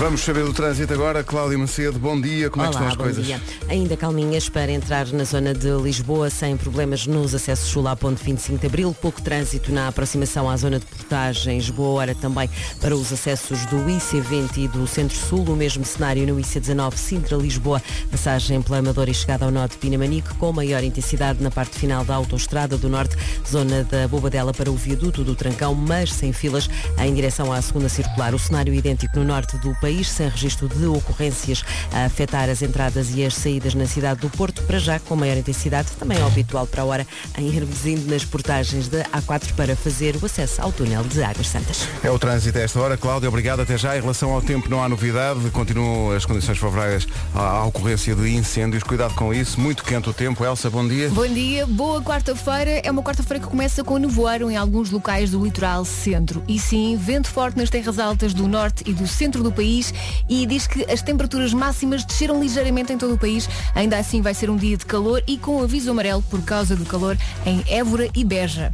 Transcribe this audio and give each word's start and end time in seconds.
Vamos 0.00 0.22
saber 0.22 0.44
do 0.44 0.54
trânsito 0.54 0.94
agora. 0.94 1.22
Cláudia 1.22 1.58
Macedo, 1.58 1.98
bom 1.98 2.18
dia. 2.18 2.48
Como 2.48 2.64
é 2.64 2.70
que 2.70 2.74
Olá, 2.74 2.88
estão 2.88 2.88
as 2.88 2.96
bom 2.96 3.04
coisas? 3.04 3.26
dia. 3.26 3.38
Ainda 3.68 3.98
calminhas 3.98 4.48
para 4.48 4.72
entrar 4.72 5.06
na 5.08 5.24
zona 5.24 5.52
de 5.52 5.68
Lisboa 5.72 6.30
sem 6.30 6.56
problemas 6.56 7.06
nos 7.06 7.34
acessos 7.34 7.68
sul 7.68 7.86
à 7.86 7.94
ponte 7.94 8.24
25 8.24 8.58
de 8.58 8.66
Abril. 8.66 8.96
Pouco 8.98 9.20
trânsito 9.20 9.70
na 9.70 9.88
aproximação 9.88 10.48
à 10.48 10.56
zona 10.56 10.78
de 10.78 10.86
portagens. 10.86 11.68
Boa 11.68 12.00
hora 12.00 12.14
também 12.14 12.48
para 12.80 12.96
os 12.96 13.12
acessos 13.12 13.66
do 13.66 13.76
IC20 13.76 14.56
e 14.56 14.68
do 14.68 14.86
Centro-Sul. 14.86 15.44
O 15.44 15.54
mesmo 15.54 15.84
cenário 15.84 16.26
no 16.26 16.40
IC19 16.40 16.96
Sintra-Lisboa. 16.96 17.82
Passagem 18.10 18.62
pela 18.62 18.78
Amadora 18.78 19.10
e 19.10 19.14
chegada 19.14 19.44
ao 19.44 19.50
norte 19.50 19.72
de 19.72 19.78
Pinamanique 19.80 20.32
com 20.36 20.50
maior 20.50 20.82
intensidade 20.82 21.42
na 21.42 21.50
parte 21.50 21.78
final 21.78 22.06
da 22.06 22.14
Autostrada 22.14 22.78
do 22.78 22.88
Norte. 22.88 23.16
Zona 23.46 23.84
da 23.84 24.08
Bobadela 24.08 24.54
para 24.54 24.70
o 24.70 24.76
viaduto 24.76 25.22
do 25.22 25.34
Trancão, 25.34 25.74
mas 25.74 26.10
sem 26.10 26.32
filas 26.32 26.70
em 26.98 27.12
direção 27.12 27.52
à 27.52 27.60
segunda 27.60 27.90
circular. 27.90 28.34
O 28.34 28.38
cenário 28.38 28.72
idêntico 28.72 29.18
no 29.18 29.26
norte 29.26 29.58
do 29.58 29.78
país, 29.78 29.89
sem 29.98 30.28
registro 30.28 30.68
de 30.68 30.86
ocorrências 30.86 31.64
a 31.92 32.04
afetar 32.04 32.48
as 32.48 32.62
entradas 32.62 33.14
e 33.14 33.24
as 33.24 33.34
saídas 33.34 33.74
na 33.74 33.86
cidade 33.86 34.20
do 34.20 34.30
Porto, 34.30 34.62
para 34.62 34.78
já 34.78 34.98
com 34.98 35.16
maior 35.16 35.36
intensidade, 35.36 35.88
também 35.98 36.18
é 36.18 36.22
habitual 36.22 36.66
para 36.66 36.82
a 36.82 36.84
hora 36.84 37.06
em 37.36 37.48
Hermesinde 37.48 38.08
nas 38.08 38.24
portagens 38.24 38.88
da 38.88 39.04
A4 39.04 39.52
para 39.54 39.74
fazer 39.74 40.16
o 40.16 40.26
acesso 40.26 40.62
ao 40.62 40.72
túnel 40.72 41.02
de 41.04 41.22
Águas 41.22 41.48
Santas. 41.48 41.86
É 42.02 42.10
o 42.10 42.18
trânsito 42.18 42.58
a 42.58 42.60
esta 42.60 42.80
hora. 42.80 42.96
Cláudia, 42.96 43.28
obrigado. 43.28 43.60
Até 43.60 43.76
já. 43.76 43.96
Em 43.96 44.00
relação 44.00 44.30
ao 44.32 44.40
tempo, 44.40 44.68
não 44.68 44.82
há 44.82 44.88
novidade. 44.88 45.50
Continuam 45.50 46.12
as 46.12 46.24
condições 46.24 46.58
favoráveis 46.58 47.06
à, 47.34 47.40
à 47.40 47.64
ocorrência 47.64 48.14
de 48.14 48.28
incêndios. 48.30 48.82
Cuidado 48.82 49.14
com 49.14 49.34
isso. 49.34 49.60
Muito 49.60 49.84
quente 49.84 50.08
o 50.08 50.12
tempo. 50.12 50.44
Elsa, 50.44 50.70
bom 50.70 50.86
dia. 50.86 51.08
Bom 51.10 51.26
dia, 51.26 51.66
boa 51.66 52.02
quarta-feira. 52.02 52.80
É 52.84 52.90
uma 52.90 53.02
quarta-feira 53.02 53.42
que 53.42 53.48
começa 53.50 53.82
com 53.82 53.98
nevoeiro 53.98 54.50
em 54.50 54.56
alguns 54.56 54.90
locais 54.90 55.30
do 55.30 55.42
litoral 55.42 55.84
centro. 55.84 56.42
E 56.46 56.58
sim, 56.58 56.96
vento 56.96 57.28
forte 57.28 57.58
nas 57.58 57.70
terras 57.70 57.98
altas 57.98 58.32
do 58.32 58.46
norte 58.46 58.84
e 58.86 58.92
do 58.92 59.06
centro 59.06 59.42
do 59.42 59.50
país 59.50 59.79
e 60.28 60.46
diz 60.46 60.66
que 60.66 60.84
as 60.90 61.02
temperaturas 61.02 61.52
máximas 61.52 62.04
desceram 62.04 62.40
ligeiramente 62.40 62.92
em 62.92 62.98
todo 62.98 63.14
o 63.14 63.18
país. 63.18 63.48
Ainda 63.74 63.98
assim 63.98 64.20
vai 64.20 64.34
ser 64.34 64.50
um 64.50 64.56
dia 64.56 64.76
de 64.76 64.86
calor 64.86 65.22
e 65.26 65.36
com 65.36 65.62
aviso 65.62 65.90
amarelo 65.90 66.22
por 66.22 66.42
causa 66.42 66.76
do 66.76 66.84
calor 66.84 67.16
em 67.46 67.64
Évora 67.68 68.08
e 68.14 68.24
Beja. 68.24 68.72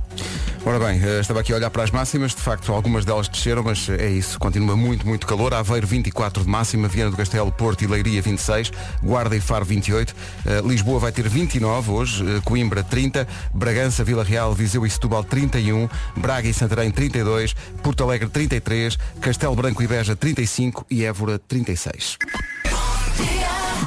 Ora 0.64 0.80
bem, 0.80 1.00
eh, 1.00 1.20
estava 1.20 1.38
aqui 1.38 1.52
a 1.52 1.56
olhar 1.56 1.70
para 1.70 1.84
as 1.84 1.92
máximas. 1.92 2.34
De 2.34 2.40
facto, 2.40 2.72
algumas 2.72 3.04
delas 3.04 3.28
desceram, 3.28 3.62
mas 3.62 3.88
é 3.88 4.10
isso. 4.10 4.36
Continua 4.36 4.76
muito, 4.76 5.06
muito 5.06 5.24
calor. 5.24 5.54
Aveiro 5.54 5.86
24 5.86 6.42
de 6.42 6.48
máxima, 6.48 6.88
Viana 6.88 7.12
do 7.12 7.16
Castelo, 7.16 7.52
Porto 7.52 7.84
e 7.84 7.86
Leiria 7.86 8.20
26, 8.20 8.72
Guarda 9.00 9.36
e 9.36 9.40
Faro 9.40 9.64
28, 9.64 10.14
Eh, 10.44 10.62
Lisboa 10.64 10.98
vai 10.98 11.12
ter 11.12 11.28
29 11.28 11.90
hoje, 11.92 12.24
eh, 12.24 12.40
Coimbra 12.44 12.82
30, 12.82 13.28
Bragança, 13.54 14.02
Vila 14.02 14.24
Real, 14.24 14.52
Viseu 14.54 14.84
e 14.84 14.90
Setúbal 14.90 15.22
31, 15.22 15.88
Braga 16.16 16.48
e 16.48 16.54
Santarém 16.54 16.90
32, 16.90 17.54
Porto 17.82 18.02
Alegre 18.02 18.28
33, 18.28 18.98
Castelo 19.20 19.54
Branco 19.54 19.82
e 19.82 19.86
Beja 19.86 20.16
35 20.16 20.84
e 20.90 20.95
Évora 21.04 21.38
36. 21.38 22.18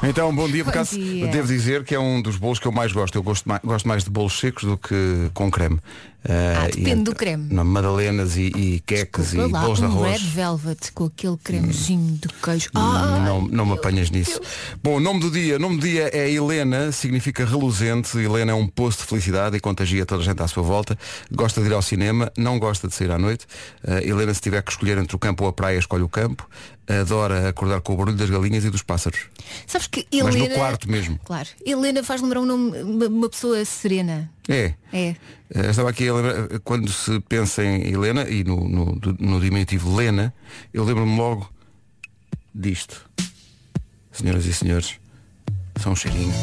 Então, 0.04 0.34
bom 0.34 0.48
dia, 0.50 0.64
por 0.64 0.70
acaso 0.70 0.98
devo 0.98 1.48
dizer 1.48 1.84
que 1.84 1.94
é 1.94 2.00
um 2.00 2.22
dos 2.22 2.38
bolos 2.38 2.60
que 2.60 2.66
eu 2.66 2.72
mais 2.72 2.92
gosto. 2.92 3.18
Eu 3.18 3.24
gosto 3.24 3.48
mais, 3.48 3.62
gosto 3.64 3.88
mais 3.88 4.04
de 4.04 4.10
bolos 4.10 4.40
secos 4.40 4.64
do 4.64 4.78
que 4.78 5.30
com 5.34 5.52
creme. 5.52 5.80
Ah, 6.28 6.66
Eh, 6.68 6.72
depende 6.76 7.02
e 7.02 7.04
do 7.04 7.16
creme. 7.16 7.48
Não, 7.54 7.64
madalenas 7.64 8.36
e, 8.36 8.48
e 8.56 8.80
queques 8.86 9.34
e 9.34 9.38
lá, 9.38 9.62
bolos 9.62 9.80
de 9.80 9.86
arroz. 9.86 10.22
red 10.22 10.28
velvet 10.28 10.92
com 10.94 11.06
aquele 11.06 11.38
cremezinho 11.38 12.18
de 12.22 12.28
queijo. 12.44 12.70
Ah, 12.76 13.24
Não, 13.26 13.42
não 13.48 13.66
me 13.66 13.74
apanhas 13.74 14.10
nisso. 14.12 14.40
Bom, 14.84 14.98
o 14.98 15.00
nome 15.00 15.22
do 15.22 15.32
dia. 15.32 15.58
Nome 15.58 15.78
do 15.78 15.88
dia 15.88 16.10
é 16.14 16.30
Helena, 16.30 16.92
significa 16.92 17.46
reluzente. 17.46 18.18
Helena 18.18 18.52
é 18.52 18.56
um 18.56 18.68
poço 18.68 18.98
de 19.00 19.04
felicidade 19.06 19.56
e 19.56 19.60
contagia 19.62 20.06
toda 20.06 20.22
a 20.22 20.26
gente 20.26 20.42
à 20.44 20.48
sua 20.48 20.62
volta. 20.64 20.98
Gosta 21.32 21.62
de 21.62 21.68
ir 21.68 21.74
ao 21.74 21.82
cinema, 21.82 22.30
não 22.38 22.60
gosta 22.60 22.88
de 22.88 22.94
sair 22.96 23.12
à 23.12 23.18
noite. 23.18 23.46
Uh, 23.82 24.06
Helena, 24.06 24.34
se 24.34 24.42
tiver 24.42 24.62
que 24.62 24.72
escolher 24.72 24.98
entre 24.98 25.16
o 25.16 25.20
campo 25.20 25.46
ou 25.46 25.50
a 25.50 25.54
praia, 25.54 25.78
escolhe 25.80 26.04
o 26.04 26.10
campo. 26.10 26.48
Adora 26.88 27.48
acordar 27.48 27.82
com 27.82 27.94
o 27.94 27.98
barulho 27.98 28.18
das 28.18 28.30
galinhas 28.30 28.66
e 28.66 28.70
dos 28.70 28.82
pássaros. 28.82 29.22
sabes 29.68 29.86
que 29.88 30.06
Mas 30.12 30.36
Helena... 30.36 30.50
no 30.50 30.56
quarto 30.56 30.90
mesmo. 30.90 31.20
Claro. 31.24 31.48
Helena 31.66 32.04
faz 32.04 32.20
lembrar 32.22 32.42
um 32.42 32.46
nome, 32.46 32.82
uma 32.82 33.30
pessoa 33.30 33.64
serena. 33.64 34.30
É. 34.50 34.74
É. 34.92 35.16
Uh, 35.56 35.70
estava 35.70 35.90
aqui 35.90 36.08
a 36.10 36.14
lembrar, 36.14 36.60
quando 36.64 36.92
se 36.92 37.20
pensa 37.22 37.64
em 37.64 37.94
Helena 37.94 38.28
e 38.28 38.44
no, 38.44 38.68
no, 38.68 39.00
no 39.20 39.40
diminutivo 39.40 39.96
Lena, 39.96 40.34
eu 40.74 40.84
lembro-me 40.84 41.16
logo 41.16 41.50
disto. 42.54 43.08
Senhoras 44.12 44.46
e 44.46 44.54
senhores, 44.54 45.00
são 45.80 45.94
um 45.94 45.96
cheirinho. 45.96 46.34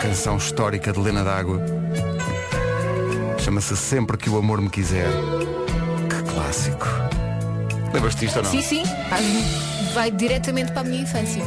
Canção 0.00 0.36
histórica 0.36 0.92
de 0.92 0.98
Lena 0.98 1.22
D'Água. 1.22 1.64
Chama-se 3.38 3.76
Sempre 3.76 4.16
que 4.16 4.28
o 4.28 4.36
Amor 4.36 4.60
Me 4.60 4.68
Quiser. 4.68 5.08
Que 6.10 6.32
clássico. 6.32 6.86
Lembras-te 7.94 8.26
disto 8.26 8.36
ou 8.38 8.42
não? 8.42 8.50
Sim, 8.50 8.62
sim. 8.62 8.82
Vai 9.94 10.10
diretamente 10.10 10.72
para 10.72 10.80
a 10.80 10.84
minha 10.84 11.02
infância. 11.02 11.42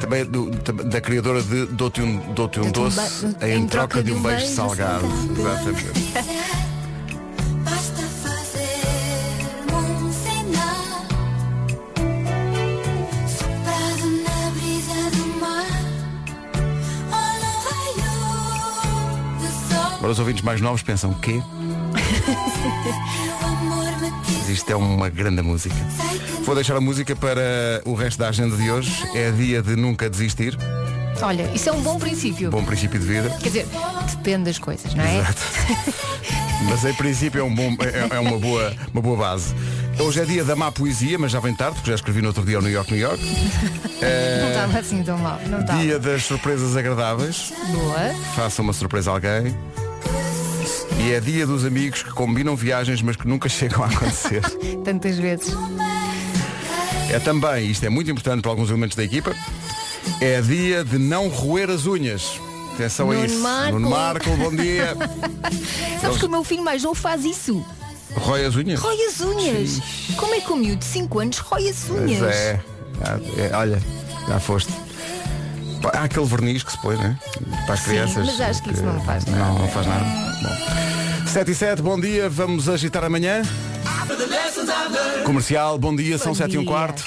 Também 0.00 0.24
do- 0.24 0.50
da 0.50 1.00
criadora 1.00 1.42
de 1.42 1.66
Dou-te 1.66 2.00
um, 2.02 2.18
Dou-te 2.34 2.60
um 2.60 2.66
um 2.66 2.70
doce 2.72 3.26
ba- 3.26 3.48
em, 3.48 3.66
troca 3.66 4.02
de 4.02 4.12
um 4.12 4.22
beijo 4.22 4.46
salgado. 4.46 5.06
Exatamente. 5.38 6.12
Basta 7.64 8.02
fazer 8.22 8.80
um 9.72 10.12
sinal 10.12 11.06
Soprado 13.26 14.06
na 14.24 14.50
brisa 14.50 15.10
do 15.16 15.24
mar 15.40 15.66
Ou 17.12 17.28
no 17.40 17.52
raio 17.64 18.12
do 19.40 19.48
sol 19.74 19.92
Agora 19.98 20.12
os 20.12 20.18
ouvintes 20.18 20.42
mais 20.42 20.60
novos 20.60 20.82
pensam? 20.82 21.14
Que 21.14 21.42
isto 24.50 24.70
é 24.70 24.76
uma 24.76 25.08
grande 25.10 25.42
música. 25.42 25.74
Vou 26.48 26.54
deixar 26.54 26.76
a 26.76 26.80
música 26.80 27.14
para 27.14 27.82
o 27.84 27.92
resto 27.92 28.18
da 28.20 28.30
agenda 28.30 28.56
de 28.56 28.70
hoje. 28.70 28.90
É 29.14 29.30
dia 29.30 29.60
de 29.60 29.76
nunca 29.76 30.08
desistir. 30.08 30.56
Olha, 31.20 31.42
isso 31.54 31.68
é 31.68 31.72
um 31.72 31.82
bom 31.82 31.98
princípio. 31.98 32.50
Bom 32.50 32.64
princípio 32.64 32.98
de 32.98 33.04
vida. 33.04 33.28
Quer 33.38 33.48
dizer, 33.48 33.66
depende 34.16 34.44
das 34.44 34.58
coisas, 34.58 34.94
não 34.94 35.04
é? 35.04 35.18
Exato. 35.18 35.42
Mas 36.70 36.86
em 36.86 36.94
princípio 36.94 37.42
é, 37.42 37.44
um 37.44 37.54
bom, 37.54 37.76
é, 37.80 38.16
é 38.16 38.18
uma, 38.18 38.38
boa, 38.38 38.72
uma 38.94 39.02
boa 39.02 39.16
base. 39.18 39.54
Hoje 40.00 40.22
é 40.22 40.24
dia 40.24 40.42
da 40.42 40.56
má 40.56 40.72
poesia, 40.72 41.18
mas 41.18 41.32
já 41.32 41.38
vem 41.38 41.54
tarde, 41.54 41.74
porque 41.74 41.90
já 41.90 41.96
escrevi 41.96 42.22
no 42.22 42.28
outro 42.28 42.42
dia 42.42 42.56
ao 42.56 42.62
New 42.62 42.72
York, 42.72 42.90
New 42.90 43.00
York. 43.00 43.22
Não 44.40 44.48
estava 44.48 44.78
assim 44.78 45.02
tão 45.02 45.18
mal. 45.18 45.38
Não 45.48 45.60
estava. 45.60 45.82
Dia 45.82 45.98
das 45.98 46.24
surpresas 46.24 46.74
agradáveis. 46.78 47.52
Boa. 47.72 48.14
Faça 48.34 48.62
uma 48.62 48.72
surpresa 48.72 49.10
a 49.10 49.14
alguém. 49.14 49.54
E 50.98 51.12
é 51.12 51.20
dia 51.20 51.46
dos 51.46 51.66
amigos 51.66 52.02
que 52.02 52.10
combinam 52.10 52.56
viagens, 52.56 53.02
mas 53.02 53.16
que 53.16 53.28
nunca 53.28 53.48
chegam 53.50 53.84
a 53.84 53.88
acontecer. 53.88 54.40
Tantas 54.82 55.18
vezes. 55.18 55.54
É 57.10 57.18
também, 57.18 57.70
isto 57.70 57.84
é 57.84 57.88
muito 57.88 58.10
importante 58.10 58.42
para 58.42 58.50
alguns 58.50 58.68
elementos 58.68 58.96
da 58.96 59.02
equipa, 59.04 59.34
é 60.20 60.40
dia 60.42 60.84
de 60.84 60.98
não 60.98 61.28
roer 61.28 61.70
as 61.70 61.86
unhas. 61.86 62.38
Atenção 62.74 63.10
a 63.10 63.14
Nuno 63.14 63.26
isso. 63.26 63.38
Marco. 63.40 63.72
Nuno 63.72 63.90
Marco, 63.90 64.30
bom 64.36 64.54
dia. 64.54 64.96
Sabes 66.00 66.18
que 66.18 66.26
o 66.26 66.28
meu 66.28 66.44
filho 66.44 66.62
mais 66.62 66.82
novo 66.82 66.94
faz 66.94 67.24
isso. 67.24 67.64
Rói 68.14 68.44
as 68.44 68.54
unhas? 68.54 68.78
Rói 68.80 68.96
as 69.06 69.20
unhas. 69.20 69.80
Como 70.16 70.34
é 70.34 70.40
que 70.40 70.52
o 70.52 70.56
miúdo 70.56 70.76
de 70.78 70.84
5 70.84 71.18
anos 71.18 71.38
rói 71.38 71.68
as 71.68 71.90
unhas? 71.90 72.18
Pois 72.20 72.34
é. 72.36 72.60
É, 73.38 73.56
Olha, 73.56 73.82
já 74.28 74.38
foste. 74.40 74.72
Há 75.92 76.04
aquele 76.04 76.26
verniz 76.26 76.62
que 76.62 76.72
se 76.72 76.78
põe, 76.78 76.96
né? 76.96 77.18
Para 77.64 77.74
as 77.74 77.80
Sim, 77.80 77.90
crianças. 77.90 78.26
mas 78.26 78.40
acho 78.40 78.62
que 78.62 78.72
isso 78.72 78.82
não 78.82 79.00
faz 79.02 79.24
Não, 79.26 79.38
nada. 79.38 79.58
não 79.60 79.68
faz 79.68 79.86
nada. 79.86 80.04
Bom. 80.42 81.28
7 81.28 81.50
e 81.50 81.54
7, 81.54 81.82
bom 81.82 82.00
dia, 82.00 82.28
vamos 82.28 82.68
agitar 82.68 83.04
amanhã. 83.04 83.42
Comercial, 85.24 85.78
bom 85.78 85.94
dia, 85.94 86.16
são 86.18 86.28
Bom 86.28 86.34
7 86.34 86.54
e 86.54 86.58
um 86.58 86.62
dia. 86.62 86.70
quarto. 86.70 87.04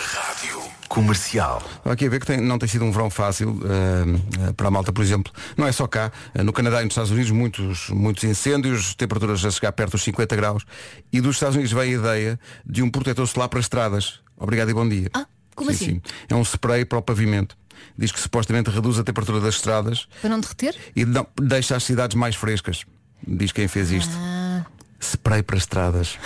Comercial. 0.87 1.61
Estava 1.77 1.93
aqui 1.93 2.05
a 2.05 2.09
ver 2.09 2.19
que 2.19 2.25
tem- 2.27 2.41
não 2.41 2.59
tem 2.59 2.67
sido 2.67 2.83
um 2.85 2.91
verão 2.91 3.09
fácil 3.09 3.59
ah, 3.65 4.53
para 4.53 4.67
a 4.67 4.71
malta, 4.71 4.91
por 4.93 5.01
exemplo. 5.03 5.31
Não 5.57 5.65
é 5.65 5.71
só 5.71 5.87
cá. 5.87 6.11
Ah, 6.35 6.43
no 6.43 6.51
Canadá 6.53 6.81
e 6.81 6.83
nos 6.83 6.91
Estados 6.91 7.09
Unidos, 7.11 7.31
muitos, 7.31 7.89
muitos 7.89 8.23
incêndios, 8.25 8.93
temperaturas 8.93 9.43
a 9.45 9.49
chegar 9.51 9.71
perto 9.71 9.93
dos 9.93 10.03
50 10.03 10.35
graus. 10.35 10.63
E 11.11 11.19
dos 11.21 11.37
Estados 11.37 11.55
Unidos 11.55 11.71
veio 11.71 11.97
a 11.97 12.01
ideia 12.01 12.39
de 12.65 12.83
um 12.83 12.89
protetor 12.91 13.25
solar 13.27 13.47
para 13.49 13.59
estradas. 13.59 14.19
Obrigado 14.37 14.69
e 14.69 14.73
bom 14.73 14.87
dia. 14.87 15.09
Ah, 15.13 15.25
como 15.55 15.71
Sim, 15.71 15.75
assim? 15.75 15.85
sim. 15.95 16.01
É 16.29 16.35
um 16.35 16.41
spray 16.43 16.83
para 16.85 16.97
o 16.97 17.01
pavimento. 17.01 17.57
Diz 17.97 18.11
que 18.11 18.19
supostamente 18.19 18.69
reduz 18.69 18.99
a 18.99 19.03
temperatura 19.03 19.39
das 19.39 19.55
estradas 19.55 20.07
Para 20.21 20.29
não 20.29 20.39
derreter? 20.39 20.75
e 20.95 21.03
não- 21.05 21.25
deixa 21.41 21.75
as 21.75 21.83
cidades 21.83 22.15
mais 22.15 22.35
frescas. 22.35 22.83
Diz 23.25 23.51
quem 23.51 23.67
fez 23.67 23.91
isto. 23.91 24.11
Ah. 24.15 24.65
Spray 25.01 25.41
para 25.41 25.57
estradas. 25.57 26.17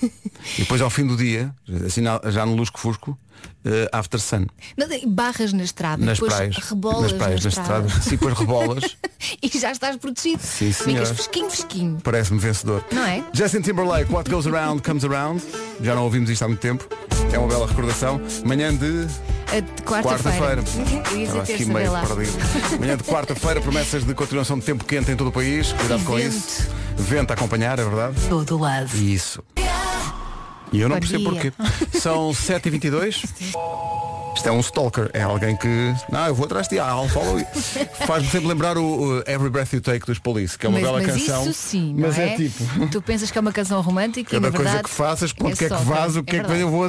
e 0.56 0.60
depois 0.60 0.80
ao 0.80 0.90
fim 0.90 1.06
do 1.06 1.16
dia, 1.16 1.52
assim 1.86 2.02
já 2.26 2.44
no 2.44 2.54
lusco-fusco, 2.54 3.18
eh, 3.64 3.88
after 3.92 4.20
sun. 4.20 4.46
Mas 4.76 5.04
barras 5.04 5.52
na 5.52 5.62
estrada, 5.62 6.04
Nas 6.04 6.18
depois 6.18 6.34
praias. 6.34 6.56
rebolas 6.56 7.02
nas 7.02 7.12
praias, 7.12 7.44
na 7.44 7.48
estrada. 7.48 7.86
estradas. 7.86 8.04
Sim, 8.04 8.10
depois 8.10 8.34
rebolas. 8.38 8.96
e 9.42 9.58
já 9.58 9.72
estás 9.72 9.96
protegido. 9.96 10.42
Sim, 10.42 10.72
Ficas 10.72 11.10
fresquinho, 11.10 11.50
fresquinho. 11.50 11.98
Parece-me 12.02 12.38
vencedor. 12.38 12.84
Não 12.92 13.04
é? 13.04 13.24
Justin 13.32 13.60
Timberlake, 13.60 14.12
What 14.12 14.30
Goes 14.30 14.46
Around 14.46 14.82
Comes 14.82 15.04
Around. 15.04 15.42
Já 15.82 15.94
não 15.94 16.04
ouvimos 16.04 16.30
isto 16.30 16.42
há 16.42 16.48
muito 16.48 16.60
tempo. 16.60 16.88
É 17.32 17.38
uma 17.38 17.48
bela 17.48 17.66
recordação. 17.66 18.20
Manhã 18.44 18.74
de 18.74 19.06
quarta-feira. 19.84 20.62
perdido. 22.06 22.78
Manhã 22.80 22.96
de 22.96 23.04
quarta-feira, 23.04 23.60
promessas 23.60 24.04
de 24.04 24.14
continuação 24.14 24.58
de 24.58 24.64
tempo 24.64 24.84
quente 24.84 25.10
em 25.10 25.16
todo 25.16 25.28
o 25.28 25.32
país. 25.32 25.72
Cuidado 25.72 26.04
com 26.04 26.14
vento. 26.16 26.28
isso. 26.36 26.68
Vento 26.96 27.30
a 27.30 27.34
acompanhar, 27.34 27.78
é 27.78 27.84
verdade? 27.84 28.16
Todo 28.28 28.58
lado. 28.58 28.94
Isso. 28.96 29.42
E 30.72 30.80
eu 30.80 30.88
não 30.88 30.96
Bom 30.96 31.00
percebo 31.00 31.32
dia. 31.32 31.52
porquê. 31.52 31.98
São 31.98 32.30
7h22. 32.32 33.24
Isto 34.38 34.48
é 34.50 34.52
um 34.52 34.60
stalker, 34.60 35.10
é 35.14 35.22
alguém 35.22 35.56
que. 35.56 35.92
Não, 36.12 36.26
eu 36.28 36.34
vou 36.34 36.46
atrás 36.46 36.68
de 36.68 36.76
ti, 36.76 36.80
I'll 36.80 37.08
follow 37.08 37.40
you. 37.40 37.46
Faz-me 38.06 38.30
sempre 38.30 38.46
lembrar 38.46 38.78
o, 38.78 38.84
o 38.84 39.18
Every 39.26 39.50
Breath 39.50 39.72
You 39.72 39.80
Take 39.80 40.06
dos 40.06 40.20
Police, 40.20 40.56
que 40.56 40.64
é 40.64 40.68
uma 40.68 40.78
mas, 40.78 40.88
bela 40.88 41.02
mas 41.02 41.06
canção. 41.10 41.50
isso 41.50 41.60
sim, 41.68 41.92
não 41.92 42.06
mas 42.06 42.16
é? 42.18 42.34
é 42.34 42.36
tipo. 42.36 42.86
Tu 42.88 43.02
pensas 43.02 43.32
que 43.32 43.36
é 43.36 43.40
uma 43.40 43.50
canção 43.52 43.80
romântica 43.80 44.36
e 44.36 44.38
na 44.38 44.46
Cada 44.46 44.56
coisa 44.56 44.70
verdade 44.70 44.88
que 44.88 44.94
faças, 44.94 45.32
quando 45.32 45.54
é 45.54 45.56
quer 45.56 45.68
que 45.68 45.74
stalker. 45.74 45.86
vás, 45.88 46.16
o 46.16 46.22
que 46.22 46.36
é, 46.36 46.40
que 46.40 46.46
verdade. 46.46 46.60
eu 46.60 46.70
vou. 46.70 46.84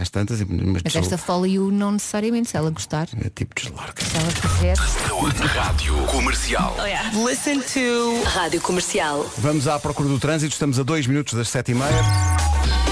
Às 0.00 0.08
tantas, 0.08 0.40
mas 0.40 0.48
Mas 0.74 0.82
pessoa- 0.82 1.02
esta 1.02 1.18
follow 1.18 1.46
you 1.46 1.70
não 1.72 1.90
necessariamente, 1.92 2.48
se 2.50 2.56
ela 2.56 2.70
gostar, 2.70 3.08
é 3.20 3.28
tipo 3.28 3.54
deslarga. 3.60 3.94
se 4.00 4.16
ela 4.16 4.32
quiser. 4.32 4.76
Rádio 5.48 5.96
Comercial. 6.06 6.76
Listen 7.28 7.58
to 7.60 8.22
Rádio 8.24 8.60
Comercial. 8.60 9.26
Vamos 9.38 9.66
à 9.66 9.80
procura 9.80 10.08
do 10.08 10.20
trânsito, 10.20 10.52
estamos 10.52 10.78
a 10.78 10.84
2 10.84 11.08
minutos 11.08 11.34
das 11.34 11.48
7h30. 11.48 12.91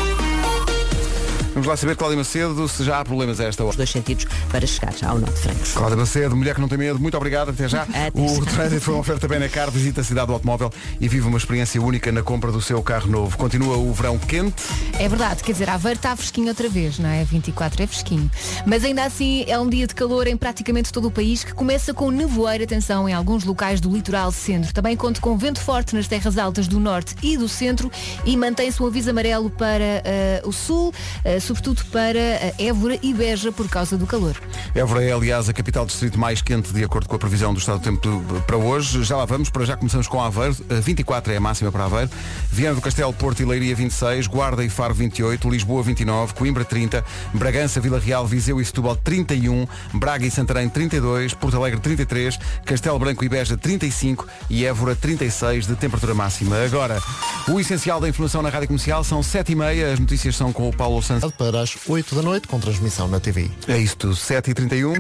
Vamos 1.53 1.67
lá 1.67 1.77
saber, 1.77 1.97
Cláudia 1.97 2.17
Macedo, 2.17 2.69
se 2.69 2.85
já 2.85 3.01
há 3.01 3.05
problemas 3.05 3.41
a 3.41 3.45
esta 3.45 3.65
hora. 3.65 3.71
Os 3.71 3.77
dois 3.77 3.91
sentidos 3.91 4.25
para 4.51 4.65
chegar 4.67 4.95
ao 5.05 5.19
Norte 5.19 5.35
de 5.35 5.41
Francos. 5.41 5.73
Cláudia 5.73 5.97
Macedo, 5.97 6.37
mulher 6.37 6.55
que 6.55 6.61
não 6.61 6.69
tem 6.69 6.79
medo, 6.79 7.01
muito 7.01 7.17
obrigado, 7.17 7.51
até 7.51 7.69
já. 7.69 7.83
Até 7.83 8.11
o 8.15 8.45
trânsito 8.47 8.81
foi 8.83 8.95
uma 8.95 9.01
oferta 9.01 9.27
Benacar, 9.27 9.71
visita 9.71 10.01
a 10.01 10.05
cidade 10.05 10.29
do 10.29 10.33
automóvel 10.33 10.73
e 11.01 11.09
vive 11.09 11.27
uma 11.27 11.39
experiência 11.39 11.83
única 11.83 12.13
na 12.13 12.23
compra 12.23 12.53
do 12.53 12.61
seu 12.61 12.81
carro 12.83 13.09
novo. 13.11 13.37
Continua 13.37 13.77
o 13.77 13.93
verão 13.93 14.17
quente, 14.17 14.63
É 14.99 15.09
verdade, 15.09 15.43
quer 15.43 15.53
dizer, 15.53 15.69
a 15.69 15.75
Aveiro 15.75 15.97
está 15.99 16.15
fresquinho 16.15 16.49
outra 16.49 16.69
vez, 16.69 16.99
não 16.99 17.09
é? 17.09 17.25
24 17.25 17.83
é 17.83 17.87
fresquinho. 17.87 18.31
Mas 18.65 18.85
ainda 18.85 19.05
assim 19.05 19.45
é 19.49 19.59
um 19.59 19.69
dia 19.69 19.87
de 19.87 19.95
calor 19.95 20.29
em 20.29 20.37
praticamente 20.37 20.93
todo 20.93 21.09
o 21.09 21.11
país 21.11 21.43
que 21.43 21.53
começa 21.53 21.93
com 21.93 22.11
nevoeiro, 22.11 22.63
atenção, 22.63 23.09
em 23.09 23.13
alguns 23.13 23.45
locais 23.45 23.81
do 23.81 23.91
litoral 23.91 24.31
centro. 24.31 24.73
Também 24.73 24.97
conta 24.97 25.21
com 25.21 25.37
vento 25.37 25.61
forte 25.61 25.97
nas 25.97 26.07
terras 26.07 26.39
altas 26.39 26.69
do 26.69 26.79
norte 26.79 27.17
e 27.23 27.37
do 27.37 27.49
centro 27.49 27.91
e 28.25 28.37
mantém-se 28.37 28.81
um 28.83 28.87
aviso 28.87 29.11
amarelo 29.11 29.51
para 29.51 30.03
eh, 30.05 30.43
o 30.45 30.53
sul, 30.53 30.95
eh, 31.25 31.40
sobretudo 31.41 31.85
para 31.87 32.19
eh, 32.19 32.55
Évora 32.59 32.99
e 33.03 33.13
Beja 33.15 33.51
por 33.51 33.69
causa 33.69 33.97
do 33.97 34.07
calor. 34.07 34.37
Évora 34.75 35.05
é, 35.05 35.13
aliás, 35.13 35.49
a 35.49 35.53
capital 35.53 35.87
distrito 35.87 36.19
mais 36.19 36.43
quente 36.43 36.73
de 36.73 36.85
acordo 36.85 37.09
com 37.09 37.17
a 37.17 37.19
previsão 37.19 37.53
do 37.53 37.59
estado 37.59 37.79
do 37.79 37.83
tempo 37.83 38.23
para 38.47 38.57
hoje. 38.57 39.03
Já 39.03 39.17
lá 39.17 39.25
vamos, 39.25 39.51
para 39.51 39.65
já 39.65 39.77
começamos 39.77 40.07
com 40.07 40.21
Aveiro. 40.21 40.57
Eh, 40.69 40.81
24 40.81 41.33
é 41.33 41.37
a 41.37 41.41
máxima 41.41 41.73
para 41.73 41.85
Aveiro. 41.85 42.11
Viana 42.51 42.75
do 42.75 42.81
Castelo, 42.81 43.13
Porto 43.13 43.41
e 43.41 43.45
Leiria 43.45 43.75
26, 43.75 44.27
Guarda 44.27 44.65
e 44.65 44.69
Faro 44.69 44.95
28, 44.95 45.49
Lisboa 45.49 45.83
29, 45.83 46.35
Coimbra 46.35 46.65
30, 46.65 47.05
Bragança, 47.35 47.81
Vila 47.81 47.99
Real, 47.99 48.27
Viseu 48.27 48.61
e 48.61 48.65
Setúbal 48.65 48.97
31, 48.97 49.67
Braga 49.95 50.27
e 50.27 50.31
Santarém 50.31 50.69
32, 50.69 51.35
Porto 51.35 51.57
Alegre 51.57 51.81
33, 51.81 52.39
Castelo 52.65 52.99
Branco 52.99 53.25
e 53.25 53.29
Beja 53.29 53.57
35 53.57 54.27
e 54.49 54.65
Évora 54.65 54.95
36 54.95 55.67
de 55.67 55.75
temperatura 55.77 56.15
máxima. 56.15 56.57
Agora, 56.65 57.01
o 57.49 57.59
essencial 57.59 58.01
da 58.01 58.09
informação 58.09 58.43
na 58.43 58.49
Rádio 58.49 58.69
Comercial 58.69 59.03
são 59.05 59.21
7h30, 59.21 59.93
as 59.93 59.99
notícias 59.99 60.37
são 60.37 60.53
com 60.53 60.69
o 60.69 60.73
Paulo 60.73 61.03
Santos. 61.03 61.30
Para 61.33 61.61
as 61.61 61.77
8 61.87 62.15
da 62.15 62.23
noite, 62.23 62.49
com 62.49 62.59
transmissão 62.59 63.09
na 63.09 63.21
TV. 63.21 63.51
É 63.69 63.79
isto, 63.79 64.09
7h31. 64.11 64.95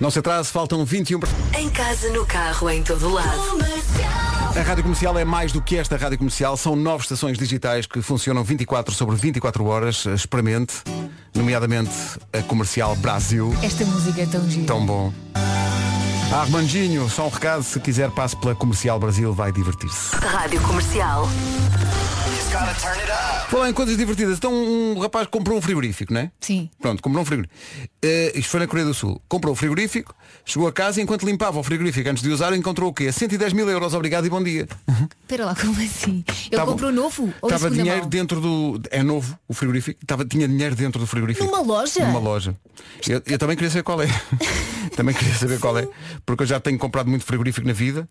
Não 0.00 0.10
se 0.10 0.18
atrase, 0.18 0.50
faltam 0.50 0.84
21 0.84 1.18
para... 1.18 1.30
Em 1.58 1.68
casa, 1.70 2.10
no 2.10 2.24
carro, 2.24 2.70
em 2.70 2.82
todo 2.82 3.08
lado. 3.08 3.58
A 4.56 4.62
Rádio 4.62 4.82
Comercial 4.82 5.18
é 5.18 5.24
mais 5.24 5.52
do 5.52 5.60
que 5.60 5.76
esta 5.76 5.96
Rádio 5.96 6.18
Comercial. 6.18 6.56
São 6.56 6.74
nove 6.76 7.02
estações 7.02 7.38
digitais 7.38 7.86
que 7.86 8.00
funcionam 8.02 8.42
24 8.44 8.94
sobre 8.94 9.16
24 9.16 9.64
horas. 9.64 10.04
Experimente, 10.06 10.74
nomeadamente 11.34 11.90
a 12.32 12.42
Comercial 12.42 12.96
Brasil. 12.96 13.54
Esta 13.62 13.84
música 13.84 14.22
é 14.22 14.26
tão 14.26 14.48
gira. 14.48 14.66
Tão 14.66 14.84
bom. 14.84 15.12
Armandinho, 16.32 17.08
só 17.08 17.26
um 17.26 17.30
recado, 17.30 17.62
se 17.62 17.80
quiser 17.80 18.10
passe 18.10 18.36
pela 18.36 18.54
Comercial 18.54 18.98
Brasil, 19.00 19.32
vai 19.32 19.50
divertir-se. 19.50 20.14
Rádio 20.14 20.60
Comercial. 20.60 21.28
Falar 23.48 23.68
em 23.70 23.72
coisas 23.74 23.96
divertidas, 23.96 24.38
então 24.38 24.52
um 24.52 24.98
rapaz 25.00 25.26
comprou 25.26 25.58
um 25.58 25.62
frigorífico, 25.62 26.12
não 26.12 26.20
é? 26.22 26.30
Sim. 26.40 26.68
Pronto, 26.80 27.02
comprou 27.02 27.22
um 27.22 27.24
frigorífico. 27.26 27.54
Eh, 28.02 28.32
isto 28.36 28.50
foi 28.50 28.60
na 28.60 28.66
Coreia 28.66 28.86
do 28.86 28.94
Sul. 28.94 29.20
Comprou 29.28 29.52
o 29.52 29.56
frigorífico, 29.56 30.14
chegou 30.44 30.66
a 30.68 30.72
casa 30.72 31.00
e 31.00 31.02
enquanto 31.02 31.24
limpava 31.26 31.58
o 31.58 31.62
frigorífico 31.62 32.08
antes 32.08 32.22
de 32.22 32.30
usar, 32.30 32.54
encontrou 32.54 32.90
o 32.90 32.92
quê? 32.92 33.10
110 33.12 33.52
mil 33.52 33.68
euros, 33.68 33.92
obrigado 33.94 34.26
e 34.26 34.30
bom 34.30 34.42
dia. 34.42 34.66
Espera 35.22 35.44
lá, 35.46 35.54
como 35.54 35.72
assim? 35.80 36.24
Ele 36.46 36.56
Tava- 36.56 36.70
comprou 36.72 36.90
novo? 36.92 37.32
Ou 37.42 37.50
Estava 37.50 37.70
dinheiro 37.70 38.00
mão? 38.00 38.08
dentro 38.08 38.40
do. 38.40 38.80
É 38.90 39.02
novo 39.02 39.38
o 39.46 39.52
frigorífico. 39.54 40.00
Tava, 40.06 40.24
tinha 40.24 40.46
dinheiro 40.48 40.74
dentro 40.74 40.98
do 41.00 41.06
frigorífico. 41.06 41.44
Numa 41.46 41.60
loja? 41.60 42.04
Numa 42.06 42.18
loja. 42.20 42.54
Eu, 43.06 43.22
eu 43.26 43.38
também 43.38 43.56
queria 43.56 43.70
saber 43.70 43.82
qual 43.82 44.00
é. 44.02 44.06
também 44.96 45.14
queria 45.14 45.34
saber 45.34 45.58
qual 45.58 45.78
é. 45.78 45.88
Porque 46.24 46.42
eu 46.42 46.46
já 46.46 46.60
tenho 46.60 46.78
comprado 46.78 47.08
muito 47.08 47.24
frigorífico 47.24 47.66
na 47.66 47.72
vida. 47.72 48.08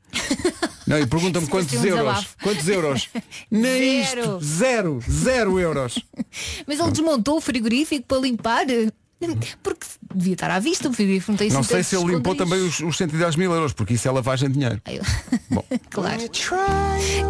Não, 0.87 0.97
e 0.97 1.05
pergunta-me 1.05 1.47
quantos 1.47 1.73
euros. 1.73 1.89
desabafo. 1.89 2.35
Quantos 2.41 2.67
euros? 2.67 3.09
Nem 3.51 4.03
Zero. 4.03 4.21
isto. 4.21 4.39
Zero. 4.43 4.99
Zero 5.09 5.59
euros. 5.59 5.99
Mas 6.65 6.79
ele 6.79 6.91
desmontou 6.91 7.37
o 7.37 7.41
frigorífico 7.41 8.05
para 8.07 8.19
limpar? 8.19 8.65
Porque 9.61 9.85
devia 10.15 10.33
estar 10.33 10.49
à 10.49 10.59
vista, 10.59 10.87
o 10.87 10.93
frigorífico 10.93 11.31
não 11.31 11.37
tem 11.37 11.49
Não 11.49 11.63
sei 11.63 11.83
se 11.83 11.95
ele 11.95 12.15
limpou 12.15 12.35
também 12.35 12.59
os, 12.61 12.79
os 12.79 12.95
110 12.95 13.35
mil 13.35 13.51
euros, 13.51 13.73
porque 13.73 13.95
isso 13.95 14.07
é 14.07 14.11
lavagem 14.11 14.47
de 14.47 14.53
dinheiro. 14.53 14.81
Bom, 15.49 15.65
claro. 15.89 16.21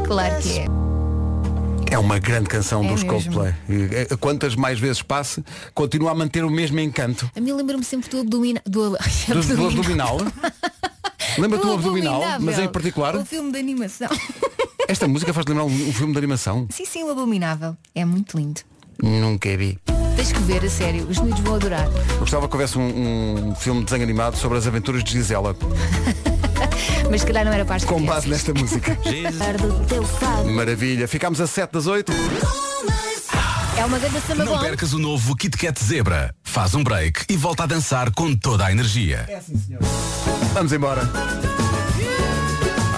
Claro 0.06 0.42
que 0.42 0.60
é. 0.60 0.87
É 1.92 1.98
uma 2.00 2.20
grande 2.20 2.48
canção 2.50 2.84
É 2.84 2.88
dos 2.88 3.04
mesmo. 3.04 3.10
Coldplay. 3.34 3.54
Eh, 3.70 4.16
Quantas 4.20 4.56
mais 4.56 4.80
vezes 4.80 5.02
passe, 5.02 5.44
continua 5.74 6.12
a 6.12 6.16
manter 6.16 6.44
o 6.44 6.50
mesmo 6.50 6.80
encanto. 6.80 7.30
A 7.36 7.40
mim 7.40 7.52
lembra-me 7.54 7.84
sempre 7.84 8.10
do 8.10 8.20
abdominal. 8.20 8.62
Do, 8.66 8.92
Do, 9.34 9.56
do 9.56 9.68
abdominal. 9.68 10.18
Lembra-te 11.38 11.62
do 11.66 11.72
abdominal, 11.74 12.22
mas 12.40 12.58
em 12.60 12.68
particular, 12.68 13.16
O 13.16 13.26
filme 13.26 13.52
de 13.52 13.60
animação. 13.60 14.10
esta 14.88 15.08
música 15.08 15.34
faz 15.34 15.46
lembrar 15.46 15.66
um, 15.66 15.68
um 15.90 15.94
filme 15.94 16.14
de 16.14 16.18
animação. 16.18 16.68
sim, 16.72 16.86
sim, 16.86 17.04
o 17.04 17.10
Abominável. 17.12 17.76
É 17.94 18.04
muito 18.06 18.38
lindo. 18.38 18.62
Nunca 19.02 19.56
vi. 19.56 19.78
Tens 20.16 20.32
que 20.32 20.40
ver, 20.40 20.66
a 20.66 20.70
sério. 20.70 21.06
Os 21.08 21.20
miúdos 21.20 21.40
vão 21.42 21.56
adorar. 21.56 21.86
Eu 22.14 22.20
gostava 22.20 22.48
que 22.48 22.54
houvesse 22.56 22.78
um, 22.80 23.50
um 23.50 23.56
filme 23.56 23.82
de 23.82 23.86
desenho 23.86 24.04
animado 24.04 24.36
sobre 24.36 24.58
as 24.58 24.66
aventuras 24.66 25.04
de 25.04 25.12
Gisela, 25.12 25.56
Mas 27.10 27.22
se 27.22 27.28
calhar 27.28 27.46
não 27.46 27.52
era 27.54 27.66
para 27.66 27.76
as 27.78 27.84
com 27.86 27.96
crianças. 27.96 28.16
base 28.16 28.30
nesta 28.30 28.54
música. 28.54 28.98
Maravilha. 30.54 31.08
Ficámos 31.08 31.40
a 31.42 31.48
7 31.48 31.72
das 31.72 31.88
8. 31.88 32.12
É 33.78 33.86
uma 33.86 34.00
grande 34.00 34.20
samba 34.22 34.44
Não 34.44 34.54
bom. 34.54 34.60
percas 34.60 34.94
o 34.94 35.00
novo 35.00 35.36
Kit 35.36 35.56
Kat 35.58 35.84
Zebra. 35.84 36.34
Faz 36.44 36.74
um 36.76 36.84
break 36.84 37.26
e 37.30 37.38
volta 37.38 37.64
a 37.64 37.66
dançar 37.66 38.12
com 38.12 38.36
toda 38.36 38.66
a 38.66 38.72
energia. 38.72 39.28
Vamos 40.54 40.72
embora. 40.74 41.08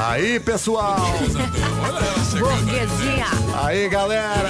Aí, 0.08 0.40
pessoal. 0.40 0.98
Burguesinha. 2.40 3.28
Aí, 3.62 3.90
galera. 3.90 4.50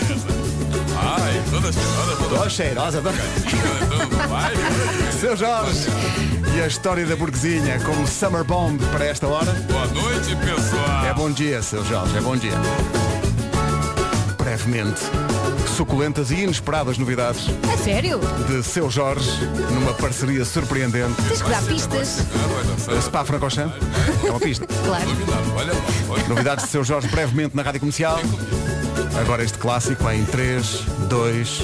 Ai, 1.02 1.42
toda 1.50 1.72
cheirosa, 1.72 2.30
Tô 2.30 2.50
cheirosa. 2.50 3.02
Vai. 4.28 4.54
Seu 5.20 5.36
Jorge. 5.38 5.88
E 6.56 6.62
a 6.62 6.68
história 6.68 7.06
da 7.06 7.16
burguesinha 7.16 7.80
como 7.82 8.06
Summer 8.08 8.44
Bomb 8.44 8.80
para 8.92 9.06
esta 9.06 9.28
hora. 9.28 9.52
Boa 9.70 9.88
noite, 9.88 10.36
pessoal. 10.36 11.06
É 11.06 11.14
bom 11.14 11.32
dia, 11.32 11.62
seu 11.62 11.84
Jorge, 11.86 12.18
é 12.18 12.22
bom 12.22 12.36
dia. 12.36 12.54
Brevemente, 14.38 15.02
suculentas 15.78 16.32
e 16.32 16.36
inesperadas 16.42 16.98
novidades 16.98 17.46
É 17.72 17.78
sério? 17.78 18.20
de 18.48 18.64
seu 18.64 18.90
Jorge 18.90 19.30
numa 19.72 19.94
parceria 19.94 20.44
surpreendente. 20.44 21.14
Tens 21.28 21.42
que 21.42 21.50
dar 21.50 21.62
pistas. 21.64 22.20
A 22.98 23.02
Spa 23.02 23.24
Francorchamps 23.24 23.76
é 24.26 24.30
uma 24.30 24.40
pista. 24.40 24.66
Claro. 24.86 25.08
Novidades 26.28 26.66
de 26.66 26.72
seu 26.72 26.84
Jorge 26.84 27.08
brevemente 27.10 27.56
na 27.56 27.62
Rádio 27.62 27.80
Comercial. 27.82 28.20
Agora 29.20 29.44
este 29.44 29.58
clássico 29.58 30.10
em 30.10 30.24
3, 30.26 30.66
2, 31.10 31.62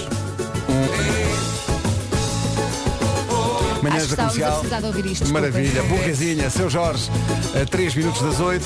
1. 3.82 3.82
Manhãs 3.82 4.04
Acho 4.04 4.10
que 4.10 4.16
da 4.16 4.24
Comercial. 4.30 4.64
de 4.82 4.86
ouvir 4.88 5.06
isto. 5.06 5.28
Maravilha, 5.30 5.84
burguesinha, 5.84 6.50
seu 6.50 6.70
Jorge, 6.70 7.10
a 7.62 7.66
3 7.66 7.96
minutos 7.96 8.22
das 8.22 8.40
8. 8.40 8.66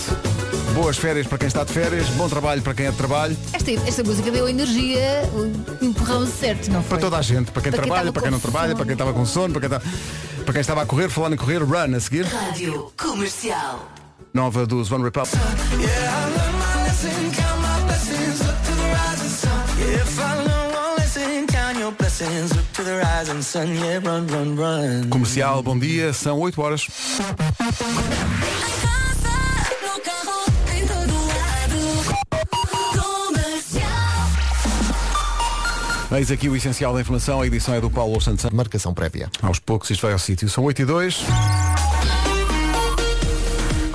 Boas 0.74 0.98
férias 0.98 1.26
para 1.28 1.38
quem 1.40 1.48
está 1.48 1.64
de 1.64 1.74
férias, 1.74 2.08
bom 2.10 2.30
trabalho 2.30 2.62
para 2.62 2.74
quem 2.76 2.86
é 2.86 2.92
de 2.92 2.96
trabalho, 2.98 3.36
Esta, 3.52 3.72
esta 3.72 4.04
música 4.04 4.30
deu 4.32 4.48
energia, 4.48 5.24
o 5.34 5.52
empurrão 5.84 6.26
certo, 6.28 6.70
não 6.72 6.82
foi? 6.82 6.90
para 6.90 6.98
toda 7.00 7.18
a 7.18 7.22
gente, 7.24 7.52
para 7.52 7.62
quem 7.64 7.72
Para 7.72 7.82
quem 7.82 7.90
trabalha, 7.90 8.10
estava 8.10 8.14
para 8.14 8.22
quem 8.22 8.32
não 8.32 8.40
trabalha, 8.40 8.68
fome. 8.68 8.76
para 8.76 8.86
quem 8.86 8.94
estava 8.94 9.12
com 9.14 9.26
sono, 9.26 9.52
para 9.54 9.68
quem, 9.68 9.76
estava, 9.78 9.84
para 10.46 10.54
quem 10.54 10.62
estava 10.62 10.82
a 10.84 10.86
correr, 10.86 11.10
falando 11.10 11.34
em 11.34 11.38
correr, 11.38 11.64
run 11.64 11.96
a 11.96 12.00
seguir. 12.00 12.24
Rádio 12.26 12.94
Comercial. 12.96 13.90
Nova 14.32 14.66
dos 14.68 14.92
One 14.92 15.04
Republic. 15.04 15.36
Comercial, 25.10 25.64
bom 25.64 25.78
dia, 25.78 26.14
são 26.14 26.40
8 26.40 26.62
horas. 26.62 26.88
Eis 36.12 36.32
aqui 36.32 36.50
o 36.50 36.56
essencial 36.56 36.94
da 36.94 37.02
informação, 37.02 37.40
a 37.40 37.48
edição 37.48 37.74
é 37.74 37.80
do 37.80 37.90
Paulo 37.90 38.20
Santos. 38.20 38.46
Marcação 38.52 38.94
prévia. 38.94 39.30
Aos 39.42 39.60
poucos 39.60 39.90
isto 39.90 40.02
vai 40.02 40.12
ao 40.12 40.20
sítio. 40.20 40.50
São 40.50 40.66
8 40.66 40.82
e 40.82 40.86
2. 40.86 41.26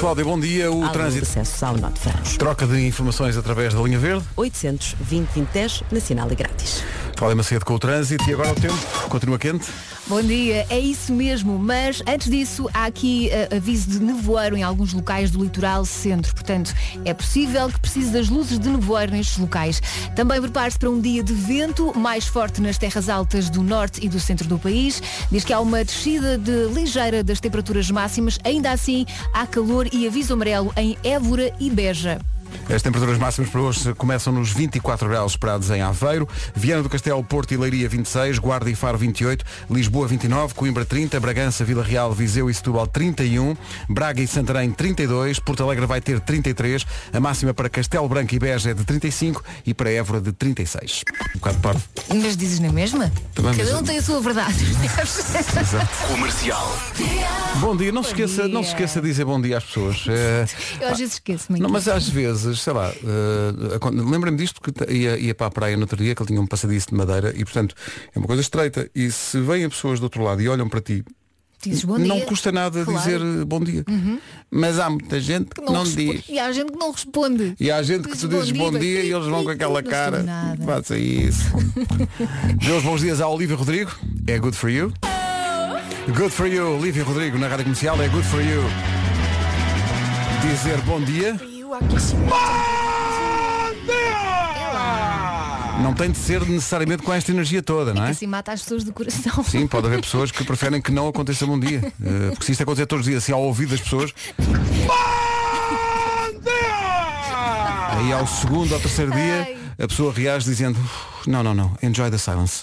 Cláudia, 0.05 0.23
bom 0.23 0.39
dia. 0.39 0.71
O 0.71 0.83
Além 0.83 0.93
trânsito. 0.93 1.25
acesso 1.25 1.65
ao 1.65 1.79
Norte. 1.79 1.99
Troca 2.39 2.67
de 2.67 2.87
informações 2.87 3.39
através 3.39 3.73
da 3.73 3.81
linha 3.81 3.99
verde. 3.99 4.23
820 4.37 4.97
2010 4.99 5.83
nacional 5.91 6.31
e 6.31 6.35
grátis. 6.35 6.85
Cláudia 7.17 7.37
Macedo 7.37 7.65
com 7.65 7.75
o 7.75 7.79
trânsito 7.79 8.29
e 8.29 8.33
agora 8.33 8.53
o 8.53 8.55
tempo. 8.55 8.75
Continua 9.09 9.39
quente. 9.39 9.67
Bom 10.07 10.21
dia, 10.21 10.67
é 10.69 10.79
isso 10.79 11.15
mesmo, 11.15 11.59
mas 11.59 12.03
antes 12.07 12.31
disso 12.31 12.69
há 12.75 12.85
aqui 12.85 13.31
eh, 13.31 13.49
aviso 13.57 13.89
de 13.89 14.01
nevoeiro 14.01 14.55
em 14.55 14.63
alguns 14.63 14.93
locais 14.93 15.31
do 15.31 15.43
litoral 15.43 15.87
centro, 15.87 16.35
portanto 16.35 16.75
é 17.07 17.15
possível 17.15 17.71
que 17.71 17.81
precise 17.81 18.11
das 18.11 18.29
luzes 18.29 18.59
de 18.59 18.69
nevoeiro 18.69 19.13
nestes 19.13 19.39
locais. 19.39 19.81
Também 20.15 20.43
prepare-se 20.43 20.79
para 20.79 20.91
um 20.91 21.01
dia 21.01 21.23
de 21.23 21.33
vento 21.33 21.99
mais 21.99 22.27
forte 22.27 22.61
nas 22.61 22.77
terras 22.77 23.09
altas 23.09 23.49
do 23.49 23.63
norte 23.63 24.05
e 24.05 24.09
do 24.09 24.21
centro 24.21 24.47
do 24.47 24.59
país. 24.59 25.03
Diz 25.33 25.43
que 25.43 25.55
há 25.55 25.61
uma 25.61 25.83
descida 25.83 26.37
de 26.37 26.67
ligeira 26.67 27.25
das 27.25 27.41
temperaturas 27.41 27.91
máximas, 27.91 28.39
ainda 28.45 28.73
assim 28.73 29.07
há 29.33 29.47
calor 29.47 29.89
e 29.91 30.07
aviso 30.07 30.35
amarelo 30.35 30.71
em 30.77 30.99
Évora 31.03 31.51
e 31.59 31.71
Beja. 31.71 32.21
As 32.75 32.83
temperaturas 32.83 33.19
máximas 33.19 33.51
para 33.51 33.61
hoje 33.61 33.95
começam 33.95 34.33
nos 34.33 34.51
24 34.53 35.09
graus 35.09 35.33
esperados 35.33 35.71
em 35.71 35.83
Aveiro, 35.83 36.29
Viana 36.55 36.83
do 36.83 36.89
Castelo, 36.89 37.23
Porto 37.23 37.53
e 37.53 37.57
Leiria 37.57 37.89
26, 37.89 38.39
Guarda 38.39 38.71
e 38.71 38.75
Faro 38.75 38.97
28, 38.99 39.45
Lisboa 39.71 40.07
29, 40.09 40.55
Coimbra 40.55 40.85
30, 40.85 41.19
Bragança, 41.21 41.65
Vila 41.65 41.83
Real, 41.83 42.13
Viseu 42.13 42.49
e 42.49 42.55
Setúbal 42.55 42.87
31, 42.87 43.57
Braga 43.89 44.23
e 44.23 44.27
Santarém 44.27 44.71
32, 44.71 45.39
Porto 45.41 45.63
Alegre 45.63 45.87
vai 45.87 46.01
ter 46.01 46.21
33, 46.21 46.87
a 47.13 47.21
máxima 47.21 47.53
para 47.53 47.69
Castelo 47.69 48.09
Branco 48.09 48.35
e 48.35 48.39
Beja 48.39 48.71
é 48.71 48.75
de 48.75 48.85
35 48.85 49.43
e 49.67 49.75
para 49.75 49.91
Évora 49.91 50.21
de 50.21 50.33
36. 50.33 51.03
Um 51.35 51.39
bocado 51.39 51.59
parvo. 51.59 51.83
Mas 52.09 52.37
dizes 52.37 52.61
na 52.61 52.73
mesma? 52.73 53.13
Também, 53.35 53.55
Cada 53.57 53.79
um 53.79 53.83
tem 53.83 53.99
a 53.99 54.03
sua 54.03 54.21
verdade. 54.21 54.55
Comercial. 56.09 56.77
Bom 57.61 57.77
dia, 57.77 57.93
não 57.93 58.03
se 58.03 58.15
Bom 58.15 58.23
esqueça, 58.25 58.49
não 58.49 58.63
se 58.63 58.69
dia. 58.69 58.75
esqueça 58.87 59.01
de 59.01 59.09
dizer 59.09 59.25
bom 59.25 59.41
dia 59.41 59.59
às 59.59 59.65
pessoas. 59.65 60.05
Eh, 60.15 60.47
Eu 60.81 60.89
às 60.91 60.99
vezes 60.99 61.15
esqueço-me. 61.15 61.59
Não, 61.61 61.69
mas 61.69 61.89
às 61.89 62.09
vezes, 62.09 62.44
sei 62.55 62.73
lá, 62.73 62.93
acon- 63.75 63.91
lembra-me 64.11 64.37
disto 64.37 64.61
porque 64.61 64.93
ia, 64.93 65.17
ia 65.19 65.35
para 65.35 65.47
a 65.47 65.51
praia 65.51 65.77
no 65.77 65.83
outro 65.83 65.97
dia 65.97 66.15
que 66.15 66.23
ele 66.23 66.29
tinha 66.29 66.41
um 66.41 66.47
passadiço 66.47 66.89
de 66.89 66.95
madeira 66.95 67.33
e 67.37 67.45
portanto 67.45 67.75
é 68.15 68.19
uma 68.19 68.27
coisa 68.27 68.43
estreita. 68.43 68.91
E 68.95 69.11
se 69.11 69.41
vêm 69.41 69.69
pessoas 69.69 70.01
do 70.01 70.05
outro 70.05 70.23
lado 70.23 70.43
e 70.43 70.49
olham 70.49 70.69
para 70.69 70.81
ti, 70.81 71.05
Dizes 71.63 71.85
não 71.85 71.97
dia. 71.99 72.27
custa 72.27 72.53
nada 72.53 72.85
Claro. 72.85 72.91
Uhum. 72.91 72.99
dizer 73.05 73.21
eh, 73.41 73.45
bom 73.47 73.61
dia. 73.61 73.85
Mas 74.51 74.79
há 74.79 74.91
muita 74.91 75.19
gente 75.19 75.47
que 75.49 75.63
não, 75.63 75.83
responde. 75.83 76.13
diz. 76.19 76.25
E 76.29 76.39
há 76.39 76.53
gente 76.53 76.73
que 76.73 76.79
não 76.79 76.93
responde. 76.93 77.55
E 77.59 77.71
há 77.71 77.83
gente 77.83 78.03
que 78.03 78.11
Diz 78.13 78.21
tu 78.21 78.29
dizes 78.29 78.51
bom 78.51 78.71
dia 78.71 79.01
e 79.01 79.11
eles 79.11 79.27
vão 79.27 79.43
com 79.45 79.51
aquela 79.51 79.81
não 79.81 79.91
cara. 79.91 80.25
Faça 80.63 80.99
isso. 80.99 81.45
Meus 82.63 82.83
bons 82.83 83.01
dias 83.01 83.21
à 83.23 83.29
Olivia 83.29 83.57
Rodrigo. 83.57 83.91
É 84.27 84.39
good 84.39 84.55
for 84.55 84.69
you. 84.69 84.93
Good 86.15 86.31
for 86.31 86.47
you, 86.47 86.77
Olivia 86.77 87.03
Rodrigo 87.03 87.39
na 87.39 87.49
rádio 87.49 87.65
comercial. 87.65 87.97
É 88.03 88.09
good 88.09 88.27
for 88.27 88.43
you. 88.43 88.63
Dizer 90.43 90.79
bom 90.83 91.01
dia. 91.01 91.41
Não 95.83 95.93
tem 95.93 96.11
de 96.11 96.19
ser 96.19 96.41
necessariamente 96.47 97.03
com 97.03 97.13
esta 97.13 97.31
energia 97.31 97.63
toda, 97.63 97.93
não 97.93 98.05
é? 98.07 98.11
Assim 98.11 98.27
mata 98.27 98.53
as 98.53 98.63
pessoas 98.63 98.85
do 98.85 98.93
coração. 98.93 99.43
Sim, 99.45 99.67
pode 99.67 99.87
haver 99.87 100.01
pessoas 100.01 100.31
que 100.31 100.43
preferem 100.45 100.81
que 100.81 100.91
não 100.91 101.09
aconteça 101.09 101.47
bom 101.47 101.59
dia. 101.59 101.81
Eh, 102.05 102.31
Porque 102.31 102.45
se 102.47 102.53
isto 102.53 102.63
acontecer 102.63 102.87
todos 102.87 103.05
os 103.07 103.11
dias, 103.11 103.23
assim 103.23 103.33
ao 103.33 103.43
ouvido 103.43 103.71
das 103.71 103.81
pessoas. 103.81 104.13
Aí 107.97 108.13
ao 108.13 108.27
segundo 108.27 108.73
ou 108.73 108.81
terceiro 108.81 109.11
dia, 109.13 109.57
a 109.83 109.87
pessoa 109.89 110.13
reage 110.13 110.45
dizendo 110.45 110.79
"Uf, 110.79 111.29
não, 111.31 111.43
não, 111.43 111.55
não, 111.55 111.77
enjoy 111.83 112.11
the 112.11 112.19
silence. 112.19 112.63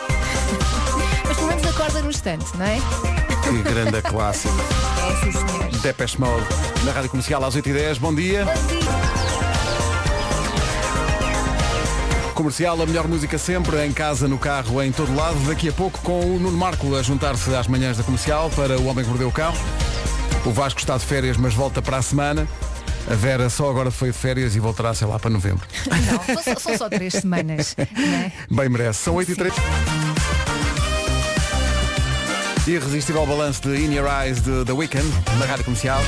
No 2.02 2.10
instante, 2.10 2.46
não 2.58 2.66
é? 2.66 2.78
Que 3.44 3.62
grande 3.62 4.02
clássico. 4.02 4.54
É 5.02 5.32
sim. 5.32 5.80
Depeche 5.82 6.20
Mode, 6.20 6.46
na 6.86 6.92
Rádio 6.92 7.10
Comercial 7.10 7.44
às 7.44 7.56
8h10. 7.56 8.00
Bom 8.00 8.14
dia. 8.14 8.46
Comercial, 12.34 12.82
a 12.82 12.86
melhor 12.86 13.08
música 13.08 13.38
sempre, 13.38 13.86
em 13.86 13.92
casa, 13.92 14.28
no 14.28 14.38
carro, 14.38 14.82
em 14.82 14.92
todo 14.92 15.14
lado. 15.16 15.38
Daqui 15.48 15.70
a 15.70 15.74
pouco 15.74 16.00
com 16.02 16.20
o 16.22 16.40
Nuno 16.40 16.58
Marco 16.58 16.96
a 16.96 17.02
juntar-se 17.04 17.54
às 17.56 17.68
manhãs 17.68 17.98
da 17.98 18.04
comercial 18.04 18.50
para 18.52 18.80
o 18.80 18.86
Homem 18.86 19.04
que 19.04 19.10
Mordeu 19.10 19.28
o 19.28 19.32
Cão. 19.32 19.54
O 20.46 20.52
Vasco 20.52 20.80
está 20.80 20.98
de 20.98 21.06
férias, 21.06 21.38
mas 21.38 21.54
volta 21.54 21.82
para 21.82 21.98
a 21.98 22.02
semana. 22.02 22.48
A 23.10 23.16
Vera 23.16 23.50
só 23.50 23.70
agora 23.70 23.92
foi 23.92 24.12
de 24.12 24.18
férias 24.18 24.56
e 24.56 24.60
voltará, 24.60 24.94
sei 24.94 25.08
lá, 25.08 25.20
para 25.20 25.30
novembro. 25.30 25.68
Não, 25.88 26.58
são, 26.60 26.78
só 26.78 26.90
três 26.90 27.14
semanas. 27.14 27.76
Não 27.78 28.14
é? 28.14 28.32
Bem 28.50 28.70
merece. 28.70 29.04
São 29.04 29.16
8 29.16 29.32
e 29.32 29.36
3. 29.36 29.54
Irresistível 32.68 33.26
balanço 33.26 33.62
de 33.64 33.76
In 33.84 33.92
Your 33.94 34.08
Eyes 34.08 34.42
de 34.42 34.64
The 34.66 34.72
Weeknd, 34.72 35.06
na 35.40 35.46
rádio 35.46 35.66
comercial. 35.66 36.00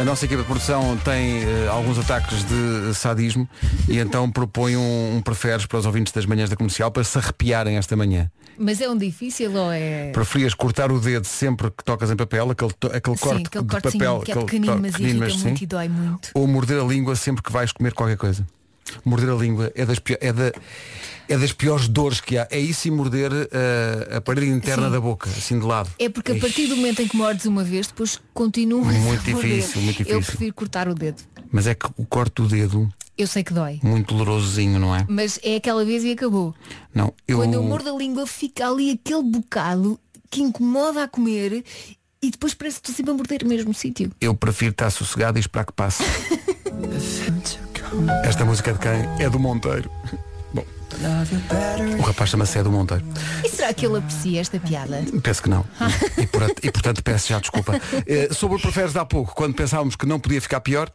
A 0.00 0.04
nossa 0.04 0.24
equipa 0.26 0.42
de 0.42 0.46
produção 0.46 0.96
tem 0.98 1.42
eh, 1.42 1.68
alguns 1.70 1.98
ataques 1.98 2.44
de 2.44 2.94
sadismo 2.94 3.48
e 3.88 3.98
então 3.98 4.30
propõe 4.30 4.76
um, 4.76 5.16
um 5.16 5.22
preferes 5.22 5.64
para 5.66 5.78
os 5.78 5.86
ouvintes 5.86 6.12
das 6.12 6.24
manhãs 6.26 6.50
da 6.50 6.56
comercial 6.56 6.90
para 6.90 7.02
se 7.02 7.16
arrepiarem 7.18 7.76
esta 7.78 7.96
manhã. 7.96 8.30
Mas 8.58 8.80
é 8.80 8.88
um 8.88 8.96
difícil 8.96 9.52
ou 9.54 9.72
é. 9.72 10.10
Preferias 10.12 10.54
cortar 10.54 10.92
o 10.92 11.00
dedo 11.00 11.24
sempre 11.26 11.70
que 11.70 11.82
tocas 11.82 12.10
em 12.10 12.16
papel, 12.16 12.50
aquele, 12.50 12.72
to- 12.78 12.90
aquele 12.92 13.16
Sim, 13.16 13.22
corte 13.24 13.46
aquele 13.46 13.64
de 13.64 13.70
cortezinho 13.70 14.04
papel, 14.04 14.20
que 14.20 14.32
é 14.32 14.34
pequenino, 14.36 14.72
to- 14.74 14.82
mas 14.82 14.92
pequenino, 14.92 15.18
irrita 15.18 15.34
mas 15.34 15.42
muito 15.44 15.58
sim. 15.58 15.64
e 15.64 15.66
dói 15.66 15.88
muito. 15.88 16.30
ou 16.34 16.46
morder 16.46 16.80
a 16.80 16.84
língua 16.84 17.16
sempre 17.16 17.42
que 17.42 17.50
vais 17.52 17.72
comer 17.72 17.92
qualquer 17.92 18.16
coisa. 18.16 18.46
Morder 19.04 19.30
a 19.30 19.34
língua 19.34 19.72
é 19.74 19.84
das, 19.84 19.98
pior, 19.98 20.18
é 20.20 20.32
da, 20.32 20.52
é 21.28 21.36
das 21.36 21.52
piores 21.52 21.88
dores 21.88 22.20
que 22.20 22.38
há. 22.38 22.46
É 22.50 22.58
isso 22.58 22.88
e 22.88 22.90
morder 22.90 23.30
eh, 23.50 24.16
a 24.16 24.20
parede 24.20 24.50
interna 24.52 24.86
Sim. 24.86 24.92
da 24.92 25.00
boca, 25.00 25.28
assim 25.30 25.58
de 25.58 25.64
lado. 25.66 25.90
É 25.98 26.08
porque 26.08 26.32
a 26.32 26.38
partir 26.38 26.66
do 26.66 26.76
momento 26.76 27.02
em 27.02 27.08
que 27.08 27.16
mordes 27.16 27.46
uma 27.46 27.64
vez, 27.64 27.86
depois 27.88 28.20
continua 28.34 28.84
Muito 28.84 29.22
difícil, 29.24 29.80
muito 29.82 30.02
Eu 30.02 30.04
difícil. 30.04 30.20
prefiro 30.22 30.54
cortar 30.54 30.88
o 30.88 30.94
dedo. 30.94 31.22
Mas 31.50 31.66
é 31.66 31.74
que 31.74 31.86
o 31.96 32.04
corte 32.06 32.42
do 32.42 32.48
dedo, 32.48 32.88
Eu 33.16 33.26
sei 33.26 33.42
que 33.42 33.52
dói. 33.52 33.80
muito 33.82 34.14
dolorosinho, 34.14 34.78
não 34.78 34.94
é? 34.94 35.04
Mas 35.08 35.38
é 35.42 35.56
aquela 35.56 35.84
vez 35.84 36.04
e 36.04 36.12
acabou. 36.12 36.54
Não, 36.94 37.12
eu, 37.26 37.38
Quando 37.38 37.54
eu 37.54 37.62
mordo 37.62 37.92
a 37.94 37.98
língua 37.98 38.26
fica 38.26 38.68
ali 38.68 38.90
aquele 38.92 39.22
bocado 39.22 39.98
que 40.30 40.42
incomoda 40.42 41.04
a 41.04 41.08
comer 41.08 41.64
e 42.22 42.30
depois 42.30 42.52
parece 42.54 42.80
que 42.80 42.90
estou 42.90 42.94
sempre 42.96 43.12
a 43.12 43.16
morder 43.16 43.42
o 43.44 43.48
mesmo 43.48 43.72
sítio. 43.72 44.10
eu 44.20 44.34
prefiro 44.34 44.72
estar 44.72 44.90
sossegado 44.90 45.38
e 45.38 45.40
esperar 45.40 45.64
que 45.64 45.72
passe. 45.72 46.02
Esta 48.24 48.44
música 48.44 48.72
de 48.72 48.78
quem? 48.80 49.24
É 49.24 49.30
do 49.30 49.38
Monteiro. 49.38 49.88
O 51.98 52.02
rapaz 52.02 52.30
chama-se 52.30 52.58
É 52.58 52.62
do 52.62 52.70
Monteiro. 52.72 53.04
E 53.44 53.48
será 53.48 53.72
que 53.72 53.84
ele 53.86 53.98
aprecia 53.98 54.40
esta 54.40 54.58
piada? 54.58 55.02
Penso 55.22 55.42
que 55.42 55.48
não. 55.50 55.64
E, 56.18 56.26
por- 56.26 56.54
e, 56.62 56.70
portanto 56.70 57.02
peço 57.02 57.28
já 57.28 57.38
desculpa. 57.38 57.78
Eh, 58.06 58.28
sobre 58.32 58.56
o 58.56 58.60
preferes 58.60 58.92
de 58.92 58.98
há 58.98 59.04
pouco, 59.04 59.34
quando 59.34 59.54
pensávamos 59.54 59.94
que 59.96 60.06
não 60.06 60.18
podia 60.18 60.40
ficar 60.40 60.60
pior, 60.60 60.90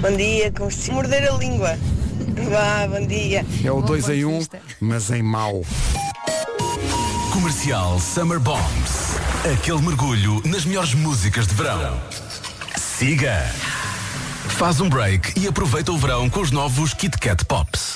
Bom 0.00 0.14
dia, 0.14 0.52
com 0.52 0.70
se 0.70 0.90
morder 0.90 1.26
a 1.32 1.36
língua. 1.36 1.76
Vá, 2.50 2.86
bom 2.86 3.06
dia. 3.06 3.44
é 3.64 3.70
o 3.72 3.76
Bom 3.80 3.86
2 3.86 4.08
em 4.10 4.24
1, 4.26 4.30
ponto 4.38 4.50
de 4.50 4.56
um, 4.56 4.60
mas 4.80 5.10
em 5.10 5.22
mau. 5.22 5.62
Comercial 7.32 7.98
Summer 7.98 8.38
Bombs. 8.38 9.16
Aquele 9.52 9.80
mergulho 9.80 10.42
nas 10.44 10.64
melhores 10.64 10.92
músicas 10.94 11.46
de 11.46 11.54
verão. 11.54 11.98
Siga! 12.76 13.42
Faz 14.48 14.80
um 14.80 14.88
break 14.88 15.38
e 15.38 15.46
aproveita 15.48 15.92
o 15.92 15.98
verão 15.98 16.28
com 16.30 16.40
os 16.40 16.50
novos 16.50 16.92
Kit 16.94 17.18
Kat 17.18 17.44
Pops. 17.46 17.95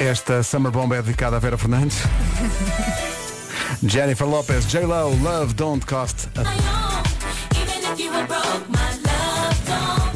Esta 0.00 0.42
Summer 0.42 0.72
Bomb 0.72 0.94
é 0.94 1.02
dedicada 1.02 1.36
a 1.36 1.38
Vera 1.38 1.58
Fernandes. 1.58 1.98
Jennifer 3.82 4.26
Lopez, 4.26 4.64
J-Lo, 4.64 5.10
Love 5.22 5.52
Don't 5.52 5.84
Cost 5.84 6.26
a 6.38 6.42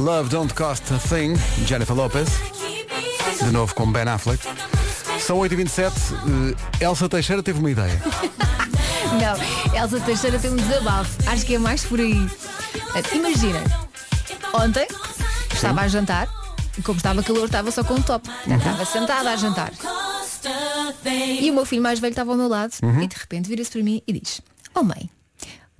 Love 0.01 0.31
Don't 0.31 0.55
Cost 0.55 0.85
a 0.91 0.99
Thing, 0.99 1.35
Jennifer 1.67 1.95
Lopez, 1.95 2.31
de 3.43 3.51
novo 3.51 3.75
com 3.75 3.93
Ben 3.93 4.09
Affleck. 4.09 4.43
São 5.21 5.37
8h27, 5.39 5.93
eh, 6.81 6.85
Elsa 6.85 7.07
Teixeira 7.07 7.43
teve 7.43 7.59
uma 7.59 7.71
ideia. 7.71 8.01
Não, 9.13 9.79
Elsa 9.79 10.01
Teixeira 10.01 10.39
tem 10.39 10.51
um 10.51 10.57
desabafo. 10.57 11.11
Acho 11.27 11.45
que 11.45 11.57
é 11.57 11.59
mais 11.59 11.85
por 11.85 12.01
aí. 12.01 12.27
Imagina, 13.13 13.63
ontem 14.55 14.89
estava 15.53 15.83
a 15.83 15.89
jantar 15.89 16.44
e 16.79 16.83
como 16.83 16.97
estava 16.97 17.23
calor 17.23 17.45
estava 17.47 17.71
só 17.71 17.85
com 17.85 17.95
o 17.95 18.03
top. 18.03 18.29
Estava 18.47 18.85
sentada 18.85 19.31
a 19.31 19.37
jantar. 19.37 19.73
E 21.41 21.51
o 21.51 21.55
meu 21.55 21.65
filho 21.65 21.83
mais 21.83 21.99
velho 21.99 22.11
estava 22.13 22.33
ao 22.33 22.37
meu 22.37 22.49
lado 22.49 22.73
e 23.03 23.07
de 23.07 23.17
repente 23.17 23.49
vira-se 23.49 23.71
para 23.71 23.83
mim 23.83 24.03
e 24.07 24.13
diz, 24.13 24.41
oh 24.75 24.83
mãe, 24.83 25.09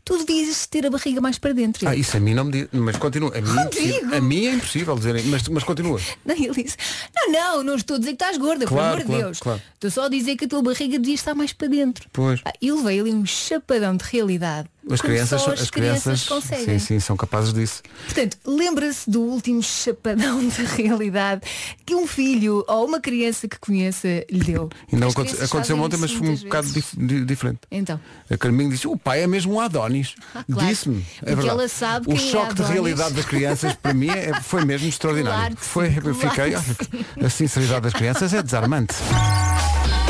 tu 0.05 0.19
devias 0.25 0.67
ter 0.67 0.87
a 0.87 0.91
barriga 0.91 1.21
mais 1.21 1.39
para 1.39 1.53
dentro. 1.53 1.89
Ah, 1.89 1.95
isso 1.97 2.17
a 2.17 2.21
mim 2.21 2.35
não 2.35 2.45
me 2.45 2.53
diz, 2.53 2.69
mas 2.73 2.97
continua. 2.97 3.33
A 3.37 3.41
mim, 3.41 4.13
é 4.13 4.17
a 4.17 4.21
mim 4.21 4.47
é 4.47 4.53
impossível 4.55 4.95
dizer, 4.97 5.23
mas, 5.25 5.47
mas 5.49 5.65
continua. 5.65 6.01
Não, 6.25 6.35
ele 6.35 6.63
disse, 6.65 6.77
não, 7.15 7.33
não, 7.33 7.63
não 7.63 7.75
estou 7.75 7.97
a 7.97 7.99
dizer 7.99 8.11
que 8.13 8.23
estás 8.23 8.37
gorda, 8.39 8.67
Claro, 8.67 8.69
por 8.69 8.83
amor 8.85 8.99
de 9.01 9.05
claro, 9.07 9.23
Deus. 9.25 9.39
claro. 9.41 9.63
Estou 9.75 9.91
só 9.91 10.05
a 10.05 10.09
dizer 10.09 10.37
que 10.37 10.45
a 10.45 10.49
tua 10.49 10.63
barriga 10.63 10.99
devia 10.99 11.15
estar 11.15 11.35
mais 11.35 11.53
para 11.53 11.69
dentro. 11.69 12.09
Pois. 12.13 12.41
Ah, 12.45 12.53
E 12.61 12.71
levei 12.73 13.01
ali 13.01 13.13
um 13.13 13.25
chapadão 13.27 13.97
de 13.97 14.05
realidade. 14.05 14.69
As 14.91 15.01
crianças, 15.01 15.43
as 15.49 15.61
as 15.63 15.71
crianças, 15.71 16.03
crianças 16.03 16.29
conseguem. 16.29 16.79
sim, 16.79 16.79
sim, 16.79 17.01
são 17.01 17.17
capazes 17.17 17.53
disso. 17.55 17.83
Portanto, 18.05 18.37
lembra-se 18.47 19.09
do 19.09 19.23
último 19.23 19.63
chapadão 19.63 20.47
de 20.47 20.63
realidade 20.65 21.41
que 21.87 21.95
um 21.95 22.07
filho 22.07 22.65
ou 22.69 22.87
uma 22.87 23.01
criança 23.01 23.49
que 23.49 23.59
conheça 23.59 24.07
lhe 24.31 24.45
deu. 24.45 24.69
E 24.93 24.97
não 24.97 25.09
aconte- 25.09 25.43
aconteceu 25.43 25.79
ontem, 25.81 25.97
mas 25.97 26.13
foi 26.13 26.29
um 26.29 26.37
bocado 26.37 26.69
dif- 26.71 26.97
di- 26.97 27.25
diferente. 27.25 27.61
Então, 27.71 27.99
A 28.31 28.37
Carminho 28.37 28.71
disse, 28.71 28.87
o 28.87 28.97
pai 28.97 29.23
é 29.23 29.27
mesmo 29.27 29.55
um 29.55 29.61
Adonis. 29.61 30.15
claro. 30.53 30.69
Disse-me. 30.69 31.05
É 31.23 31.27
verdade. 31.27 31.49
ela 31.49 31.69
sabe 31.69 32.09
o 32.11 32.13
é 32.13 32.17
choque 32.17 32.55
de 32.55 32.63
Adonis. 32.63 32.71
realidade 32.73 33.15
das 33.15 33.25
crianças, 33.25 33.75
para 33.75 33.95
mim, 33.95 34.09
é- 34.11 34.39
foi 34.43 34.65
mesmo 34.65 34.87
extraordinário. 34.89 35.57
Claro 35.57 35.57
foi, 35.57 35.89
sim, 35.91 35.97
eu 35.97 36.03
claro 36.15 36.15
fiquei, 36.17 37.25
a 37.25 37.31
sinceridade 37.31 37.81
das 37.83 37.93
crianças 37.95 38.35
é 38.35 38.43
desarmante. 38.43 38.95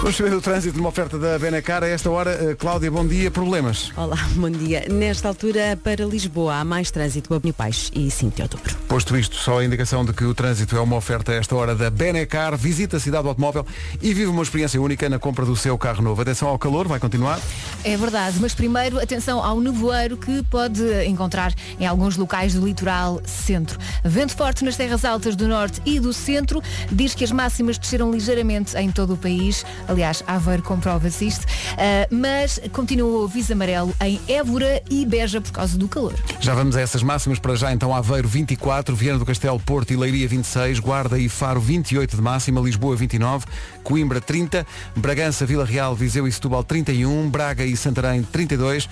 Vamos 0.00 0.16
saber 0.16 0.30
do 0.30 0.40
trânsito 0.40 0.78
numa 0.78 0.88
oferta 0.88 1.18
da 1.18 1.38
Benacar. 1.38 1.84
A 1.84 1.86
esta 1.86 2.08
hora, 2.08 2.30
eh, 2.30 2.54
Cláudia, 2.54 2.90
bom 2.90 3.06
dia. 3.06 3.30
Problemas? 3.30 3.92
Olá, 3.94 4.16
bom 4.34 4.48
dia. 4.48 4.86
Nesta 4.88 5.28
altura, 5.28 5.78
para 5.84 6.06
Lisboa, 6.06 6.54
há 6.54 6.64
mais 6.64 6.90
trânsito 6.90 7.34
a 7.34 7.52
Pais 7.52 7.90
e 7.94 8.10
5 8.10 8.34
de 8.34 8.40
outubro. 8.42 8.74
Posto 8.88 9.14
isto, 9.14 9.36
só 9.36 9.58
a 9.58 9.64
indicação 9.64 10.02
de 10.02 10.14
que 10.14 10.24
o 10.24 10.32
trânsito 10.32 10.74
é 10.74 10.80
uma 10.80 10.96
oferta 10.96 11.32
a 11.32 11.34
esta 11.34 11.54
hora 11.54 11.74
da 11.74 11.90
Benacar. 11.90 12.56
Visita 12.56 12.96
a 12.96 13.00
cidade 13.00 13.24
do 13.24 13.28
automóvel 13.28 13.66
e 14.00 14.14
vive 14.14 14.30
uma 14.30 14.42
experiência 14.42 14.80
única 14.80 15.06
na 15.06 15.18
compra 15.18 15.44
do 15.44 15.54
seu 15.54 15.76
carro 15.76 16.02
novo. 16.02 16.22
Atenção 16.22 16.48
ao 16.48 16.58
calor, 16.58 16.88
vai 16.88 16.98
continuar. 16.98 17.38
é 17.84 17.94
verdade, 17.94 18.38
mas 18.40 18.54
primeiro 18.54 18.98
atenção 18.98 19.44
ao 19.44 19.60
nevoeiro 19.60 20.16
que 20.16 20.42
pode 20.44 20.82
encontrar 21.04 21.52
em 21.78 21.86
alguns 21.86 22.16
locais 22.16 22.54
do 22.54 22.64
litoral 22.66 23.20
centro. 23.26 23.78
Vento 24.02 24.34
forte 24.34 24.64
nas 24.64 24.76
terras 24.76 25.04
altas 25.04 25.36
do 25.36 25.46
norte 25.46 25.82
e 25.84 26.00
do 26.00 26.14
centro, 26.14 26.62
diz 26.90 27.14
que 27.14 27.22
as 27.22 27.30
máximas 27.30 27.76
desceram 27.76 28.10
ligeiramente 28.10 28.74
em 28.78 28.90
todo 28.90 29.12
o 29.12 29.16
país. 29.16 29.62
Aliás, 29.90 30.22
Aveiro 30.24 30.62
comprova-se 30.62 31.26
isto, 31.26 31.44
Ah, 31.76 32.06
mas 32.10 32.60
continua 32.72 33.22
o 33.22 33.24
aviso 33.24 33.52
amarelo 33.52 33.92
em 34.00 34.20
Évora 34.28 34.82
e 34.88 35.04
Beja 35.04 35.40
por 35.40 35.50
causa 35.50 35.76
do 35.76 35.88
calor. 35.88 36.14
Já 36.40 36.54
vamos 36.54 36.76
a 36.76 36.80
essas 36.80 37.02
máximas 37.02 37.38
para 37.38 37.56
já, 37.56 37.72
então 37.72 37.94
Aveiro 37.94 38.28
24, 38.28 38.94
Viana 38.94 39.18
do 39.18 39.26
Castelo, 39.26 39.58
Porto 39.58 39.92
e 39.92 39.96
Leiria 39.96 40.28
26, 40.28 40.78
Guarda 40.78 41.18
e 41.18 41.28
Faro 41.28 41.60
28 41.60 42.16
de 42.16 42.22
máxima, 42.22 42.60
Lisboa 42.60 42.94
29, 42.94 43.46
Coimbra 43.82 44.20
30, 44.20 44.64
Bragança, 44.94 45.44
Vila 45.44 45.64
Real, 45.64 45.94
Viseu 45.96 46.28
e 46.28 46.32
Setúbal 46.32 46.62
31, 46.62 47.28
Braga 47.28 47.64
e 47.64 47.76
Santarém 47.76 48.22
32, 48.22 48.88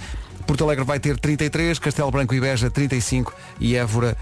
Porto 0.46 0.64
Alegre 0.64 0.84
vai 0.84 0.98
ter 0.98 1.18
33, 1.18 1.78
Castelo 1.78 2.10
Branco 2.10 2.34
e 2.34 2.40
Beja 2.40 2.70
35 2.70 3.32
e 3.60 3.76
Évora 3.76 4.16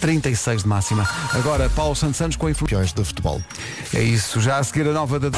36 0.00 0.62
de 0.62 0.68
máxima. 0.68 1.08
Agora, 1.32 1.68
Paulo 1.70 1.94
Santos 1.94 2.16
Santos 2.16 2.36
com 2.36 2.46
a 2.46 2.50
influência. 2.50 2.76
Campeões 2.76 2.92
de 2.92 3.04
futebol. 3.04 3.42
É 3.94 4.02
isso, 4.02 4.40
já 4.40 4.58
a 4.58 4.64
seguir 4.64 4.88
a 4.88 4.92
nova 4.92 5.20
da... 5.20 5.30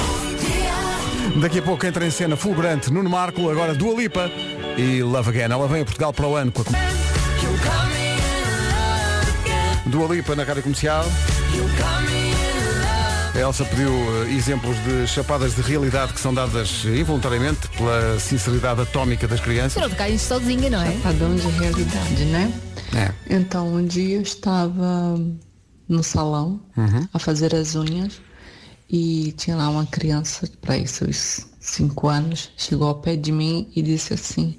Daqui 1.40 1.58
a 1.58 1.62
pouco 1.62 1.84
entra 1.86 2.06
em 2.06 2.10
cena 2.10 2.36
fulgurante 2.36 2.92
Nuno 2.92 3.08
Marco, 3.08 3.48
agora 3.50 3.74
Dua 3.74 3.94
Lipa 3.94 4.30
e 4.76 5.02
Love 5.02 5.30
Again. 5.30 5.52
Ela 5.52 5.68
vem 5.68 5.82
a 5.82 5.84
Portugal 5.84 6.12
para 6.12 6.26
o 6.26 6.36
ano 6.36 6.52
com 6.52 6.62
a... 6.62 6.64
Dua 9.86 10.14
Lipa 10.14 10.34
na 10.34 10.44
rádio 10.44 10.62
comercial. 10.62 11.04
A 13.34 13.38
Elsa 13.38 13.64
pediu 13.64 13.90
eh, 13.90 14.32
exemplos 14.32 14.76
de 14.84 15.06
chapadas 15.06 15.54
de 15.54 15.62
realidade 15.62 16.12
que 16.12 16.20
são 16.20 16.34
dadas 16.34 16.84
involuntariamente 16.84 17.66
pela 17.76 18.18
sinceridade 18.20 18.82
atómica 18.82 19.26
das 19.26 19.40
crianças. 19.40 19.82
Tocar 19.82 20.08
isto 20.08 20.28
sozinha, 20.28 20.68
não 20.68 20.82
é? 20.82 20.92
Padrão 21.02 21.34
de 21.34 21.46
realidade, 21.48 22.24
né? 22.26 22.52
É. 22.94 23.12
Então, 23.34 23.74
um 23.74 23.84
dia 23.86 24.16
eu 24.16 24.22
estava 24.22 25.18
no 25.88 26.02
salão 26.02 26.60
Uhum. 26.76 27.08
a 27.12 27.18
fazer 27.18 27.54
as 27.54 27.74
unhas 27.74 28.20
e 28.90 29.32
tinha 29.36 29.56
lá 29.56 29.68
uma 29.68 29.86
criança, 29.86 30.48
para 30.60 30.76
uns 30.76 31.46
cinco 31.60 32.08
anos, 32.08 32.50
chegou 32.56 32.88
ao 32.88 32.96
pé 32.96 33.16
de 33.16 33.32
mim 33.32 33.70
e 33.74 33.82
disse 33.82 34.12
assim, 34.14 34.56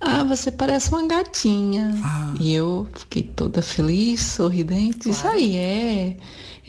ah, 0.00 0.24
você 0.24 0.50
parece 0.50 0.90
uma 0.90 1.06
gatinha. 1.06 1.94
Ah. 2.04 2.34
E 2.40 2.54
eu 2.54 2.86
fiquei 2.96 3.22
toda 3.24 3.60
feliz, 3.62 4.20
sorridente, 4.20 5.08
disse, 5.10 5.26
aí 5.26 5.56
é. 5.56 6.16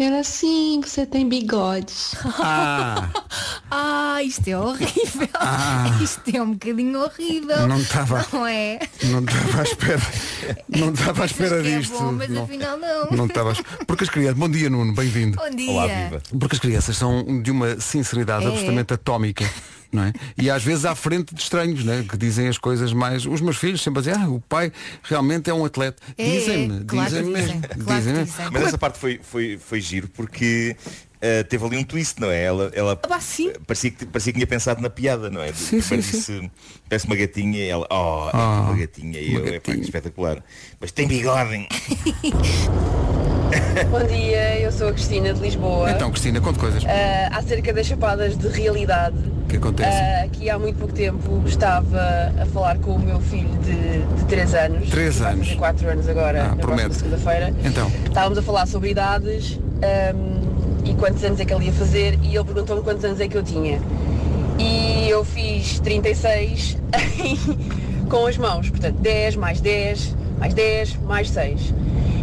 Era 0.02 0.22
assim, 0.22 0.80
você 0.82 1.06
tem 1.06 1.28
bigode. 1.28 1.94
Ah, 2.40 3.10
Ah, 3.70 4.24
isto 4.24 4.48
é 4.48 4.58
horrível. 4.58 5.28
Isto 6.02 6.22
é 6.36 6.42
um 6.42 6.54
bocadinho 6.54 7.00
horrível. 7.04 7.68
Não 7.68 7.78
estava. 7.80 8.26
Não 8.32 8.48
é? 8.48 8.80
não 9.04 9.20
estava 9.20 9.60
à 9.60 9.64
espera. 9.64 10.02
Não 10.70 10.90
estava 10.94 11.22
à 11.24 11.26
espera 11.26 11.60
é 11.60 11.80
disto. 11.80 11.98
bom, 12.00 12.14
mas 12.14 12.30
não, 12.30 12.44
afinal 12.46 12.78
não. 12.78 13.12
não 13.12 13.26
estava. 13.26 13.54
Porque 13.86 14.06
as 14.06 14.10
crianças. 14.10 14.38
Bom 14.40 14.50
dia, 14.50 14.70
Nuno, 14.70 14.96
bem-vindo. 14.96 15.38
Bom 15.38 15.50
dia. 15.50 15.72
Olá, 15.72 15.88
viva. 15.88 16.22
Porque 16.40 16.56
as 16.56 16.60
crianças 16.62 16.98
são 16.98 17.42
de 17.42 17.52
uma 17.52 17.80
sinceridade 17.80 18.46
É. 18.46 18.48
absolutamente 18.48 18.94
atómica. 18.94 19.48
Não 19.92 20.04
é? 20.04 20.14
E 20.38 20.52
às 20.52 20.64
vezes 20.64 20.86
à 20.86 20.94
frente 20.94 21.34
de 21.34 21.42
estranhos, 21.42 21.84
não 21.84 21.94
é? 21.94 22.04
que 22.04 22.16
dizem 22.18 22.48
as 22.48 22.58
coisas 22.60 22.94
mais. 22.94 23.26
Os 23.26 23.42
meus 23.42 23.58
filhos 23.58 23.82
sempre 23.82 24.00
a 24.00 24.02
dizer, 24.04 24.16
ah, 24.18 24.30
o 24.30 24.40
pai 24.40 24.72
realmente 25.02 25.50
é 25.50 25.54
um 25.54 25.66
atleta. 25.66 26.02
É, 26.18 26.24
Dizem-me, 26.24 26.84
dizem-me 26.84 27.34
dizem, 27.34 27.56
mesmo. 27.56 27.62
dizem. 27.76 28.14
Mas 28.52 28.62
essa 28.64 28.78
parte 28.78 29.00
foi, 29.00 29.20
foi, 29.24 29.58
foi 29.58 29.82
giro 29.82 30.08
porque 30.10 30.76
eh, 31.20 31.42
teve 31.44 31.66
ali 31.66 31.78
um 31.78 31.84
twist, 31.84 32.22
não 32.22 32.30
é? 32.30 32.44
Ela, 32.44 32.72
ela 32.76 32.92
Ah, 32.94 33.08
parecia, 33.08 33.54
que, 33.54 34.06
parecia 34.06 34.32
que 34.32 34.38
tinha 34.38 34.46
pensado 34.48 34.80
na 34.80 34.92
piada, 34.92 35.28
não 35.32 35.42
é? 35.42 35.52
Sim, 35.54 35.80
Primeiro 35.82 36.04
sim, 36.04 36.12
disse, 36.18 36.52
parece 36.88 37.08
uma 37.08 37.16
gatinha 37.16 37.58
e 37.60 37.68
ela, 37.68 37.88
oh, 37.90 38.28
é 38.28 38.32
Ah, 38.34 38.62
uma 38.70 38.78
gatinha. 38.78 39.20
E 39.20 39.30
uma 39.32 39.40
eu, 39.40 39.48
é 39.48 39.60
pá, 39.60 39.72
gatinha. 39.72 39.84
espetacular. 39.86 40.44
Mas 40.80 40.92
tem 40.92 41.08
bigode. 41.08 41.68
Bom 43.90 44.04
dia, 44.06 44.60
eu 44.60 44.72
sou 44.72 44.90
a 44.90 44.94
Cristina 44.94 45.34
de 45.34 45.42
Lisboa. 45.42 45.92
Então, 45.92 46.12
Cristina, 46.12 46.40
conte 46.40 46.60
coisas 46.60 46.84
Ah, 46.86 47.30
acerca 47.38 47.74
das 47.74 47.88
chapadas 47.88 48.38
de 48.38 48.48
realidade, 48.48 49.18
que 49.50 49.58
acontecem. 49.58 49.94
ah, 50.02 50.28
que 50.32 50.50
há 50.50 50.58
muito 50.60 50.78
pouco 50.78 50.94
tempo 50.94 51.44
estava 51.46 52.32
a 52.42 52.46
falar 52.48 52.78
com 52.80 52.92
o 52.92 53.00
meu 53.00 53.20
filho 53.20 53.50
de, 53.60 54.00
de 54.18 54.26
3 54.26 54.54
anos. 54.56 54.90
Três 54.90 55.16
que 55.16 55.22
vai 55.22 55.34
anos. 55.34 55.48
fazer 55.48 55.60
4 55.60 55.90
anos 55.90 56.10
agora, 56.10 56.52
Ah, 56.52 56.76
na 56.88 56.94
segunda-feira. 56.94 57.54
Então. 57.64 57.92
Estávamos 58.06 58.38
a 58.38 58.42
falar 58.42 58.66
sobre 58.68 58.92
idades 58.92 59.60
ahm, 59.84 60.40
e 60.86 60.94
quantos 60.94 61.24
anos 61.24 61.40
é 61.40 61.46
que 61.46 61.54
ele 61.54 61.66
ia 61.66 61.74
fazer 61.74 62.18
e 62.24 62.36
ele 62.36 62.44
perguntou-me 62.46 62.82
quantos 62.84 63.04
anos 63.04 63.20
é 63.20 63.28
que 63.28 63.38
eu 63.38 63.44
tinha. 63.44 63.80
E 64.58 65.10
eu 65.10 65.24
fiz 65.26 65.80
36 65.80 66.78
com 68.10 68.26
as 68.28 68.38
mãos, 68.38 68.70
portanto 68.70 68.96
10 69.00 69.36
mais 69.36 69.62
10 69.62 70.16
mais 70.40 70.54
10 70.54 70.96
mais 71.06 71.30
6. 71.30 71.74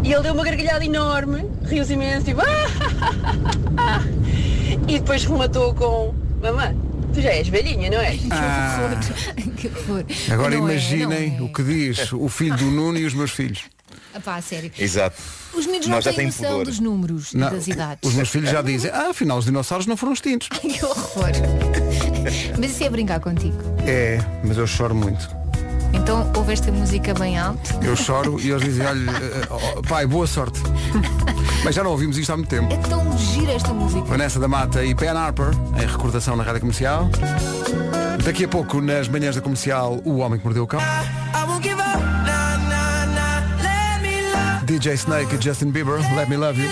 E 0.05 0.13
ele 0.13 0.23
deu 0.23 0.33
uma 0.35 0.45
gargalhada 0.45 0.85
enorme, 0.85 1.45
riu-se 1.65 1.95
imenso, 1.95 2.25
tipo 2.27 2.41
"Ah!" 3.77 4.03
E 4.89 4.99
depois 4.99 5.25
rematou 5.25 5.75
com 5.75 6.15
Mamãe, 6.43 6.77
tu 7.17 7.23
já 7.23 7.31
és 7.31 7.49
velhinha, 7.49 7.91
não 7.91 7.99
és? 7.99 8.21
Ah, 8.31 9.01
que 9.57 9.69
horror. 9.69 10.05
agora 10.31 10.57
Não 10.57 10.69
é, 10.69 10.73
imaginem 10.73 11.31
não 11.31 11.47
é. 11.47 11.49
o 11.49 11.53
que 11.53 11.63
diz 11.63 12.13
o 12.13 12.29
filho 12.29 12.57
do 12.57 12.67
Nuno 12.67 12.99
e 12.99 13.05
os 13.07 13.15
meus 13.15 13.31
filhos. 13.31 13.63
Ah, 14.15 14.21
pá, 14.21 14.41
sério. 14.43 14.71
Exato. 14.79 15.17
Os 15.55 15.67
não 15.67 15.79
Nós 15.89 16.05
já 16.05 16.13
têm 16.13 16.27
noção 16.27 16.51
pudor. 16.51 16.65
dos 16.67 16.79
números 16.81 17.33
e 17.33 17.39
Não, 17.39 17.51
das 17.51 17.67
idades. 17.69 18.07
os 18.09 18.15
meus 18.15 18.29
filhos 18.29 18.51
já 18.51 18.61
dizem, 18.61 18.91
ah, 18.91 19.09
afinal 19.11 19.39
os 19.39 19.47
dinossauros 19.47 19.87
não 19.87 19.97
foram 19.97 20.13
extintos. 20.13 20.49
que 20.61 20.85
horror. 20.85 21.31
Mas 22.61 22.71
isso 22.73 22.85
é 22.85 22.91
brincar 22.91 23.21
contigo. 23.21 23.57
É, 23.87 24.19
mas 24.45 24.57
eu 24.59 24.67
choro 24.67 24.95
muito. 24.95 25.29
Então 25.97 26.31
ouve 26.37 26.53
esta 26.53 26.71
música 26.71 27.15
bem 27.15 27.39
alto. 27.39 27.75
Eu 27.83 27.97
choro 27.97 28.39
e 28.41 28.51
eles 28.51 28.63
dizem, 28.63 28.87
olha, 28.87 29.11
eh, 29.11 29.49
oh, 29.51 29.83
pai, 29.83 30.07
boa 30.07 30.27
sorte. 30.27 30.61
Mas 31.65 31.75
já 31.75 31.83
não 31.83 31.91
ouvimos 31.91 32.19
isto 32.19 32.31
há 32.33 32.37
muito 32.37 32.49
tempo. 32.49 32.73
É 32.73 32.77
tão 32.77 33.17
gira 33.19 33.53
esta 33.53 33.73
música. 33.73 34.05
Vanessa 34.05 34.39
da 34.39 34.47
Mata 34.47 34.85
e 34.85 34.95
Ben 34.95 35.09
Harper, 35.09 35.51
em 35.83 35.87
recordação 35.87 36.37
na 36.37 36.45
Rádio 36.45 36.61
Comercial. 36.61 37.09
Daqui 38.25 38.45
a 38.45 38.49
pouco, 38.49 38.81
nas 38.81 39.09
manhãs 39.09 39.35
da 39.35 39.41
comercial, 39.41 40.01
o 40.05 40.19
homem 40.19 40.39
que 40.39 40.45
mordeu 40.45 40.65
o 40.65 40.67
cão. 40.67 40.81
DJ 44.65 44.95
Snake 44.95 45.37
e 45.37 45.41
Justin 45.41 45.71
Bieber, 45.71 45.99
Let 46.17 46.29
Me 46.29 46.37
Love 46.37 46.61
You. 46.61 46.71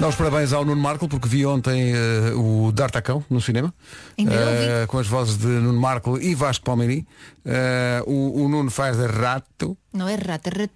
Dá 0.00 0.08
os 0.08 0.16
parabéns 0.16 0.52
ao 0.52 0.64
Nuno 0.64 0.82
Marco, 0.82 1.06
porque 1.08 1.28
vi 1.28 1.46
ontem 1.46 1.92
eh, 1.92 2.32
o 2.34 2.72
D'Artacão 2.72 3.24
no 3.30 3.40
cinema. 3.40 3.72
Eh, 4.18 4.86
com 4.88 4.98
as 4.98 5.06
vozes 5.06 5.38
de 5.38 5.46
Nuno 5.46 5.80
Marco 5.80 6.18
e 6.20 6.34
Vasco 6.34 6.64
Palmeirim. 6.64 7.06
Eh, 7.44 8.02
o, 8.04 8.42
o 8.44 8.48
Nuno 8.48 8.70
faz 8.72 8.96
de 8.96 9.06
rato. 9.06 9.78
Não 9.92 10.08
é 10.08 10.16
rata, 10.16 10.50
é 10.50 10.68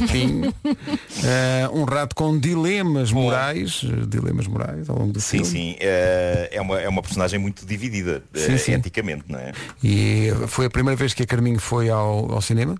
ratinho. 0.00 0.54
Um 1.74 1.84
rato 1.84 2.14
com 2.14 2.38
dilemas 2.38 3.10
morais, 3.10 3.82
eh, 3.84 4.06
dilemas 4.06 4.46
morais 4.46 4.88
ao 4.88 4.96
longo 4.96 5.12
do 5.12 5.20
Sim, 5.20 5.38
filme. 5.44 5.50
sim. 5.50 5.76
eh, 5.80 6.48
é, 6.52 6.60
uma, 6.60 6.80
é 6.80 6.88
uma 6.88 7.02
personagem 7.02 7.40
muito 7.40 7.66
dividida, 7.66 8.22
Sim, 8.32 8.56
sim. 8.56 8.72
eticamente, 8.72 9.24
não 9.28 9.38
é? 9.38 9.52
E 9.82 10.28
foi 10.46 10.66
a 10.66 10.70
primeira 10.70 10.96
vez 10.96 11.12
que 11.12 11.24
a 11.24 11.26
Carminho 11.26 11.58
foi 11.58 11.90
ao, 11.90 12.32
ao 12.32 12.40
cinema. 12.40 12.76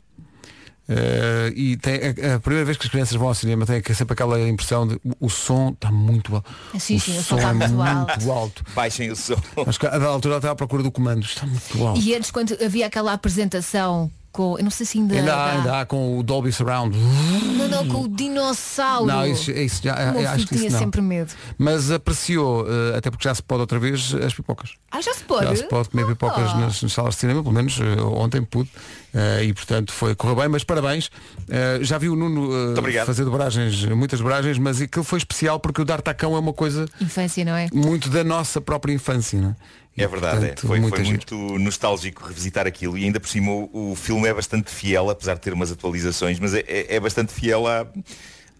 Eh, 0.88 1.52
e 1.54 1.76
tem, 1.76 1.96
a, 1.96 2.36
a 2.36 2.40
primeira 2.40 2.64
vez 2.64 2.78
que 2.78 2.86
as 2.86 2.90
crianças 2.90 3.14
vão 3.14 3.28
ao 3.28 3.34
cinema 3.34 3.66
tem 3.66 3.82
sempre 3.94 4.14
aquela 4.14 4.40
impressão 4.48 4.88
de 4.88 4.98
o, 5.20 5.28
som 5.28 5.70
está 5.70 5.92
muito 5.92 6.34
alto. 6.34 6.50
Sim, 6.78 6.96
o 6.96 7.00
sim, 7.00 7.12
o 7.12 7.14
som 7.16 7.22
som 7.22 7.36
está 7.36 7.50
é 7.50 7.52
muito 7.52 7.74
muito 7.74 8.32
alto. 8.32 8.64
Baixem 8.74 9.10
o 9.10 9.16
som. 9.16 9.36
Acho 9.66 9.78
que 9.78 9.86
a 9.86 9.98
da 9.98 10.06
altura 10.06 10.34
ela 10.34 10.38
está 10.38 10.50
à 10.50 10.54
procura 10.54 10.82
do 10.82 10.90
comando. 10.90 11.24
Está 11.24 11.44
muito 11.46 11.86
alto. 11.86 12.00
E 12.00 12.14
antes, 12.14 12.30
quando 12.30 12.56
havia 12.64 12.86
aquela 12.86 13.12
apresentação 13.12 14.10
com, 14.38 14.56
eu 14.56 14.62
não 14.62 14.70
sei 14.70 14.86
se 14.86 14.98
ainda, 14.98 15.16
Ainda 15.16 15.34
há, 15.34 15.36
dá. 15.36 15.52
ainda 15.52 15.80
há 15.80 15.84
com 15.86 16.16
o 16.16 16.22
Dolby 16.22 16.52
Surround. 16.52 16.96
Não, 16.96 17.68
não, 17.68 17.88
com 17.88 18.02
o 18.02 18.08
dinossauro. 18.08 19.06
Não, 19.06 19.26
isso, 19.26 19.50
isso 19.50 19.80
já, 19.82 20.12
O 20.12 20.18
meu 20.20 20.28
acho 20.30 20.46
que 20.46 20.54
isso 20.54 20.62
tinha 20.62 20.70
não. 20.70 20.78
sempre 20.78 21.00
medo. 21.00 21.32
Mas 21.58 21.90
apreciou, 21.90 22.64
eh, 22.68 22.96
até 22.96 23.10
porque 23.10 23.24
já 23.28 23.34
se 23.34 23.42
pode 23.42 23.62
outra 23.62 23.78
vez, 23.80 24.14
as 24.14 24.32
pipocas. 24.32 24.74
Ah, 24.92 25.00
já 25.00 25.12
se 25.12 25.24
pode? 25.24 25.44
Já 25.46 25.56
se 25.56 25.64
pode 25.64 25.88
comer 25.88 26.06
pipocas 26.06 26.50
Ah. 26.50 26.56
nas, 26.56 26.80
nas 26.82 26.92
salas 26.92 27.14
de 27.14 27.20
cinema, 27.20 27.42
pelo 27.42 27.54
menos 27.54 27.78
eh, 27.80 28.00
ontem 28.00 28.42
pude. 28.42 28.70
Eh, 29.12 29.44
e 29.46 29.52
portanto 29.54 29.92
foi, 29.92 30.14
correu 30.14 30.36
bem, 30.36 30.48
mas 30.48 30.62
parabéns. 30.62 31.10
Eh, 31.48 31.80
já 31.82 31.98
vi 31.98 32.08
o 32.08 32.14
Nuno 32.14 32.74
eh, 32.74 32.78
obrigado. 32.78 33.06
fazer 33.06 33.24
dobragens, 33.24 33.84
muitas 33.86 34.20
dobragens, 34.20 34.56
mas 34.58 34.80
aquilo 34.80 35.04
foi 35.04 35.18
especial 35.18 35.58
porque 35.58 35.82
o 35.82 35.84
D'Artacão 35.84 36.36
é 36.36 36.38
uma 36.38 36.52
coisa 36.52 36.86
Infância, 37.00 37.44
não 37.44 37.56
é? 37.56 37.66
muito 37.74 38.08
da 38.08 38.22
nossa 38.22 38.60
própria 38.60 38.92
infância. 38.92 39.40
Não 39.40 39.50
é? 39.50 39.56
É 40.04 40.06
verdade, 40.06 40.38
portanto, 40.46 40.64
é. 40.64 40.66
Foi, 40.68 40.80
muito 40.80 40.94
foi 40.94 41.04
muito 41.10 41.58
nostálgico 41.58 42.24
revisitar 42.26 42.66
aquilo 42.66 42.96
e 42.98 43.04
ainda 43.04 43.18
por 43.20 43.28
cima 43.28 43.50
o, 43.50 43.92
o 43.92 43.94
filme 43.96 44.28
é 44.28 44.34
bastante 44.34 44.70
fiel, 44.70 45.10
apesar 45.10 45.34
de 45.34 45.40
ter 45.40 45.52
umas 45.52 45.70
atualizações, 45.72 46.38
mas 46.38 46.54
é, 46.54 46.60
é- 46.66 46.96
é 46.96 47.00
bastante 47.00 47.32
fiel 47.32 47.66
à- 47.66 47.86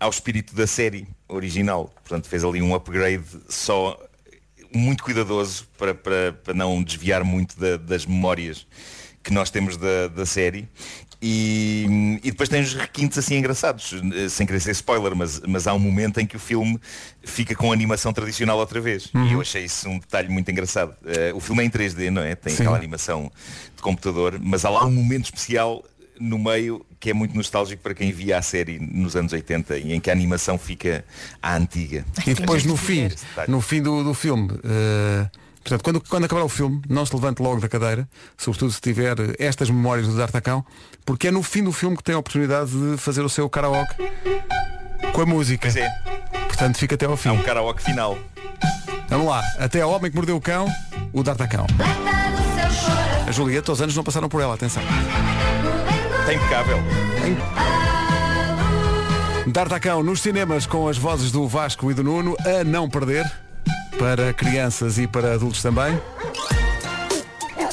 ao 0.00 0.10
espírito 0.10 0.54
da 0.54 0.66
série 0.66 1.06
original. 1.28 1.92
Portanto, 2.04 2.28
fez 2.28 2.44
ali 2.44 2.60
um 2.62 2.74
upgrade 2.74 3.24
só 3.48 3.98
muito 4.74 5.02
cuidadoso 5.02 5.66
para, 5.78 5.94
para, 5.94 6.32
para 6.44 6.54
não 6.54 6.82
desviar 6.82 7.24
muito 7.24 7.58
da- 7.58 7.76
das 7.76 8.04
memórias 8.06 8.66
que 9.22 9.32
nós 9.32 9.50
temos 9.50 9.76
da, 9.76 10.08
da 10.08 10.24
série. 10.26 10.68
E, 11.20 12.20
e 12.22 12.30
depois 12.30 12.48
tem 12.48 12.62
uns 12.62 12.74
requintes 12.74 13.18
assim 13.18 13.36
engraçados, 13.36 13.92
eh, 14.14 14.28
sem 14.28 14.46
querer 14.46 14.60
ser 14.60 14.70
spoiler, 14.70 15.16
mas, 15.16 15.40
mas 15.40 15.66
há 15.66 15.74
um 15.74 15.78
momento 15.78 16.20
em 16.20 16.26
que 16.26 16.36
o 16.36 16.38
filme 16.38 16.78
fica 17.24 17.56
com 17.56 17.72
a 17.72 17.74
animação 17.74 18.12
tradicional 18.12 18.56
outra 18.58 18.80
vez. 18.80 19.10
E 19.26 19.32
eu 19.32 19.40
achei 19.40 19.64
isso 19.64 19.88
um 19.88 19.98
detalhe 19.98 20.28
muito 20.28 20.48
engraçado. 20.50 20.94
Eh, 21.04 21.32
o 21.34 21.40
filme 21.40 21.62
é 21.62 21.66
em 21.66 21.70
3D, 21.70 22.10
não 22.10 22.22
é? 22.22 22.36
Tem 22.36 22.52
Sim. 22.52 22.62
aquela 22.62 22.76
animação 22.76 23.32
de 23.74 23.82
computador, 23.82 24.38
mas 24.40 24.64
há 24.64 24.70
lá 24.70 24.84
um 24.84 24.92
momento 24.92 25.24
especial 25.24 25.84
no 26.20 26.38
meio 26.38 26.84
que 27.00 27.10
é 27.10 27.14
muito 27.14 27.34
nostálgico 27.36 27.82
para 27.82 27.94
quem 27.94 28.12
via 28.12 28.38
a 28.38 28.42
série 28.42 28.78
nos 28.78 29.14
anos 29.16 29.32
80 29.32 29.78
e 29.78 29.92
em 29.92 30.00
que 30.00 30.10
a 30.10 30.12
animação 30.12 30.58
fica 30.58 31.04
à 31.42 31.56
antiga. 31.56 32.04
E 32.26 32.34
depois 32.34 32.64
no 32.64 32.76
fim, 32.76 33.08
no 33.46 33.60
fim 33.60 33.80
do, 33.80 34.02
do 34.02 34.14
filme, 34.14 34.50
eh, 34.64 35.28
portanto, 35.62 35.82
quando, 35.82 36.00
quando 36.00 36.24
acabar 36.24 36.42
o 36.42 36.48
filme, 36.48 36.82
não 36.88 37.06
se 37.06 37.14
levante 37.14 37.40
logo 37.40 37.60
da 37.60 37.68
cadeira, 37.68 38.08
sobretudo 38.36 38.72
se 38.72 38.80
tiver 38.80 39.16
estas 39.38 39.70
memórias 39.70 40.08
do 40.08 40.16
D'Artacão, 40.16 40.64
porque 41.08 41.28
é 41.28 41.30
no 41.30 41.42
fim 41.42 41.64
do 41.64 41.72
filme 41.72 41.96
que 41.96 42.02
tem 42.02 42.14
a 42.14 42.18
oportunidade 42.18 42.70
de 42.70 42.98
fazer 42.98 43.22
o 43.22 43.30
seu 43.30 43.48
karaoke 43.48 43.94
com 45.10 45.22
a 45.22 45.24
música. 45.24 45.62
Pois 45.62 45.74
é, 45.74 45.88
Portanto, 46.46 46.76
fica 46.76 46.96
até 46.96 47.06
ao 47.06 47.16
fim. 47.16 47.30
há 47.30 47.32
um 47.32 47.42
karaoke 47.42 47.82
final. 47.82 48.18
Vamos 49.08 49.26
lá, 49.26 49.42
até 49.58 49.80
ao 49.80 49.90
homem 49.90 50.10
que 50.10 50.16
mordeu 50.18 50.36
o 50.36 50.40
cão, 50.40 50.68
o 51.10 51.22
D'Artacão. 51.22 51.66
A 53.26 53.32
Julieta, 53.32 53.62
todos 53.64 53.78
os 53.78 53.82
anos 53.84 53.96
não 53.96 54.04
passaram 54.04 54.28
por 54.28 54.42
ela, 54.42 54.52
atenção. 54.52 54.82
Está 56.20 56.34
impecável. 56.34 56.76
D'Artacão 59.46 60.02
nos 60.02 60.20
cinemas 60.20 60.66
com 60.66 60.88
as 60.88 60.98
vozes 60.98 61.32
do 61.32 61.48
Vasco 61.48 61.90
e 61.90 61.94
do 61.94 62.04
Nuno, 62.04 62.36
a 62.44 62.62
não 62.64 62.86
perder, 62.86 63.24
para 63.98 64.34
crianças 64.34 64.98
e 64.98 65.06
para 65.06 65.32
adultos 65.32 65.62
também. 65.62 65.98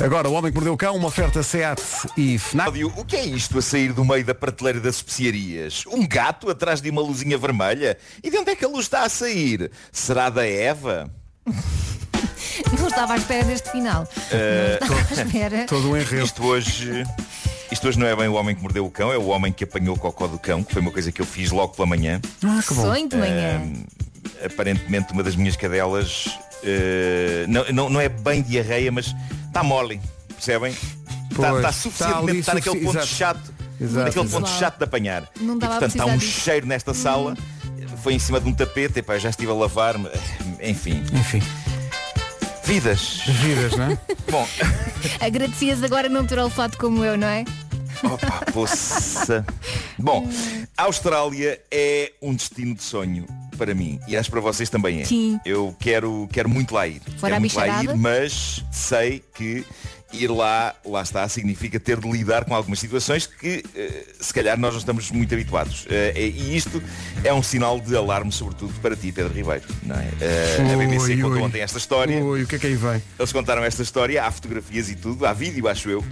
Agora, 0.03 0.27
o 0.29 0.34
homem 0.34 0.51
que 0.51 0.55
mordeu 0.55 0.73
o 0.73 0.77
cão, 0.77 0.95
uma 0.95 1.08
oferta 1.08 1.41
SEAT 1.41 1.81
e 2.17 2.38
FNAC. 2.38 2.84
O 2.84 3.05
que 3.05 3.15
é 3.15 3.25
isto 3.25 3.58
a 3.58 3.62
sair 3.62 3.93
do 3.93 4.03
meio 4.03 4.25
da 4.25 4.36
prateleira 4.36 4.79
das 4.79 4.95
especiarias? 4.97 5.84
Um 5.88 6.05
gato 6.05 6.49
atrás 6.49 6.81
de 6.81 6.89
uma 6.89 7.01
luzinha 7.01 7.38
vermelha? 7.38 7.97
E 8.21 8.29
de 8.29 8.38
onde 8.38 8.51
é 8.51 8.55
que 8.55 8.65
a 8.65 8.67
luz 8.67 8.86
está 8.86 9.03
a 9.03 9.10
sair? 9.10 9.71
Será 9.91 10.29
da 10.29 10.45
Eva? 10.45 11.10
Não 12.79 12.88
estava 12.88 13.13
à 13.13 13.17
espera 13.17 13.43
deste 13.45 13.71
final. 13.71 14.08
Eh, 14.31 14.79
Não 14.81 14.88
estava 14.99 15.21
à 15.21 15.23
espera. 15.25 15.65
Todo 15.65 15.89
um 15.91 15.97
enredo. 15.97 16.25
Isto 16.25 16.43
hoje, 16.45 17.03
isto 17.71 17.88
hoje 17.88 17.99
não 17.99 18.08
é 18.08 18.15
bem 18.15 18.27
o 18.29 18.34
homem 18.34 18.55
que 18.55 18.62
mordeu 18.62 18.86
o 18.86 18.91
cão, 18.91 19.12
é 19.12 19.17
o 19.17 19.27
homem 19.27 19.51
que 19.51 19.63
apanhou 19.65 19.95
o 19.95 19.99
cocó 19.99 20.27
do 20.27 20.39
cão, 20.39 20.63
que 20.63 20.71
foi 20.71 20.81
uma 20.81 20.91
coisa 20.91 21.12
que 21.12 21.21
eu 21.21 21.25
fiz 21.25 21.51
logo 21.51 21.73
pela 21.73 21.86
manhã. 21.86 22.21
Ah, 22.43 22.62
que 22.65 22.73
bom. 22.73 22.81
Sonho 22.81 23.10
de 23.10 23.17
manhã. 23.17 23.62
Aparentemente 24.43 25.12
uma 25.13 25.21
das 25.23 25.36
minhas 25.36 25.55
cadelas 25.58 26.38
não, 27.48 27.65
não, 27.74 27.89
não 27.89 28.02
é 28.02 28.10
bem 28.10 28.41
diarreia, 28.41 28.91
mas 28.91 29.13
está 29.48 29.63
mole, 29.63 30.00
percebem? 30.30 30.72
Está, 31.32 31.48
está 31.48 31.56
está 31.58 31.72
suficientemente, 31.72 32.39
está 32.39 32.54
naquele 32.54 32.80
ponto 32.80 32.98
exato. 32.98 33.08
chato, 33.08 33.54
Exato, 33.80 34.06
naquele 34.06 34.26
exato. 34.26 34.44
ponto 34.44 34.50
chato 34.58 34.78
de 34.78 34.84
apanhar. 34.86 35.30
Não 35.39 35.56
e 35.56 35.60
portanto 35.60 35.74
está 35.74 35.80
precisar 35.80 36.06
um 36.06 36.18
disso. 36.18 36.41
cheiro 36.41 36.65
nesta 36.65 36.94
sala, 36.94 37.36
foi 38.02 38.13
em 38.13 38.20
cima 38.20 38.39
de 38.39 38.48
um 38.48 38.54
tapete, 38.54 39.00
epá, 39.00 39.18
já 39.18 39.30
estive 39.30 39.52
a 39.52 39.56
lavar-me, 39.56 40.10
enfim. 40.62 41.04
Enfim, 41.13 41.41
Vidas. 42.63 43.22
vidas, 43.41 43.76
não 43.76 43.91
é? 43.91 43.98
Bom, 44.32 44.48
Agradecias 45.20 45.84
agora 45.84 46.10
não 46.10 46.26
ter 46.26 46.39
olfato 46.39 46.78
como 46.78 47.04
eu, 47.06 47.15
não 47.18 47.28
é? 47.28 47.46
Opa, 48.04 48.52
poça. 48.52 49.46
Bom, 49.98 50.28
a 50.78 50.84
Austrália 50.84 51.62
é 51.72 52.12
um 52.22 52.34
destino 52.34 52.76
de 52.76 52.84
sonho 52.84 53.26
para 53.56 53.74
mim 53.74 54.00
e 54.08 54.15
acho 54.15 54.30
para 54.30 54.41
vocês 54.41 54.70
também 54.70 55.02
é. 55.02 55.06
Sim. 55.06 55.39
Eu 55.46 55.76
quero, 55.80 56.28
quero 56.32 56.50
muito 56.50 56.74
lá 56.74 56.88
ir. 56.88 57.02
Fora 57.18 57.34
quero 57.34 57.39
muito 57.39 57.56
lá 57.56 57.84
ir, 57.84 57.96
mas 57.96 58.63
sei 58.72 59.24
que 59.34 59.65
ir 60.13 60.30
lá, 60.30 60.76
lá 60.86 61.02
está, 61.02 61.28
significa 61.28 61.80
ter 61.80 62.00
de 62.00 62.10
lidar 62.10 62.46
com 62.46 62.56
algumas 62.56 62.80
situações 62.80 63.26
que 63.28 63.63
eh, 63.76 64.06
se 64.20 64.34
calhar 64.34 64.58
nós 64.58 64.74
não 64.74 64.80
estamos 64.80 65.12
muito 65.12 65.34
habituados. 65.34 65.86
Eh, 65.89 66.13
e 66.15 66.56
isto 66.56 66.82
é 67.24 67.34
um 67.34 67.44
sinal 67.44 67.80
de 67.80 67.96
alarme, 67.96 68.32
sobretudo 68.32 68.74
para 68.82 68.96
ti, 68.96 69.12
Pedro 69.12 69.34
Ribeiro. 69.34 69.63
Não 69.84 69.96
é? 69.96 70.08
Eh, 70.22 70.74
a 70.74 70.78
BBC 70.78 71.18
contou 71.18 71.44
ontem 71.44 71.62
esta 71.62 71.78
história. 71.78 72.24
Ui, 72.24 72.44
o 72.44 72.48
que 72.48 72.56
é 72.56 72.60
que 72.60 72.68
aí 72.68 72.76
vem? 72.76 73.02
Eles 73.18 73.32
contaram 73.32 73.63
esta 73.63 73.82
história, 73.82 74.24
há 74.24 74.32
fotografias 74.32 74.89
e 74.89 74.96
tudo, 74.96 75.26
há 75.26 75.34
vídeo, 75.34 75.68
acho 75.68 75.89
eu. 75.89 76.04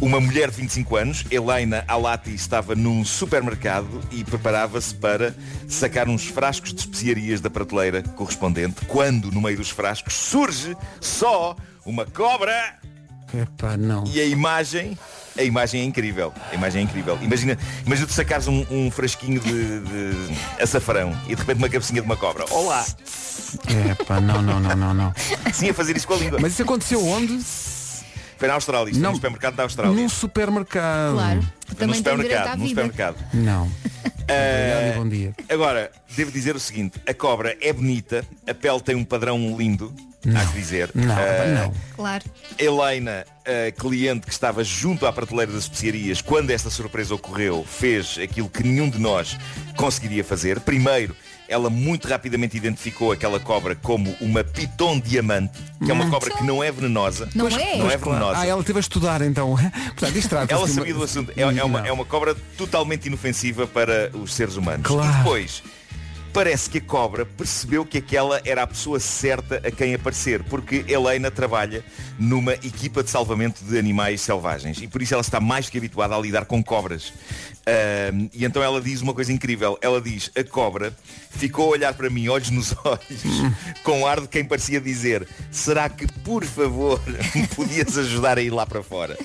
Uma 0.00 0.20
mulher 0.20 0.50
de 0.50 0.56
25 0.56 0.96
anos, 0.96 1.24
Helena 1.30 1.84
Alati, 1.86 2.34
estava 2.34 2.74
num 2.74 3.04
supermercado 3.04 4.00
e 4.10 4.24
preparava-se 4.24 4.94
para 4.94 5.34
sacar 5.68 6.08
uns 6.08 6.26
frascos 6.26 6.72
de 6.72 6.80
especiarias 6.80 7.40
da 7.40 7.50
prateleira 7.50 8.02
correspondente, 8.02 8.84
quando 8.86 9.30
no 9.30 9.40
meio 9.40 9.56
dos 9.56 9.70
frascos 9.70 10.14
surge 10.14 10.76
só 11.00 11.56
uma 11.84 12.06
cobra 12.06 12.78
Epá, 13.34 13.76
não. 13.76 14.04
e 14.06 14.20
a 14.20 14.24
imagem. 14.24 14.96
A 15.36 15.42
imagem 15.42 15.80
é 15.80 15.84
incrível. 15.84 16.32
A 16.50 16.54
imagem 16.54 16.82
é 16.82 16.84
incrível. 16.84 17.18
Imagina, 17.22 17.56
imagina 17.86 18.06
tu 18.06 18.12
sacares 18.12 18.46
um, 18.48 18.66
um 18.70 18.90
frasquinho 18.90 19.40
de, 19.40 19.80
de 19.80 20.34
açafrão 20.60 21.16
e 21.26 21.34
de 21.34 21.40
repente 21.40 21.56
uma 21.56 21.70
cabecinha 21.70 22.02
de 22.02 22.06
uma 22.06 22.16
cobra. 22.16 22.44
Olá! 22.50 22.84
Epá, 23.90 24.20
não, 24.20 24.42
não, 24.42 24.60
não, 24.60 24.76
não, 24.76 24.92
não. 24.94 25.14
Sim, 25.52 25.70
a 25.70 25.74
fazer 25.74 25.96
isso 25.96 26.06
com 26.06 26.14
a 26.14 26.16
língua. 26.18 26.38
Mas 26.40 26.52
isso 26.52 26.62
aconteceu 26.62 27.02
onde? 27.06 27.38
Foi 28.36 28.48
na 28.48 28.54
Austrália, 28.54 28.90
isto 28.90 28.94
foi 28.96 29.02
Não. 29.02 29.10
no 29.10 29.16
supermercado 29.16 29.54
da 29.54 29.62
Austrália. 29.62 29.92
Num 29.94 30.08
supermercado. 30.08 31.14
Claro. 31.14 31.40
Também 31.66 31.88
no 31.88 31.94
supermercado, 31.94 32.58
no 32.58 32.68
supermercado. 32.68 33.16
Não. 33.32 33.70
Obrigado 34.22 34.94
e 34.94 34.98
bom 34.98 35.08
dia. 35.08 35.34
Agora, 35.48 35.90
devo 36.16 36.30
dizer 36.30 36.54
o 36.56 36.60
seguinte, 36.60 37.00
a 37.06 37.14
cobra 37.14 37.56
é 37.60 37.72
bonita, 37.72 38.24
a 38.48 38.54
pele 38.54 38.80
tem 38.80 38.94
um 38.94 39.04
padrão 39.04 39.56
lindo, 39.58 39.92
há 40.34 40.44
que 40.46 40.52
dizer. 40.58 40.90
Não, 40.94 41.18
Eh, 41.18 41.54
não. 41.54 41.72
Claro. 41.96 42.24
Helena, 42.58 43.24
a 43.46 43.72
cliente 43.72 44.26
que 44.26 44.32
estava 44.32 44.62
junto 44.62 45.06
à 45.06 45.12
prateleira 45.12 45.52
das 45.52 45.64
especiarias 45.64 46.20
quando 46.20 46.50
esta 46.50 46.70
surpresa 46.70 47.14
ocorreu, 47.14 47.64
fez 47.68 48.18
aquilo 48.22 48.48
que 48.48 48.62
nenhum 48.62 48.88
de 48.88 48.98
nós 48.98 49.36
conseguiria 49.76 50.22
fazer. 50.24 50.60
Primeiro, 50.60 51.16
ela 51.48 51.68
muito 51.68 52.08
rapidamente 52.08 52.56
identificou 52.56 53.12
aquela 53.12 53.38
cobra 53.38 53.74
como 53.74 54.14
uma 54.22 54.42
piton 54.42 54.98
diamante, 54.98 55.52
que 55.84 55.90
é 55.90 55.92
uma 55.92 56.08
cobra 56.08 56.30
que 56.30 56.42
não 56.44 56.64
é 56.64 56.72
venenosa. 56.72 57.28
Não 57.34 57.46
é? 57.48 57.76
Não 57.76 57.90
é 57.90 57.96
venenosa. 57.98 58.38
Ah, 58.38 58.46
ela 58.46 58.60
esteve 58.60 58.78
a 58.78 58.80
estudar 58.80 59.20
então. 59.20 59.54
Portanto, 59.88 60.16
isto 60.16 60.28
trata-se 60.30 60.52
Ela 60.54 60.62
uma- 60.62 60.68
sabia 60.68 60.94
do 60.94 61.02
assunto. 61.02 61.30
É, 61.36 61.42
é 61.58 61.64
uma, 61.64 61.86
é 61.86 61.92
uma 61.92 62.04
cobra 62.04 62.34
totalmente 62.56 63.06
inofensiva 63.06 63.66
para 63.66 64.10
os 64.14 64.34
seres 64.34 64.56
humanos. 64.56 64.86
Claro. 64.86 65.12
E 65.12 65.16
depois, 65.18 65.62
parece 66.32 66.70
que 66.70 66.78
a 66.78 66.80
cobra 66.80 67.26
percebeu 67.26 67.84
que 67.84 67.98
aquela 67.98 68.40
era 68.44 68.62
a 68.62 68.66
pessoa 68.66 68.98
certa 68.98 69.56
a 69.56 69.70
quem 69.70 69.94
aparecer, 69.94 70.42
porque 70.44 70.84
Helena 70.88 71.30
trabalha 71.30 71.84
numa 72.18 72.54
equipa 72.54 73.02
de 73.02 73.10
salvamento 73.10 73.62
de 73.64 73.78
animais 73.78 74.20
selvagens 74.22 74.80
e 74.80 74.88
por 74.88 75.02
isso 75.02 75.14
ela 75.14 75.20
está 75.20 75.40
mais 75.40 75.68
que 75.68 75.76
habituada 75.76 76.16
a 76.16 76.18
lidar 76.18 76.46
com 76.46 76.62
cobras. 76.62 77.12
E 78.32 78.44
então 78.44 78.62
ela 78.62 78.80
diz 78.80 79.00
uma 79.02 79.14
coisa 79.14 79.32
incrível. 79.32 79.78
Ela 79.80 80.00
diz, 80.00 80.30
a 80.36 80.42
cobra 80.42 80.96
ficou 81.30 81.66
a 81.66 81.68
olhar 81.68 81.94
para 81.94 82.08
mim, 82.08 82.28
olhos 82.28 82.50
nos 82.50 82.74
olhos, 82.84 83.22
com 83.84 84.06
ar 84.06 84.20
de 84.20 84.28
quem 84.28 84.44
parecia 84.44 84.80
dizer, 84.80 85.28
será 85.50 85.88
que, 85.88 86.06
por 86.06 86.44
favor, 86.44 87.00
me 87.34 87.46
podias 87.48 87.96
ajudar 87.98 88.38
a 88.38 88.42
ir 88.42 88.50
lá 88.50 88.66
para 88.66 88.82
fora? 88.82 89.16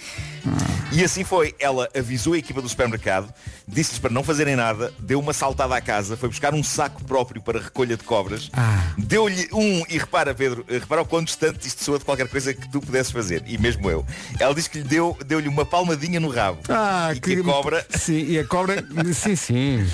E 0.91 1.03
assim 1.03 1.23
foi. 1.23 1.53
Ela 1.59 1.89
avisou 1.97 2.33
a 2.33 2.37
equipa 2.37 2.61
do 2.61 2.69
supermercado, 2.69 3.31
disse-lhes 3.67 3.99
para 3.99 4.11
não 4.11 4.23
fazerem 4.23 4.55
nada, 4.55 4.93
deu 4.99 5.19
uma 5.19 5.33
saltada 5.33 5.75
à 5.75 5.81
casa, 5.81 6.15
foi 6.17 6.29
buscar 6.29 6.53
um 6.53 6.63
saco 6.63 7.03
próprio 7.03 7.41
para 7.41 7.59
recolha 7.59 7.97
de 7.97 8.03
cobras, 8.03 8.49
Ah. 8.53 8.93
deu-lhe 8.97 9.47
um, 9.53 9.83
e 9.89 9.97
repara 9.97 10.33
Pedro, 10.33 10.65
eh, 10.69 10.77
repara 10.79 11.01
o 11.01 11.05
quão 11.05 11.23
distante 11.23 11.67
isto 11.67 11.83
soa 11.83 11.99
de 11.99 12.05
qualquer 12.05 12.27
coisa 12.27 12.53
que 12.53 12.67
tu 12.69 12.79
pudesses 12.79 13.11
fazer, 13.11 13.43
e 13.45 13.57
mesmo 13.57 13.89
eu. 13.89 14.05
Ela 14.39 14.53
disse 14.55 14.69
que 14.69 14.79
lhe 14.79 14.83
deu, 14.83 15.17
deu-lhe 15.25 15.47
uma 15.49 15.65
palmadinha 15.65 16.19
no 16.19 16.29
rabo. 16.29 16.59
Ah, 16.69 17.11
e 17.13 17.19
que, 17.19 17.35
que 17.35 17.41
a 17.41 17.43
cobra 17.43 17.85
Sim, 17.97 18.25
e 18.25 18.39
a 18.39 18.45
cobra. 18.45 18.85
Sim, 19.13 19.35
sim. 19.35 19.87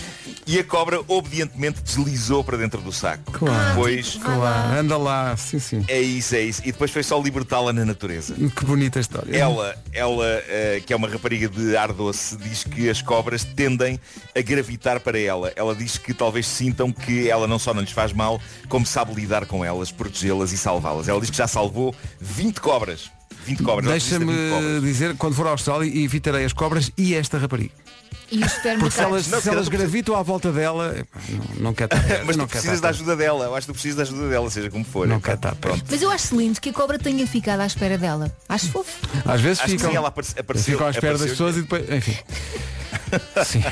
E 0.46 0.60
a 0.60 0.64
cobra 0.64 1.02
obedientemente 1.08 1.82
deslizou 1.82 2.44
para 2.44 2.58
dentro 2.58 2.82
do 2.82 2.92
saco. 2.92 3.32
Claro. 3.32 3.70
Depois, 3.70 4.16
Claro, 4.22 4.78
anda 4.80 4.98
lá, 4.98 5.36
sim, 5.38 5.58
sim. 5.60 5.84
é 5.88 6.02
isso, 6.02 6.36
é 6.36 6.42
isso. 6.42 6.62
E 6.66 6.72
depois 6.72 6.92
foi 6.92 7.02
só 7.04 7.20
libertá-la 7.22 7.72
na 7.74 7.86
natureza. 7.86 8.36
Que 8.36 8.66
bonita 8.66 9.00
história. 9.00 9.36
Ela, 9.36 9.76
ela 9.94 10.43
eh, 10.48 10.82
que 10.86 10.94
é 10.94 10.96
uma 10.96 11.08
rapariga 11.08 11.48
de 11.48 11.76
ar 11.76 11.92
doce, 11.92 12.38
diz 12.38 12.64
que 12.64 12.90
as 12.90 13.02
cobras 13.02 13.44
tendem 13.44 14.00
a 14.36 14.42
gravitar 14.42 15.00
para 15.00 15.20
ela. 15.20 15.52
Ela 15.56 15.76
diz 15.76 15.98
que 15.98 16.14
talvez 16.14 16.46
sintam 16.48 16.92
que 16.92 17.30
ela 17.30 17.48
não 17.48 17.60
só 17.60 17.74
não 17.74 17.82
lhes 17.82 17.92
faz 17.92 18.14
mal, 18.14 18.42
como 18.70 18.86
sabe 18.86 19.14
lidar 19.14 19.46
com 19.46 19.64
elas, 19.64 19.92
protegê-las 19.92 20.52
e 20.52 20.58
salvá-las. 20.58 21.08
Ela 21.08 21.20
diz 21.20 21.30
que 21.30 21.38
já 21.38 21.48
salvou 21.48 21.96
20 22.20 22.62
cobras. 22.62 23.12
20 23.46 23.64
cobras. 23.64 23.90
Deixa-me 23.90 24.26
20 24.26 24.52
cobras. 24.52 24.82
dizer, 24.84 25.18
quando 25.18 25.36
for 25.36 25.48
à 25.48 25.52
Austrália, 25.52 26.04
evitarei 26.04 26.46
as 26.46 26.54
cobras 26.54 26.92
e 26.98 27.14
esta 27.14 27.38
rapariga. 27.38 27.83
E 28.32 28.44
os 28.44 28.54
Porque 28.54 28.92
se 28.92 29.02
elas, 29.02 29.28
Não, 29.28 29.42
se 29.42 29.50
elas 29.50 29.68
gravitam 29.68 30.16
à 30.16 30.24
volta 30.24 30.52
dela, 30.52 30.96
não, 31.30 31.66
não 31.66 31.74
quer 31.74 31.86
estar 31.86 32.02
perto, 32.04 32.26
Mas 32.28 32.36
não 32.36 32.46
tu 32.48 32.52
precisas 32.52 32.82
da 32.82 32.90
ajuda 32.90 33.16
dela. 33.16 33.46
Eu 33.46 33.56
acho 33.56 33.68
que 33.68 33.74
tu 33.74 33.76
precisas 33.76 33.98
da 33.98 34.04
ajuda 34.04 34.30
dela, 34.30 34.50
seja 34.50 34.70
como 34.70 34.84
for. 34.86 35.08
Não 35.08 35.20
quer 35.20 35.36
estar 35.36 35.56
Pronto. 35.56 35.84
Mas 35.90 36.02
eu 36.02 36.10
acho 36.10 36.36
lindo 36.36 36.60
que 36.60 36.70
a 36.70 36.74
cobra 36.74 36.98
tenha 36.98 37.26
ficado 37.28 37.62
à 37.62 37.66
espera 37.66 37.98
dela. 37.98 38.36
Acho 38.50 38.70
fofo. 38.70 38.92
Às 39.26 39.42
vezes 39.42 39.60
Acho 39.60 39.72
que 39.72 39.78
ficam, 39.78 39.92
sim, 39.92 39.98
ela 39.98 40.08
aparece- 40.08 40.40
apareceu- 40.40 40.74
ficam 40.74 40.88
à 40.88 40.90
espera 40.92 41.18
das 41.18 41.30
pessoas 41.30 41.58
e 41.58 41.62
depois, 41.62 41.90
enfim. 41.90 42.18
Sim. 43.46 43.64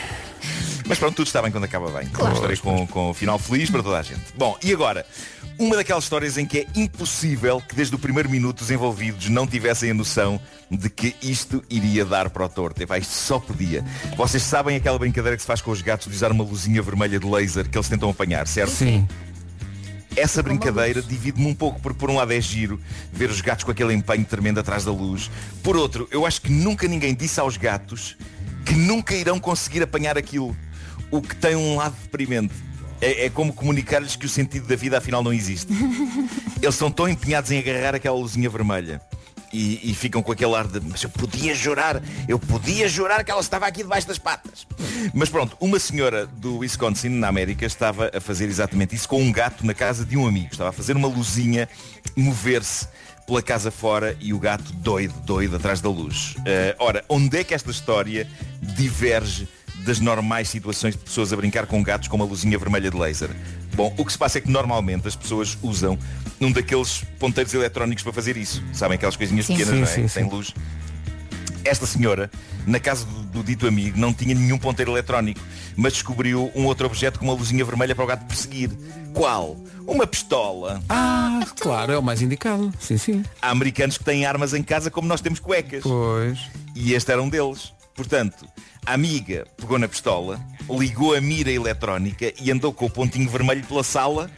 Mas 0.87 0.97
pronto, 0.99 1.15
tudo 1.15 1.27
está 1.27 1.41
bem 1.41 1.51
quando 1.51 1.63
acaba 1.63 1.89
bem. 1.91 2.09
Uma 2.19 2.33
história 2.33 2.57
com, 2.57 2.85
com 2.87 3.11
um 3.11 3.13
final 3.13 3.39
feliz 3.39 3.69
para 3.69 3.81
toda 3.83 3.97
a 3.99 4.01
gente. 4.01 4.21
Bom, 4.35 4.57
e 4.63 4.73
agora? 4.73 5.05
Uma 5.61 5.75
daquelas 5.75 6.05
histórias 6.05 6.39
em 6.39 6.45
que 6.47 6.57
é 6.57 6.67
impossível 6.75 7.61
que 7.61 7.75
desde 7.75 7.93
o 7.93 7.99
primeiro 7.99 8.27
minuto 8.27 8.61
os 8.61 8.71
envolvidos 8.71 9.29
não 9.29 9.45
tivessem 9.45 9.91
a 9.91 9.93
noção 9.93 10.41
de 10.71 10.89
que 10.89 11.15
isto 11.21 11.63
iria 11.69 12.03
dar 12.03 12.31
para 12.31 12.43
o 12.43 12.49
torto. 12.49 12.81
Epá, 12.81 12.97
isto 12.97 13.13
só 13.13 13.37
podia. 13.37 13.85
Vocês 14.17 14.41
sabem 14.41 14.75
aquela 14.75 14.97
brincadeira 14.97 15.37
que 15.37 15.43
se 15.43 15.47
faz 15.47 15.61
com 15.61 15.69
os 15.69 15.83
gatos 15.83 16.07
de 16.07 16.15
usar 16.15 16.31
uma 16.31 16.43
luzinha 16.43 16.81
vermelha 16.81 17.19
de 17.19 17.27
laser 17.27 17.69
que 17.69 17.77
eles 17.77 17.87
tentam 17.87 18.09
apanhar, 18.09 18.47
certo? 18.47 18.71
Sim. 18.71 19.07
Essa 20.15 20.41
brincadeira 20.41 20.99
divide-me 20.99 21.45
um 21.45 21.53
pouco, 21.53 21.79
porque 21.79 21.99
por 21.99 22.09
um 22.09 22.15
lado 22.15 22.33
é 22.33 22.41
giro 22.41 22.81
ver 23.13 23.29
os 23.29 23.39
gatos 23.39 23.63
com 23.63 23.69
aquele 23.69 23.93
empenho 23.93 24.25
tremendo 24.25 24.59
atrás 24.59 24.83
da 24.83 24.91
luz. 24.91 25.29
Por 25.61 25.77
outro, 25.77 26.07
eu 26.09 26.25
acho 26.25 26.41
que 26.41 26.51
nunca 26.51 26.87
ninguém 26.87 27.13
disse 27.13 27.39
aos 27.39 27.55
gatos 27.55 28.17
que 28.65 28.73
nunca 28.73 29.13
irão 29.13 29.39
conseguir 29.39 29.83
apanhar 29.83 30.17
aquilo. 30.17 30.57
O 31.11 31.21
que 31.21 31.35
tem 31.35 31.55
um 31.55 31.75
lado 31.75 31.95
deprimente. 32.01 32.70
É, 33.01 33.25
é 33.25 33.29
como 33.29 33.51
comunicar-lhes 33.51 34.15
que 34.15 34.25
o 34.25 34.29
sentido 34.29 34.67
da 34.67 34.75
vida 34.75 34.97
afinal 34.97 35.23
não 35.23 35.33
existe. 35.33 35.73
Eles 36.61 36.75
estão 36.75 36.91
tão 36.91 37.09
empenhados 37.09 37.51
em 37.51 37.59
agarrar 37.59 37.95
aquela 37.95 38.15
luzinha 38.15 38.49
vermelha. 38.49 39.01
E, 39.53 39.91
e 39.91 39.93
ficam 39.93 40.23
com 40.23 40.31
aquele 40.31 40.55
ar 40.55 40.65
de 40.65 40.79
mas 40.79 41.03
eu 41.03 41.09
podia 41.09 41.53
jurar, 41.53 42.01
eu 42.25 42.39
podia 42.39 42.87
jurar 42.87 43.21
que 43.21 43.29
ela 43.29 43.41
estava 43.41 43.67
aqui 43.67 43.83
debaixo 43.83 44.07
das 44.07 44.17
patas. 44.17 44.65
Mas 45.13 45.27
pronto, 45.27 45.57
uma 45.59 45.77
senhora 45.77 46.25
do 46.25 46.59
Wisconsin, 46.59 47.09
na 47.09 47.27
América, 47.27 47.65
estava 47.65 48.09
a 48.15 48.21
fazer 48.21 48.45
exatamente 48.45 48.95
isso 48.95 49.09
com 49.09 49.21
um 49.21 49.29
gato 49.29 49.65
na 49.65 49.73
casa 49.73 50.05
de 50.05 50.15
um 50.15 50.25
amigo. 50.25 50.47
Estava 50.53 50.69
a 50.69 50.73
fazer 50.73 50.95
uma 50.95 51.09
luzinha 51.09 51.67
mover-se 52.15 52.87
pela 53.27 53.41
casa 53.41 53.71
fora 53.71 54.15
e 54.19 54.33
o 54.33 54.39
gato 54.39 54.71
doido, 54.73 55.13
doido 55.25 55.55
atrás 55.57 55.81
da 55.81 55.89
luz. 55.89 56.35
Eh, 56.45 56.75
ora, 56.79 57.03
onde 57.07 57.37
é 57.37 57.43
que 57.43 57.53
esta 57.53 57.71
história 57.71 58.27
diverge 58.61 59.47
das 59.85 59.99
normais 59.99 60.49
situações 60.49 60.95
de 60.95 61.01
pessoas 61.01 61.33
a 61.33 61.35
brincar 61.35 61.65
com 61.65 61.81
gatos 61.83 62.07
com 62.07 62.15
uma 62.15 62.25
luzinha 62.25 62.57
vermelha 62.57 62.89
de 62.89 62.97
laser. 62.97 63.29
Bom, 63.73 63.93
o 63.97 64.05
que 64.05 64.11
se 64.11 64.17
passa 64.17 64.37
é 64.37 64.41
que 64.41 64.49
normalmente 64.49 65.07
as 65.07 65.15
pessoas 65.15 65.57
usam 65.61 65.97
um 66.39 66.51
daqueles 66.51 67.03
ponteiros 67.19 67.53
eletrónicos 67.53 68.03
para 68.03 68.13
fazer 68.13 68.37
isso. 68.37 68.61
Sabem 68.73 68.95
aquelas 68.95 69.15
coisinhas 69.15 69.45
Sim. 69.45 69.55
pequenas, 69.57 69.73
Sim, 69.73 69.81
não 69.81 70.05
é? 70.05 70.07
sim, 70.07 70.07
Sem 70.07 70.23
sim. 70.25 70.29
luz. 70.29 70.53
Esta 71.63 71.85
senhora, 71.85 72.29
na 72.65 72.79
casa 72.79 73.05
do, 73.05 73.21
do 73.23 73.43
dito 73.43 73.67
amigo, 73.67 73.97
não 73.97 74.11
tinha 74.13 74.33
nenhum 74.33 74.57
ponteiro 74.57 74.91
eletrónico, 74.91 75.39
mas 75.75 75.93
descobriu 75.93 76.51
um 76.55 76.65
outro 76.65 76.87
objeto 76.87 77.19
com 77.19 77.25
uma 77.25 77.33
luzinha 77.33 77.63
vermelha 77.63 77.93
para 77.95 78.03
o 78.03 78.07
gato 78.07 78.25
perseguir. 78.25 78.71
Qual? 79.13 79.57
Uma 79.85 80.07
pistola. 80.07 80.81
Ah, 80.89 81.41
claro, 81.59 81.91
é 81.91 81.97
o 81.97 82.01
mais 82.03 82.21
indicado. 82.21 82.73
Sim, 82.79 82.97
sim. 82.97 83.23
Há 83.41 83.51
americanos 83.51 83.97
que 83.97 84.03
têm 84.03 84.25
armas 84.25 84.53
em 84.53 84.63
casa 84.63 84.89
como 84.89 85.07
nós 85.07 85.21
temos 85.21 85.39
cuecas. 85.39 85.83
Pois. 85.83 86.39
E 86.75 86.93
este 86.93 87.11
era 87.11 87.21
um 87.21 87.29
deles. 87.29 87.73
Portanto, 87.93 88.45
a 88.85 88.93
amiga 88.93 89.45
pegou 89.57 89.77
na 89.77 89.87
pistola, 89.87 90.39
ligou 90.69 91.13
a 91.15 91.21
mira 91.21 91.51
eletrónica 91.51 92.33
e 92.41 92.51
andou 92.51 92.73
com 92.73 92.85
o 92.85 92.89
pontinho 92.89 93.29
vermelho 93.29 93.63
pela 93.65 93.83
sala 93.83 94.29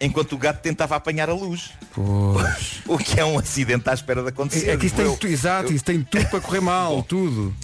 enquanto 0.00 0.32
o 0.32 0.38
gato 0.38 0.60
tentava 0.60 0.96
apanhar 0.96 1.28
a 1.30 1.34
luz. 1.34 1.70
Pois. 1.94 2.74
O 2.86 2.98
que 2.98 3.18
é 3.18 3.24
um 3.24 3.38
acidente 3.38 3.88
à 3.88 3.94
espera 3.94 4.22
de 4.22 4.28
acontecer. 4.28 4.68
É 4.68 4.76
que 4.76 4.86
isso 4.86 4.94
tem, 4.96 5.06
Eu- 5.06 5.18
exato, 5.30 5.72
eu- 5.72 5.80
tem 5.80 6.02
tudo 6.02 6.26
para 6.26 6.40
correr 6.40 6.60
mal, 6.60 7.02
tudo. 7.02 7.54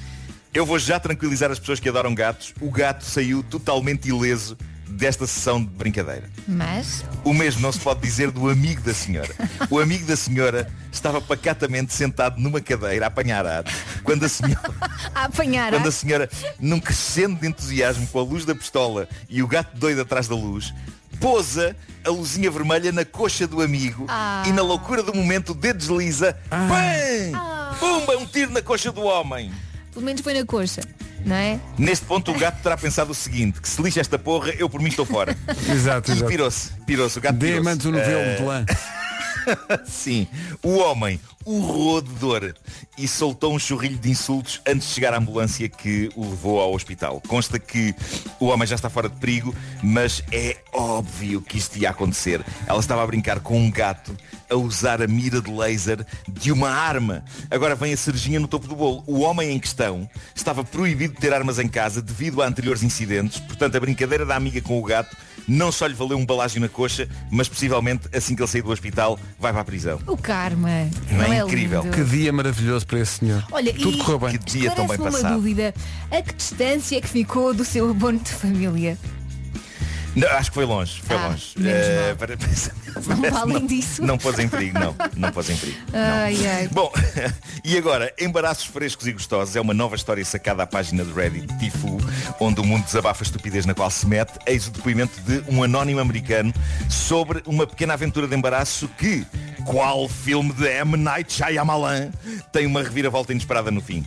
Eu 0.55 0.65
vou 0.65 0.79
já 0.79 0.99
tranquilizar 0.99 1.51
as 1.51 1.59
pessoas 1.59 1.79
que 1.79 1.89
adoram 1.89 2.15
gatos. 2.15 2.55
O 2.61 2.71
gato 2.71 3.05
saiu 3.05 3.43
totalmente 3.43 4.09
ileso 4.09 4.57
desta 4.91 5.27
sessão 5.27 5.61
de 5.63 5.69
brincadeira. 5.71 6.29
Mas 6.47 7.05
O 7.25 7.33
mesmo 7.33 7.61
não 7.63 7.73
se 7.73 7.79
pode 7.81 8.01
dizer 8.01 8.31
do 8.31 8.49
amigo 8.51 8.81
da 8.83 8.93
senhora. 8.95 9.31
O 9.71 9.79
amigo 9.79 10.05
da 10.07 10.17
senhora 10.17 10.71
estava 10.93 11.21
pacatamente 11.21 11.95
sentado 11.95 12.41
numa 12.41 12.61
cadeira 12.61 13.07
a 13.07 13.09
apanhar 13.09 13.47
ar. 13.47 13.65
Quando 14.03 14.25
a 14.25 14.29
senhora, 14.29 14.75
a 15.15 15.25
apanhar. 15.25 15.73
quando 15.73 15.87
a 15.89 15.93
senhora, 15.93 16.29
num 16.59 16.81
crescendo 16.81 17.37
de 17.41 17.47
entusiasmo 17.47 18.07
com 18.09 18.19
a 18.19 18.23
luz 18.23 18.45
da 18.45 18.55
pistola 18.55 19.09
e 19.29 19.43
o 19.43 19.47
gato 19.47 19.77
doido 19.77 20.01
atrás 20.03 20.27
da 20.29 20.35
luz, 20.35 20.75
pousa 21.21 21.77
a 22.05 22.11
luzinha 22.11 22.51
vermelha 22.51 22.91
na 22.93 23.05
coxa 23.05 23.47
do 23.47 23.61
amigo 23.63 24.07
Ah. 24.09 24.43
e 24.47 24.53
na 24.53 24.63
loucura 24.63 25.03
do 25.03 25.15
momento 25.15 25.51
o 25.51 25.55
dedo 25.55 25.79
desliza. 25.79 26.37
Bem! 26.51 27.33
Pumba! 27.79 28.17
Um 28.19 28.27
tiro 28.27 28.51
na 28.53 28.63
coxa 28.63 28.91
do 28.91 29.03
homem. 29.03 29.53
Pelo 29.93 30.05
menos 30.05 30.21
foi 30.21 30.35
na 30.35 30.45
coxa, 30.47 30.81
não 31.25 31.37
é? 31.37 31.59
Neste 31.79 32.05
ponto 32.07 32.31
o 32.33 32.39
gato 32.39 32.63
terá 32.63 32.77
pensado 32.77 33.11
o 33.13 33.15
seguinte, 33.15 33.61
que 33.61 33.69
se 33.69 33.81
lixa 33.83 34.01
esta 34.01 34.19
porra, 34.19 34.51
eu 34.59 34.69
por 34.69 34.81
mim 34.81 34.89
estou 34.89 35.05
fora. 35.07 35.37
Exato, 35.71 36.11
E 36.11 36.15
exato. 36.15 36.29
pirou-se, 36.31 36.71
pirou-se, 36.87 37.19
o 37.19 37.21
gato 37.23 37.39
pirou-se. 37.39 37.63
mandos 37.65 37.87
o 37.87 37.93
novelo 37.93 38.21
Eh, 38.21 38.37
de 38.37 38.43
lã. 38.43 38.65
Sim, 39.85 40.27
o 40.63 40.77
homem 40.79 41.21
urrou 41.45 42.03
de 42.03 42.13
dor 42.15 42.55
e 42.99 43.09
soltou 43.09 43.55
um 43.55 43.59
chorrilho 43.59 43.99
de 43.99 44.11
insultos 44.11 44.61
antes 44.67 44.89
de 44.89 44.95
chegar 44.95 45.15
à 45.15 45.19
ambulância 45.19 45.69
que 45.69 46.11
o 46.15 46.29
levou 46.29 46.61
ao 46.61 46.75
hospital. 46.75 47.21
Consta 47.27 47.59
que 47.59 47.95
o 48.39 48.47
homem 48.47 48.67
já 48.67 48.75
está 48.75 48.91
fora 48.91 49.09
de 49.09 49.17
perigo, 49.17 49.55
mas 49.83 50.23
é 50.31 50.59
óbvio 50.73 51.41
que 51.41 51.57
isto 51.57 51.79
ia 51.79 51.91
acontecer. 51.91 52.45
Ela 52.67 52.81
estava 52.81 53.03
a 53.03 53.07
brincar 53.07 53.41
com 53.41 53.59
um 53.59 53.71
gato 53.71 54.17
a 54.51 54.57
usar 54.57 55.01
a 55.01 55.07
mira 55.07 55.41
de 55.41 55.51
laser 55.51 56.05
de 56.29 56.53
uma 56.53 56.71
arma. 56.71 57.25
Agora 57.51 57.75
vem 57.75 57.93
a 57.93 57.97
cerejinha 57.97 58.39
no 58.39 58.49
topo 58.49 58.69
do 58.69 58.77
bolo. 58.77 59.03
O 59.07 59.21
homem 59.21 59.51
em 59.51 59.59
questão 59.59 60.09
estava 60.35 60.63
proibido 60.63 61.15
de 61.15 61.21
ter 61.21 61.33
armas 61.33 61.59
em 61.59 61.69
casa 61.69 62.03
devido 62.03 62.43
a 62.43 62.47
anteriores 62.47 62.83
incidentes. 62.83 63.41
Portanto, 63.41 63.77
a 63.77 63.81
brincadeira 63.81 64.27
da 64.27 64.37
amiga 64.37 64.61
com 64.61 64.79
o 64.79 64.83
gato 64.83 65.17
não 65.51 65.73
só 65.73 65.87
lhe 65.87 65.95
valeu 65.95 66.17
um 66.17 66.25
balágio 66.25 66.61
na 66.61 66.69
coxa, 66.69 67.09
mas 67.31 67.49
possivelmente, 67.49 68.09
assim 68.15 68.37
que 68.37 68.43
ele 68.43 68.49
sair 68.49 68.63
do 68.63 68.71
hospital, 68.71 69.19
vai 69.39 69.51
para 69.53 69.63
a 69.63 69.65
prisão. 69.65 69.99
O 70.07 70.17
karma. 70.17 70.69
Não 71.11 71.19
Não, 71.19 71.25
é 71.25 71.39
é 71.39 71.43
incrível? 71.43 71.83
lindo. 71.83 71.95
Que 71.97 72.05
dia 72.05 72.33
maravilhoso 72.33 72.87
para 72.87 73.01
esse 73.01 73.19
senhor. 73.19 73.45
Olha, 73.51 73.73
Tudo 73.75 73.99
correu 73.99 74.19
bem. 74.21 74.39
Que 74.39 74.59
dia 74.59 74.71
tão 74.71 74.87
bem 74.87 74.97
parece-me 74.97 75.09
uma 75.09 75.13
passado. 75.13 75.35
dúvida. 75.35 75.75
A 76.11 76.23
que 76.23 76.35
distância 76.35 76.97
é 76.97 77.01
que 77.01 77.09
ficou 77.09 77.53
do 77.53 77.65
seu 77.65 77.91
abono 77.91 78.19
de 78.21 78.31
família? 78.31 78.97
Não, 80.17 80.29
acho 80.33 80.51
que 80.51 80.55
foi 80.55 80.65
longe, 80.65 81.01
foi 81.03 81.17
Ah, 81.17 81.29
longe. 81.29 81.55
Eh, 81.65 82.07
mal. 82.09 82.17
para- 82.17 82.37
Não 83.31 83.39
além 83.39 83.67
disso. 83.67 84.03
Não 84.05 84.19
pôs 84.19 84.39
em 84.39 84.49
perigo, 84.49 84.79
não. 84.79 84.95
Não 85.17 85.31
pôs 85.33 85.49
em 85.49 85.57
perigo. 85.57 85.79
não. 85.93 86.01
Ai, 86.01 86.47
ai. 86.47 86.69
Bom, 86.69 86.93
e 87.65 87.79
agora, 87.79 88.13
embaraços 88.19 88.65
frescos 88.65 89.07
e 89.07 89.13
gostosos 89.13 89.55
é 89.55 89.61
uma 89.61 89.73
nova 89.73 89.95
história 89.97 90.25
sacada 90.25 90.63
à 90.65 90.67
página 90.67 91.05
de 91.05 91.13
Reddit 91.13 91.47
Tifu, 91.59 91.99
onde 92.41 92.61
o 92.61 92.65
mundo 92.65 92.85
desabafa 92.85 93.23
a 93.23 93.25
estupidez 93.25 93.65
na 93.67 93.73
qual 93.75 93.91
se 93.91 94.07
mete, 94.07 94.33
eis 94.47 94.67
o 94.67 94.71
depoimento 94.71 95.21
de 95.23 95.43
um 95.49 95.63
anónimo 95.63 96.01
americano 96.01 96.53
sobre 96.89 97.43
uma 97.47 97.67
pequena 97.67 97.95
aventura 97.95 98.27
de 98.27 98.35
embaraço 98.35 98.89
que, 98.99 99.25
qual 99.65 100.09
filme 100.09 100.53
de 100.53 100.67
M. 100.67 100.97
Night 100.97 101.33
Shyamalan, 101.33 102.11
tem 102.53 102.67
uma 102.67 102.83
reviravolta 102.83 103.33
inesperada 103.33 103.71
no 103.71 103.81
fim. 103.81 104.05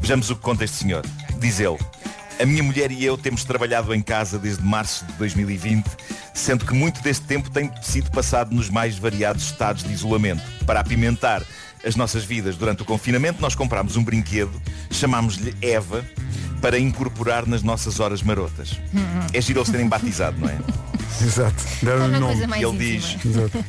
Vejamos 0.00 0.30
o 0.30 0.34
que 0.36 0.42
conta 0.42 0.64
este 0.64 0.78
senhor. 0.78 1.04
Diz 1.38 1.60
ele. 1.60 1.78
A 2.40 2.46
minha 2.46 2.62
mulher 2.62 2.90
e 2.90 3.04
eu 3.04 3.16
temos 3.16 3.44
trabalhado 3.44 3.94
em 3.94 4.02
casa 4.02 4.38
desde 4.38 4.62
março 4.64 5.04
de 5.06 5.12
2020, 5.14 5.84
sendo 6.34 6.64
que 6.64 6.74
muito 6.74 7.02
deste 7.02 7.24
tempo 7.24 7.50
tem 7.50 7.70
sido 7.82 8.10
passado 8.10 8.54
nos 8.54 8.68
mais 8.68 8.98
variados 8.98 9.44
estados 9.44 9.84
de 9.84 9.92
isolamento. 9.92 10.42
Para 10.66 10.80
apimentar 10.80 11.42
as 11.84 11.96
nossas 11.96 12.24
vidas 12.24 12.56
durante 12.56 12.82
o 12.82 12.84
confinamento, 12.84 13.40
nós 13.40 13.54
comprámos 13.54 13.96
um 13.96 14.04
brinquedo, 14.04 14.60
chamámos-lhe 14.90 15.54
Eva, 15.60 16.04
para 16.60 16.78
incorporar 16.78 17.46
nas 17.46 17.62
nossas 17.62 18.00
horas 18.00 18.22
marotas. 18.22 18.80
É 19.32 19.40
giro 19.40 19.60
eles 19.60 19.70
terem 19.70 19.88
batizado, 19.88 20.38
não 20.38 20.48
é? 20.48 20.58
Exato. 21.20 21.62
Nome. 22.18 22.42
ele 22.42 22.56
íntima. 22.56 22.72
diz, 22.78 23.16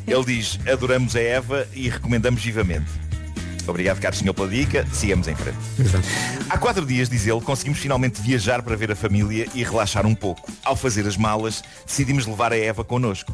ele 0.07 0.25
diz, 0.25 0.59
adoramos 0.71 1.15
a 1.15 1.19
Eva 1.19 1.67
e 1.73 1.89
recomendamos 1.89 2.43
vivamente. 2.43 2.85
Obrigado, 3.67 3.99
caro 3.99 4.15
senhor, 4.15 4.33
pela 4.33 4.47
dica. 4.47 4.85
Sigamos 4.91 5.27
em 5.27 5.35
frente. 5.35 5.57
Exato. 5.79 6.07
Há 6.49 6.57
quatro 6.57 6.85
dias, 6.85 7.09
diz 7.09 7.25
ele, 7.25 7.41
conseguimos 7.41 7.79
finalmente 7.79 8.21
viajar 8.21 8.61
para 8.61 8.75
ver 8.75 8.91
a 8.91 8.95
família 8.95 9.47
e 9.53 9.63
relaxar 9.63 10.05
um 10.05 10.15
pouco. 10.15 10.51
Ao 10.63 10.75
fazer 10.75 11.07
as 11.07 11.17
malas, 11.17 11.63
decidimos 11.85 12.25
levar 12.25 12.51
a 12.51 12.57
Eva 12.57 12.83
connosco. 12.83 13.33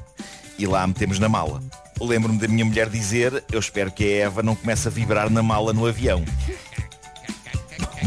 E 0.58 0.68
lá 0.68 0.84
a 0.84 0.88
metemos 0.88 1.20
na 1.20 1.30
mala. 1.30 1.62
Lembro-me 2.00 2.39
da 2.39 2.48
minha 2.48 2.65
mulher 2.65 2.89
dizer, 2.89 3.44
eu 3.52 3.60
espero 3.60 3.92
que 3.92 4.04
a 4.04 4.26
Eva 4.26 4.44
não 4.44 4.56
comece 4.56 4.88
a 4.88 4.92
vibrar 4.92 5.30
na 5.30 5.42
mala 5.42 5.74
no 5.74 5.86
avião. 5.86 6.24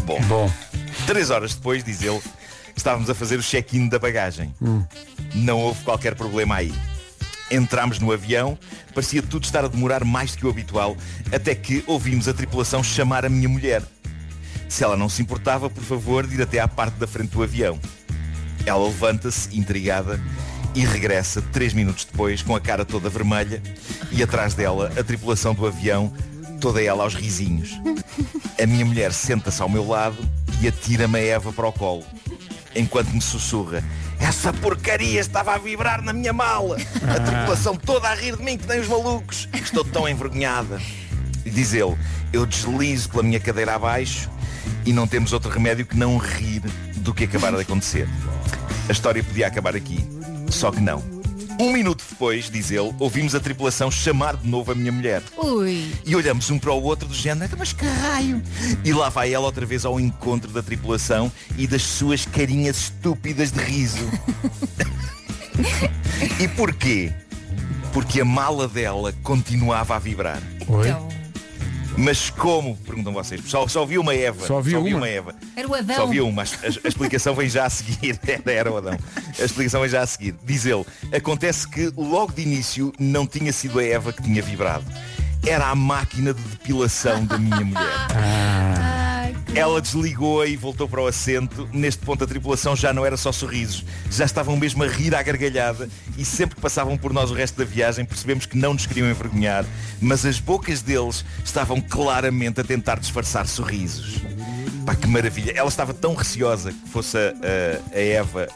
Bom, 0.05 0.21
Bom. 0.23 0.51
Três 1.07 1.31
horas 1.31 1.55
depois, 1.55 1.83
diz 1.83 2.03
ele, 2.03 2.21
Estávamos 2.77 3.11
a 3.11 3.15
fazer 3.15 3.39
o 3.39 3.43
check-in 3.43 3.89
da 3.89 3.99
bagagem. 3.99 4.55
Não 5.35 5.59
houve 5.59 5.83
qualquer 5.85 6.15
problema 6.15 6.57
aí. 6.57 6.73
Entramos 7.53 7.99
no 7.99 8.11
avião, 8.11 8.59
parecia 8.95 9.23
tudo 9.23 9.45
estar 9.45 9.63
a 9.63 9.69
demorar 9.69 10.05
mais 10.05 10.33
do 10.33 10.39
que 10.39 10.47
o 10.47 10.51
habitual, 10.51 10.97
até 11.31 11.55
que 11.55 11.85
ouvimos 11.87 12.27
a 12.27 12.33
tripulação 12.33 12.83
chamar 12.83 13.27
a 13.27 13.29
minha 13.29 13.49
mulher. 13.49 13.83
Se 14.71 14.83
ela 14.83 14.97
não 14.97 15.07
se 15.07 15.21
importava, 15.21 15.69
por 15.69 15.85
favor, 15.85 16.27
de 16.27 16.37
ir 16.37 16.41
até 16.41 16.61
à 16.61 16.67
parte 16.67 16.95
da 16.95 17.07
frente 17.07 17.33
do 17.33 17.43
avião. 17.43 17.79
Ela 18.65 18.83
levanta-se, 18.83 19.55
intrigada, 19.55 20.19
e 20.75 20.81
regressa 20.87 21.43
três 21.43 21.75
minutos 21.75 22.07
depois, 22.07 22.41
com 22.41 22.57
a 22.57 22.61
cara 22.61 22.87
toda 22.87 23.11
vermelha, 23.11 23.63
e 24.11 24.23
atrás 24.23 24.55
dela 24.55 24.91
a 24.99 25.05
tripulação 25.05 25.55
do 25.55 25.67
avião, 25.67 26.11
toda 26.59 26.83
ela 26.83 27.03
aos 27.03 27.15
risinhos. 27.15 27.79
A 28.59 28.65
minha 28.65 28.87
mulher 28.87 29.13
senta-se 29.13 29.61
ao 29.61 29.69
meu 29.69 29.87
lado 29.87 30.17
e 30.63 30.69
atira-me 30.69 31.19
a 31.19 31.23
Eva 31.23 31.53
para 31.53 31.69
o 31.69 31.73
colo, 31.73 32.05
enquanto 32.75 33.11
me 33.11 33.21
sussurra. 33.21 33.85
Essa 34.23 34.53
porcaria 34.53 35.21
estava 35.21 35.53
a 35.55 35.59
vibrar 35.59 36.01
na 36.01 36.13
minha 36.13 36.33
mala. 36.33 36.77
A 36.77 37.21
tripulação 37.21 37.75
toda 37.75 38.09
a 38.09 38.15
rir 38.15 38.37
de 38.37 38.43
mim 38.45 38.57
que 38.57 38.69
nem 38.69 38.79
os 38.79 38.87
malucos. 38.87 39.49
Estou 39.53 39.85
tão 39.85 40.09
envergonhada. 40.09 40.81
E 41.45 41.51
diz 41.51 41.75
ele, 41.75 41.97
eu 42.33 42.47
deslizo 42.47 43.11
pela 43.11 43.25
minha 43.25 43.41
cadeira 43.41 43.75
abaixo 43.75 44.31
e 44.87 44.93
não 44.93 45.09
temos 45.09 45.33
outro 45.33 45.51
remédio 45.51 45.85
que 45.85 45.97
não 45.97 46.19
rir 46.19 46.63
do 46.99 47.13
que 47.13 47.25
acabar 47.25 47.53
de 47.53 47.63
acontecer. 47.63 48.09
A 48.89 48.93
história 48.93 49.25
podia 49.25 49.49
acabar 49.49 49.75
aqui, 49.75 50.07
só 50.49 50.71
que 50.71 50.81
não. 50.81 51.22
Um 51.63 51.71
minuto 51.73 52.05
depois, 52.11 52.51
diz 52.51 52.73
ele, 52.73 52.93
ouvimos 52.99 53.37
a 53.37 53.41
tripulação 53.41 53.89
chamar 53.89 54.37
de 54.37 54.49
novo 54.49 54.73
a 54.73 54.75
minha 54.75 54.91
mulher. 54.91 55.23
Ui. 55.37 55.93
E 56.05 56.17
olhamos 56.17 56.51
um 56.51 56.59
para 56.59 56.73
o 56.73 56.83
outro 56.83 57.07
do 57.07 57.15
género, 57.15 57.57
mas 57.57 57.73
que 57.73 57.85
raio! 57.85 58.43
E 58.85 58.93
lá 58.93 59.09
vai 59.09 59.33
ela 59.33 59.47
outra 59.47 59.65
vez 59.65 59.85
ao 59.85 60.01
encontro 60.01 60.51
da 60.51 60.61
tripulação 60.61 61.31
e 61.57 61.69
das 61.69 61.83
suas 61.83 62.27
carinhas 62.27 62.77
estúpidas 62.79 63.53
de 63.53 63.61
riso. 63.61 64.11
e 66.41 66.49
porquê? 66.49 67.13
Porque 67.93 68.21
a 68.21 68.25
mala 68.25 68.67
dela 68.67 69.15
continuava 69.23 69.95
a 69.95 70.01
vibrar. 70.01 70.43
Oi? 70.67 70.89
Então, 70.89 71.09
Mas 71.97 72.31
como? 72.31 72.77
Perguntam 72.79 73.13
vocês. 73.13 73.41
Só, 73.47 73.69
só 73.69 73.83
havia 73.83 74.01
uma 74.01 74.15
Eva. 74.15 74.47
Só 74.47 74.59
havia 74.59 74.79
havia 74.79 74.91
uma? 74.97 74.99
uma 75.05 75.09
Eva. 75.09 75.35
era 75.55 75.69
o 75.69 75.75
Adão. 75.75 75.97
Só 75.97 76.03
havia 76.05 76.25
uma. 76.25 76.43
A, 76.43 76.47
a 76.85 76.89
explicação 76.89 77.35
vem 77.35 77.49
já 77.49 77.67
a 77.67 77.71
seguir. 77.71 78.19
Era, 78.27 78.53
era 78.53 78.73
o 78.73 78.77
Adão. 78.79 78.97
A 79.39 79.45
explicação 79.45 79.81
vem 79.83 79.91
já 79.91 80.01
a 80.03 80.07
seguir. 80.07 80.35
Diz 80.45 80.65
ele, 80.67 80.85
acontece 81.15 81.69
que 81.69 81.93
logo 81.97 82.33
de 82.33 82.43
início 82.43 82.93
não 82.99 83.27
tinha 83.27 83.53
sido 83.53 83.79
a 83.79 83.85
Eva 83.85 84.13
que 84.13 84.23
tinha 84.23 84.43
vibrado. 84.43 84.85
Era 85.47 85.67
a 85.69 85.75
máquina 85.75 86.33
de 86.33 86.41
depilação 86.43 87.25
da 87.27 87.37
minha 87.37 87.61
mulher. 87.61 88.07
Que- 88.09 88.92
Ela 89.55 89.83
desligou 89.83 90.47
e 90.47 90.57
voltou 90.57 90.89
para 90.89 91.03
o 91.03 91.07
assento. 91.07 91.69
Neste 91.73 92.03
ponto 92.05 92.25
a 92.25 92.27
tripulação 92.27 92.75
já 92.75 92.91
não 92.93 93.05
era 93.05 93.19
só 93.19 93.31
sorrisos. 93.31 93.85
Já 94.11 94.25
estavam 94.25 94.57
mesmo 94.57 94.83
a 94.83 94.89
rir 94.89 95.15
à 95.15 95.23
gargalhada 95.23 95.89
e 96.17 96.25
sempre 96.25 96.55
que 96.57 96.61
passavam 96.63 96.97
por 96.97 97.13
nós 97.13 97.31
o 97.31 97.35
resto 97.35 97.59
da 97.59 97.65
viagem 97.65 98.05
percebemos 98.05 98.47
que 98.47 98.57
não 98.57 98.73
nos 98.73 98.87
queriam 98.87 99.09
envergonhar, 99.11 99.65
mas 100.01 100.25
as 100.25 100.39
bocas 100.41 100.81
deles 100.81 101.23
estavam 101.45 101.81
claramente 101.83 102.61
a 102.61 102.65
tentar 102.65 102.99
disfarçar 102.99 103.47
sorrisos. 103.47 104.21
Pá, 104.87 104.95
que 104.95 105.07
maravilha. 105.07 105.53
Ela 105.55 105.69
estava 105.69 105.93
tão 105.93 106.15
receosa 106.15 106.73
que 106.73 106.89
fosse 106.89 107.19
a, 107.19 107.21
a- 107.21 107.97
a 107.97 108.01
Eva 108.01 108.49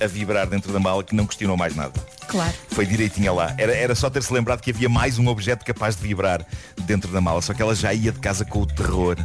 a 0.00 0.06
vibrar 0.06 0.46
dentro 0.46 0.72
da 0.72 0.78
mala 0.78 1.02
que 1.02 1.14
não 1.14 1.24
questionou 1.26 1.56
mais 1.56 1.74
nada. 1.74 1.92
Claro. 2.28 2.52
Foi 2.68 2.84
direitinha 2.84 3.32
lá. 3.32 3.54
Era, 3.56 3.72
era 3.74 3.94
só 3.94 4.10
ter-se 4.10 4.32
lembrado 4.32 4.60
que 4.60 4.70
havia 4.70 4.88
mais 4.88 5.18
um 5.18 5.26
objeto 5.28 5.64
capaz 5.64 5.96
de 5.96 6.02
vibrar 6.02 6.44
dentro 6.82 7.10
da 7.12 7.20
mala. 7.20 7.40
Só 7.40 7.54
que 7.54 7.62
ela 7.62 7.74
já 7.74 7.94
ia 7.94 8.12
de 8.12 8.18
casa 8.18 8.44
com 8.44 8.60
o 8.60 8.66
terror 8.66 9.16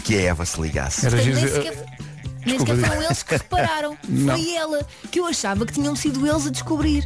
que 0.00 0.16
a 0.16 0.22
Eva 0.22 0.44
se 0.46 0.60
ligasse. 0.60 1.06
Era 1.06 1.16
Portanto, 1.16 1.36
giro- 1.38 1.52
nem 1.52 1.62
sequer, 1.72 1.86
Desculpa, 2.44 2.74
diga. 2.74 2.86
foram 2.88 3.02
eles 3.02 3.22
que 3.22 3.32
repararam. 3.34 3.98
Não. 4.08 4.34
Foi 4.36 4.54
ela, 4.54 4.86
que 5.10 5.20
eu 5.20 5.26
achava 5.26 5.66
que 5.66 5.72
tinham 5.74 5.94
sido 5.96 6.26
eles 6.26 6.46
a 6.46 6.50
descobrir. 6.50 7.04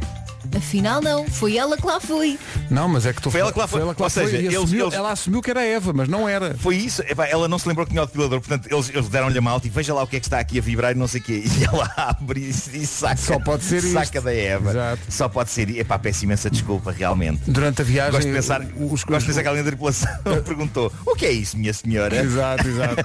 Afinal 0.55 1.01
não, 1.01 1.27
foi 1.27 1.57
ela 1.57 1.77
que 1.77 1.85
lá 1.85 1.99
foi. 1.99 2.37
Não, 2.69 2.87
mas 2.87 3.05
é 3.05 3.13
que 3.13 3.21
tu 3.21 3.29
Foi 3.31 3.41
ela 3.41 3.51
que 3.53 3.59
lá 3.59 3.67
foi. 3.67 3.81
Ou 3.81 4.09
seja, 4.09 4.37
e 4.37 4.45
eles- 4.45 4.55
assumiu- 4.57 4.85
eles- 4.85 4.93
ela 4.93 5.11
assumiu 5.11 5.41
que 5.41 5.49
era 5.51 5.63
Eva, 5.63 5.93
mas 5.93 6.07
não 6.07 6.27
era. 6.27 6.55
Foi 6.57 6.75
isso, 6.75 7.01
Epá, 7.03 7.25
ela 7.27 7.47
não 7.47 7.59
se 7.59 7.67
lembrou 7.67 7.85
que 7.85 7.91
tinha 7.91 8.03
o 8.03 8.05
depilador, 8.05 8.39
portanto 8.39 8.67
eles, 8.71 8.89
eles 8.89 9.09
deram-lhe 9.09 9.37
a 9.37 9.41
malta 9.41 9.67
e 9.67 9.69
veja 9.69 9.93
lá 9.93 10.03
o 10.03 10.07
que 10.07 10.15
é 10.17 10.19
que 10.19 10.25
está 10.27 10.39
aqui 10.39 10.57
a 10.59 10.61
vibrar 10.61 10.91
e 10.91 10.95
não 10.95 11.07
sei 11.07 11.21
o 11.21 11.23
quê. 11.23 11.43
E 11.55 11.63
ela 11.63 11.91
abre 11.95 12.41
e, 12.41 12.49
e 12.49 12.85
saca, 12.87 13.15
Só 13.17 13.39
pode 13.39 13.63
ser 13.63 13.81
saca 13.81 14.03
isto. 14.03 14.21
da 14.21 14.33
Eva. 14.33 14.69
Exato. 14.71 15.01
Só 15.09 15.29
pode 15.29 15.49
ser. 15.51 15.69
Epá, 15.77 15.97
peço 15.99 16.23
imensa 16.25 16.49
desculpa, 16.49 16.91
realmente. 16.91 17.41
Durante 17.47 17.81
a 17.81 17.85
viagem. 17.85 18.11
Gosto 18.13 18.27
de 18.27 18.33
pensar, 18.33 18.61
os, 18.61 19.03
gosto 19.03 19.21
de 19.21 19.25
pensar 19.27 19.41
que 19.41 19.47
alguém 19.47 19.63
da 19.63 19.69
tripulação 19.69 20.09
perguntou 20.45 20.91
o 21.05 21.15
que 21.15 21.25
é 21.25 21.31
isso, 21.31 21.57
minha 21.57 21.73
senhora? 21.73 22.15
Exato, 22.21 22.67
exato. 22.67 23.03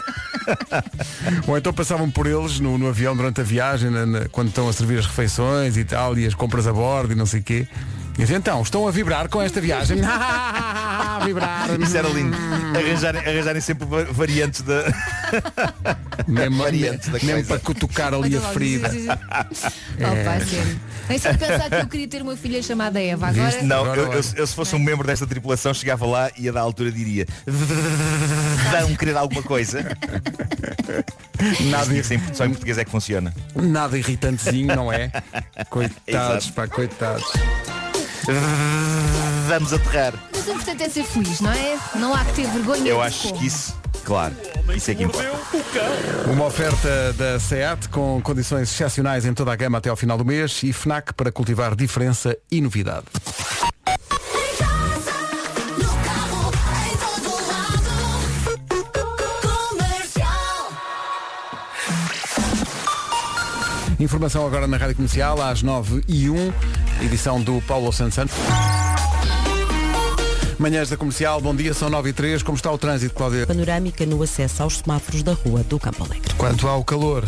Ou 1.47 1.57
então 1.57 1.73
passavam 1.73 2.11
por 2.11 2.27
eles 2.27 2.59
no, 2.61 2.77
no 2.79 2.89
avião 2.89 3.17
durante 3.17 3.41
a 3.41 3.45
viagem, 3.45 3.91
na- 3.91 4.07
na- 4.07 4.29
quando 4.29 4.49
estão 4.49 4.69
a 4.69 4.73
servir 4.73 4.99
as 4.99 5.07
refeições 5.07 5.77
e 5.77 5.85
tal, 5.85 6.17
e 6.19 6.27
as 6.27 6.35
compras 6.35 6.67
a 6.67 6.73
bordo 6.73 7.13
e 7.13 7.17
não 7.17 7.27
sei 7.31 7.41
o 7.41 7.43
quê. 7.43 7.67
E 8.19 8.23
dizem, 8.23 8.37
então, 8.37 8.61
estão 8.61 8.87
a 8.87 8.91
vibrar 8.91 9.29
com 9.29 9.41
esta 9.41 9.61
viagem. 9.61 9.99
a 10.05 11.21
vibrar. 11.25 11.69
Isso 11.81 11.97
era 11.97 12.09
lindo. 12.09 12.37
Arranjarem, 12.77 13.21
arranjarem 13.23 13.61
sempre 13.63 13.87
va- 13.87 14.05
variantes 14.11 14.61
da. 14.67 14.85
Mesmo, 16.27 16.59
variantes 16.63 17.09
da 17.09 17.19
mesmo 17.23 17.47
para 17.47 17.59
cutucar 17.61 18.13
ali 18.13 18.37
a 18.37 18.41
ferida. 18.41 18.91
sim, 18.91 20.81
sim, 21.01 21.07
sim. 21.07 21.09
Nem 21.09 21.19
sei 21.19 21.35
pensar 21.35 21.69
que 21.71 21.75
eu 21.77 21.87
queria 21.89 22.09
ter 22.09 22.23
uma 22.23 22.37
filha 22.37 22.63
chamada 22.63 23.01
Eva. 23.01 23.29
Agora, 23.29 23.47
Viste? 23.51 23.65
Não, 23.65 23.81
Agora 23.85 24.01
eu, 24.01 24.13
eu- 24.13 24.23
eu 24.37 24.47
se 24.47 24.55
fosse 24.55 24.75
um 24.75 24.79
membro 24.79 25.07
desta 25.07 25.27
tripulação 25.27 25.73
chegava 25.75 26.07
lá 26.07 26.31
e 26.37 26.49
a 26.49 26.53
da 26.53 26.61
altura 26.61 26.91
diria 26.93 27.27
Vão 27.47 28.95
querer 28.97 29.17
alguma 29.17 29.43
coisa 29.43 29.85
Nada, 31.71 31.95
em- 31.95 32.03
Só 32.35 32.45
em 32.45 32.51
português 32.51 32.79
é 32.79 32.85
que 32.85 32.91
funciona 32.91 33.33
nada 33.55 33.97
irritantezinho, 33.99 34.75
não 34.75 34.93
é? 34.93 35.11
Coitados, 35.71 36.45
Exato. 36.47 36.53
pá, 36.53 36.67
coitados. 36.69 37.25
Vamos 39.49 39.73
aterrar 39.73 40.13
mas 40.33 40.47
o 40.47 40.53
importante 40.53 40.83
é 40.85 40.89
ser 40.89 41.05
feliz, 41.05 41.41
não 41.41 41.51
é? 41.53 41.79
Não 41.97 42.15
há 42.15 42.25
que 42.25 42.33
ter 42.35 42.47
vergonha 42.49 42.89
Eu 42.89 43.03
acho 43.03 43.29
como. 43.29 43.41
que 43.41 43.47
isso, 43.47 43.75
claro 44.05 44.35
Isso 44.75 44.91
é 44.91 44.95
que 44.95 45.05
importa 45.05 45.31
Uma 46.31 46.47
oferta 46.47 47.13
da 47.15 47.39
SEAT 47.39 47.89
com 47.89 48.21
condições 48.23 48.71
excepcionais 48.71 49.25
em 49.25 49.35
toda 49.35 49.53
a 49.53 49.57
gama 49.57 49.79
até 49.79 49.89
ao 49.89 49.97
final 49.97 50.17
do 50.17 50.25
mês 50.25 50.63
e 50.63 50.73
FNAC 50.73 51.13
para 51.15 51.31
cultivar 51.33 51.75
diferença 51.75 52.37
e 52.51 52.61
novidade. 52.61 53.07
Informação 63.99 64.47
agora 64.47 64.67
na 64.67 64.79
Rádio 64.79 64.97
Comercial 64.97 65.43
às 65.43 65.63
9 65.63 66.03
e 66.09 66.31
1 66.31 66.53
edição 67.03 67.41
do 67.41 67.61
Paulo 67.63 67.93
Santos 67.93 68.15
Santos. 68.15 68.80
Manhãs 70.61 70.91
da 70.91 70.97
Comercial, 70.99 71.41
bom 71.41 71.57
dia, 71.57 71.73
são 71.73 71.89
9 71.89 72.11
e 72.11 72.13
3. 72.13 72.43
Como 72.43 72.55
está 72.55 72.71
o 72.71 72.77
trânsito, 72.77 73.15
Cláudia? 73.15 73.47
Panorâmica 73.47 74.05
no 74.05 74.23
acesso 74.23 74.63
aos 74.63 74.77
semáforos 74.77 75.23
da 75.23 75.33
rua 75.33 75.63
do 75.63 75.79
Campo 75.79 76.05
Alegre. 76.05 76.35
Quanto 76.37 76.69
ao 76.69 76.85
calor, 76.85 77.27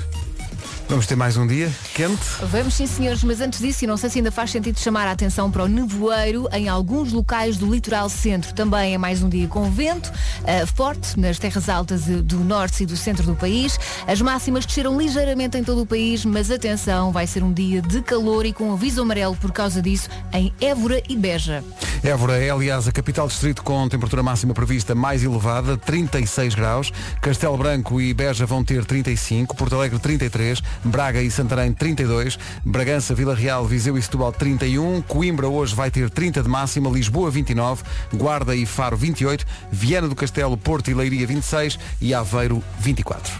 vamos 0.86 1.06
ter 1.06 1.16
mais 1.16 1.38
um 1.38 1.46
dia 1.46 1.72
quente. 1.92 2.22
Vamos 2.42 2.74
sim 2.74 2.86
senhores, 2.86 3.22
mas 3.22 3.40
antes 3.40 3.60
disso, 3.60 3.84
e 3.84 3.86
não 3.86 3.96
sei 3.96 4.10
se 4.10 4.18
ainda 4.18 4.32
faz 4.32 4.50
sentido 4.50 4.78
chamar 4.78 5.06
a 5.06 5.12
atenção 5.12 5.50
para 5.50 5.64
o 5.64 5.68
nevoeiro 5.68 6.48
em 6.52 6.68
alguns 6.68 7.12
locais 7.12 7.56
do 7.56 7.70
litoral 7.72 8.08
centro. 8.08 8.52
Também 8.54 8.94
é 8.94 8.98
mais 8.98 9.22
um 9.22 9.28
dia 9.28 9.46
com 9.46 9.70
vento 9.70 10.10
eh, 10.44 10.64
forte 10.66 11.18
nas 11.20 11.38
terras 11.38 11.68
altas 11.68 12.02
do 12.04 12.38
norte 12.40 12.82
e 12.82 12.86
do 12.86 12.96
centro 12.96 13.24
do 13.24 13.34
país. 13.34 13.78
As 14.06 14.20
máximas 14.20 14.64
desceram 14.64 14.98
ligeiramente 14.98 15.58
em 15.58 15.64
todo 15.64 15.82
o 15.82 15.86
país, 15.86 16.24
mas 16.24 16.50
atenção, 16.50 17.12
vai 17.12 17.26
ser 17.26 17.42
um 17.42 17.52
dia 17.52 17.82
de 17.82 18.00
calor 18.02 18.46
e 18.46 18.52
com 18.52 18.72
aviso 18.72 19.02
amarelo 19.02 19.36
por 19.36 19.52
causa 19.52 19.82
disso 19.82 20.08
em 20.32 20.52
Évora 20.60 21.02
e 21.08 21.16
Beja. 21.16 21.62
Évora 22.02 22.42
é, 22.42 22.50
aliás, 22.50 22.88
a 22.88 22.92
capital 22.92 23.28
distrito 23.28 23.62
com 23.62 23.88
temperatura 23.88 24.22
máxima 24.22 24.54
prevista 24.54 24.94
mais 24.94 25.22
elevada, 25.22 25.76
36 25.76 26.54
graus. 26.54 26.92
Castelo 27.20 27.56
Branco 27.56 28.00
e 28.00 28.12
Beja 28.14 28.46
vão 28.46 28.64
ter 28.64 28.84
35, 28.84 29.54
Porto 29.54 29.76
Alegre 29.76 29.98
33, 29.98 30.62
Braga 30.84 31.22
e 31.22 31.30
Santarém 31.30 31.72
32, 31.82 32.38
Bragança, 32.64 33.12
Vila 33.12 33.34
Real, 33.34 33.66
Viseu 33.66 33.98
e 33.98 34.02
Setúbal 34.02 34.30
31, 34.30 35.02
Coimbra 35.02 35.48
hoje 35.48 35.74
vai 35.74 35.90
ter 35.90 36.08
30 36.08 36.40
de 36.44 36.48
máxima, 36.48 36.88
Lisboa 36.88 37.28
29, 37.28 37.82
Guarda 38.14 38.54
e 38.54 38.64
Faro 38.64 38.96
28, 38.96 39.44
Viana 39.72 40.06
do 40.06 40.14
Castelo, 40.14 40.56
Porto 40.56 40.92
e 40.92 40.94
Leiria 40.94 41.26
26 41.26 41.80
e 42.00 42.14
Aveiro 42.14 42.62
24. 42.78 43.32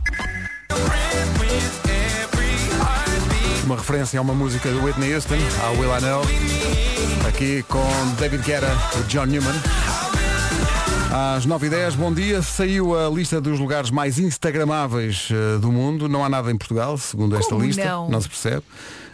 Uma 3.63 3.77
referência 3.77 4.19
a 4.19 4.23
uma 4.23 4.35
música 4.35 4.69
do 4.73 4.83
Whitney 4.83 5.15
Houston, 5.15 5.37
a 5.65 5.71
Will 5.79 5.97
I 5.97 6.01
Know, 6.01 6.23
aqui 7.29 7.65
com 7.69 7.87
David 8.19 8.43
Guetta 8.43 8.77
e 8.99 9.03
John 9.05 9.27
Newman. 9.27 9.92
Às 11.15 11.47
9h10, 11.47 11.95
bom 11.97 12.11
dia. 12.11 12.41
Saiu 12.41 12.99
a 12.99 13.11
lista 13.11 13.39
dos 13.39 13.59
lugares 13.59 13.91
mais 13.91 14.19
instagramáveis 14.19 15.29
eh, 15.31 15.59
do 15.59 15.71
mundo. 15.71 16.09
Não 16.09 16.25
há 16.25 16.29
nada 16.31 16.51
em 16.51 16.57
Portugal, 16.57 16.97
segundo 16.97 17.37
esta 17.37 17.51
Como 17.51 17.63
lista. 17.67 17.85
não? 17.85 18.19
se 18.19 18.27
percebe. 18.31 18.63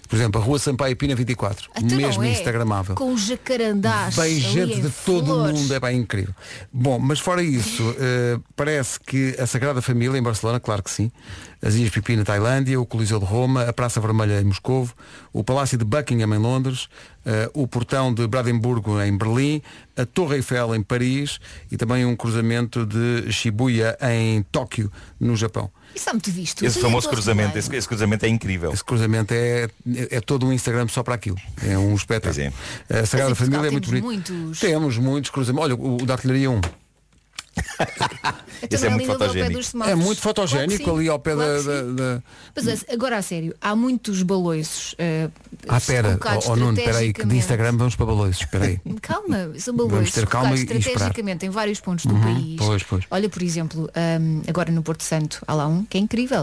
Por 0.09 0.17
exemplo, 0.17 0.41
a 0.41 0.45
Rua 0.45 0.59
Sampaio 0.59 0.97
Pina 0.97 1.15
24. 1.15 1.69
Então 1.77 1.99
mesmo 1.99 2.23
é? 2.23 2.33
instagramável. 2.33 2.95
Com 2.95 3.13
os 3.13 3.27
jacarandás. 3.27 4.17
Bem 4.17 4.41
gente 4.41 4.81
de 4.81 4.91
todo 5.05 5.35
o 5.35 5.53
mundo, 5.53 5.73
é 5.75 5.79
bem 5.79 5.99
incrível. 5.99 6.35
Bom, 6.73 6.99
mas 6.99 7.21
fora 7.21 7.43
isso, 7.43 7.95
eh, 8.01 8.39
parece 8.57 8.99
que 8.99 9.37
a 9.39 9.47
Sagrada 9.47 9.83
Família 9.83 10.19
em 10.19 10.23
Barcelona, 10.23 10.59
claro 10.59 10.83
que 10.83 10.91
sim, 10.91 11.13
as 11.61 11.75
Ilhas 11.75 11.91
Pipi 11.91 12.17
na 12.17 12.25
Tailândia, 12.25 12.81
o 12.81 12.87
Coliseu 12.87 13.19
de 13.19 13.27
Roma, 13.27 13.65
a 13.65 13.73
Praça 13.73 14.01
Vermelha 14.01 14.41
em 14.41 14.45
Moscovo, 14.45 14.95
o 15.33 15.45
Palácio 15.45 15.77
de 15.77 15.85
Buckingham 15.85 16.35
em 16.35 16.39
Londres, 16.39 16.89
eh, 17.27 17.51
o 17.53 17.67
Portão 17.67 18.15
de 18.15 18.27
Brandemburgo 18.27 19.03
em 19.03 19.15
Berlim, 19.17 19.61
a 19.95 20.07
Torre 20.07 20.37
Eiffel 20.37 20.75
em 20.75 20.83
Paris 20.83 21.39
e 21.71 21.77
também 21.77 22.07
um 22.07 22.17
cruzamento 22.17 22.87
de 22.87 23.31
Shibuya 23.31 23.99
em 24.01 24.43
Tóquio, 24.45 24.91
no 25.21 25.37
Japão. 25.37 25.71
Isso 25.99 26.05
está 26.05 26.13
muito 26.13 26.31
visto. 26.31 26.65
Esse 26.65 26.81
famoso 26.81 27.09
cruzamento, 27.09 27.59
esse, 27.59 27.75
esse 27.75 27.89
cruzamento 27.89 28.25
é 28.25 28.29
incrível. 28.29 28.73
Esse 28.73 28.85
cruzamento 28.85 29.35
é, 29.35 29.69
é 30.11 30.21
todo 30.21 30.47
um 30.47 30.53
Instagram 30.53 30.87
só 30.87 31.03
para 31.03 31.15
aquilo. 31.15 31.37
É 31.67 31.77
um 31.77 31.93
espetáculo. 31.95 32.53
A 32.89 33.05
Sagrada 33.05 33.35
Família 33.35 33.67
é 33.67 33.71
muito 33.71 33.89
bonito. 33.89 34.05
muitos. 34.05 34.61
Temos 34.61 34.97
muitos 34.97 35.31
cruzamentos. 35.33 35.65
Olha, 35.65 35.75
o, 35.75 35.97
o 36.01 36.07
da 36.07 36.15
artilharia 36.15 36.49
1. 36.51 36.61
Esse 38.71 38.87
é 38.87 38.91
muito 38.91 39.07
fotogénico. 39.07 39.61
É 39.89 39.95
muito 39.95 40.21
fotogénico 40.21 40.85
Claro 40.85 40.99
ali 40.99 41.09
ao 41.09 41.19
pé 41.19 41.35
claro 41.35 41.63
da, 41.63 41.83
da- 41.83 41.93
da- 42.17 42.23
Mas 42.57 42.85
agora 42.93 43.17
a 43.19 43.23
sério, 43.23 43.55
há 43.61 43.75
muitos 43.77 44.23
baloiços. 44.23 44.95
eh, 44.99 45.29
Ah, 45.69 45.81
pera, 45.81 46.19
oh, 46.47 46.51
oh, 46.53 46.57
Nuno, 46.57 46.77
espera 46.77 46.99
aí, 46.99 47.13
que 47.13 47.25
de. 47.25 47.37
Instagram 47.37 47.77
vamos 47.77 47.95
para 47.95 48.07
baloiços, 48.07 48.43
espera 48.43 48.65
aí. 48.67 48.81
Calma, 49.01 49.53
são 49.59 49.77
Vamos 49.77 49.93
balões 49.93 50.13
ter 50.13 50.27
calma 50.27 50.51
e- 50.57 50.59
esperar. 50.59 50.79
estrategicamente 50.81 51.47
em 51.47 51.51
vários 51.51 51.81
pontos 51.81 52.05
do 52.07 52.15
Uhum, 52.15 52.21
país. 52.21 52.57
pois, 52.59 52.83
pois. 52.83 53.05
Olha, 53.11 53.29
por 53.29 53.43
exemplo, 53.43 53.89
hum, 54.21 54.43
agora 54.49 54.73
no 54.73 54.83
Porto 54.83 55.03
Santo 55.05 55.43
há 55.47 55.55
lá 55.55 55.67
um 55.69 55.85
que 55.85 55.97
é 55.97 56.01
incrível. 56.01 56.43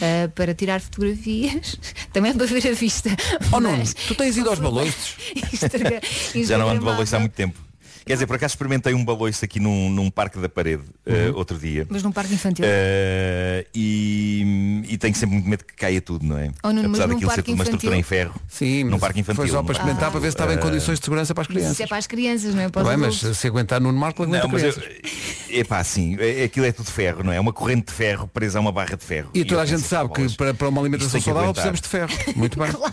uh, 0.00 0.28
para 0.34 0.52
tirar 0.54 0.80
fotografias, 0.80 1.76
também 2.12 2.32
é 2.32 2.34
para 2.34 2.46
ver 2.46 2.66
a 2.68 2.72
vista. 2.72 3.10
Oh 3.52 3.60
Nuno, 3.60 3.84
tu 4.08 4.14
tens 4.16 4.36
ido 4.36 4.48
aos 4.50 4.58
baloiços? 4.58 5.16
Instagram- 5.52 6.00
Já 6.44 6.58
não 6.58 6.68
ando 6.68 6.84
baloiço 6.84 7.14
há 7.14 7.20
muito 7.20 7.32
tempo. 7.34 7.58
Quer 8.04 8.14
dizer, 8.14 8.26
por 8.26 8.36
acaso 8.36 8.52
experimentei 8.52 8.94
um 8.94 9.04
baloiço 9.04 9.44
aqui 9.44 9.60
num, 9.60 9.88
num 9.88 10.10
parque 10.10 10.38
da 10.38 10.48
parede 10.48 10.82
eh, 11.06 11.28
Uhum. 11.30 11.36
outro 11.36 11.58
dia. 11.58 11.86
Mas 11.88 12.02
num 12.02 12.10
parque 12.12 12.34
infantil. 12.34 12.64
Eh, 12.68 13.66
e, 13.74 14.82
e 14.88 14.98
tenho 14.98 15.14
sempre 15.14 15.34
muito 15.36 15.48
medo 15.48 15.64
que 15.64 15.74
caia 15.74 16.00
tudo, 16.00 16.24
não 16.26 16.36
é? 16.38 16.50
Oh, 16.62 16.68
Nuno, 16.72 16.88
mas 16.88 17.00
Apesar 17.00 17.06
daquilo 17.14 17.30
ser 17.32 17.52
uma 17.52 17.64
estrutura 17.64 17.96
em 17.96 18.02
ferro. 18.02 18.34
Sim, 18.48 18.84
num 18.84 18.92
mas 18.92 19.00
parque 19.00 19.20
infantil. 19.20 19.42
foi 19.44 19.48
só 19.50 19.62
para 19.62 19.72
é? 19.72 19.76
experimentar 19.76 20.10
para 20.10 20.20
ver 20.20 20.26
se 20.26 20.34
estava 20.34 20.52
em 20.52 20.56
Eh, 20.56 20.60
condições 20.60 20.98
de 20.98 21.04
segurança 21.04 21.34
para 21.34 21.42
as 21.42 21.48
Mas 21.48 21.56
isso 21.56 21.64
crianças. 21.64 21.80
é 21.80 21.86
para 21.86 21.96
as 21.98 22.06
crianças, 22.06 22.54
não 22.54 22.62
é 22.62 22.68
para 22.68 22.82
bem, 22.88 22.96
mas 22.96 23.16
adultos. 23.18 23.38
se 23.38 23.46
aguentar 23.46 23.80
Nuno 23.80 23.98
Marco, 23.98 24.22
aguenta 24.22 24.44
Não, 24.46 24.52
mas 24.52 24.62
eu, 24.64 24.72
crianças. 24.72 25.48
epá, 25.50 25.78
assim, 25.78 26.16
é- 26.18 26.44
aquilo 26.44 26.66
é 26.66 26.72
tudo 26.72 26.90
ferro, 26.90 27.22
não 27.22 27.32
é? 27.32 27.36
É 27.36 27.40
uma 27.40 27.52
corrente 27.52 27.86
de 27.86 27.92
ferro 27.92 28.26
presa 28.28 28.58
a 28.58 28.60
uma 28.60 28.72
barra 28.72 28.96
de 28.96 29.04
ferro. 29.04 29.30
E 29.34 29.44
toda 29.44 29.60
eu 29.60 29.60
a 29.62 29.66
gente 29.66 29.82
sabe 29.82 30.08
"Pá, 30.10 30.16
que 30.16 30.36
para, 30.36 30.54
para 30.54 30.68
uma 30.68 30.80
alimentação 30.80 31.20
saudável 31.20 31.50
aguentar." 31.50 31.72
precisamos 31.72 31.80
de 31.80 31.88
ferro. 32.16 32.34
Muito 32.36 32.58
bem. 32.58 32.70
Claro, 32.70 32.92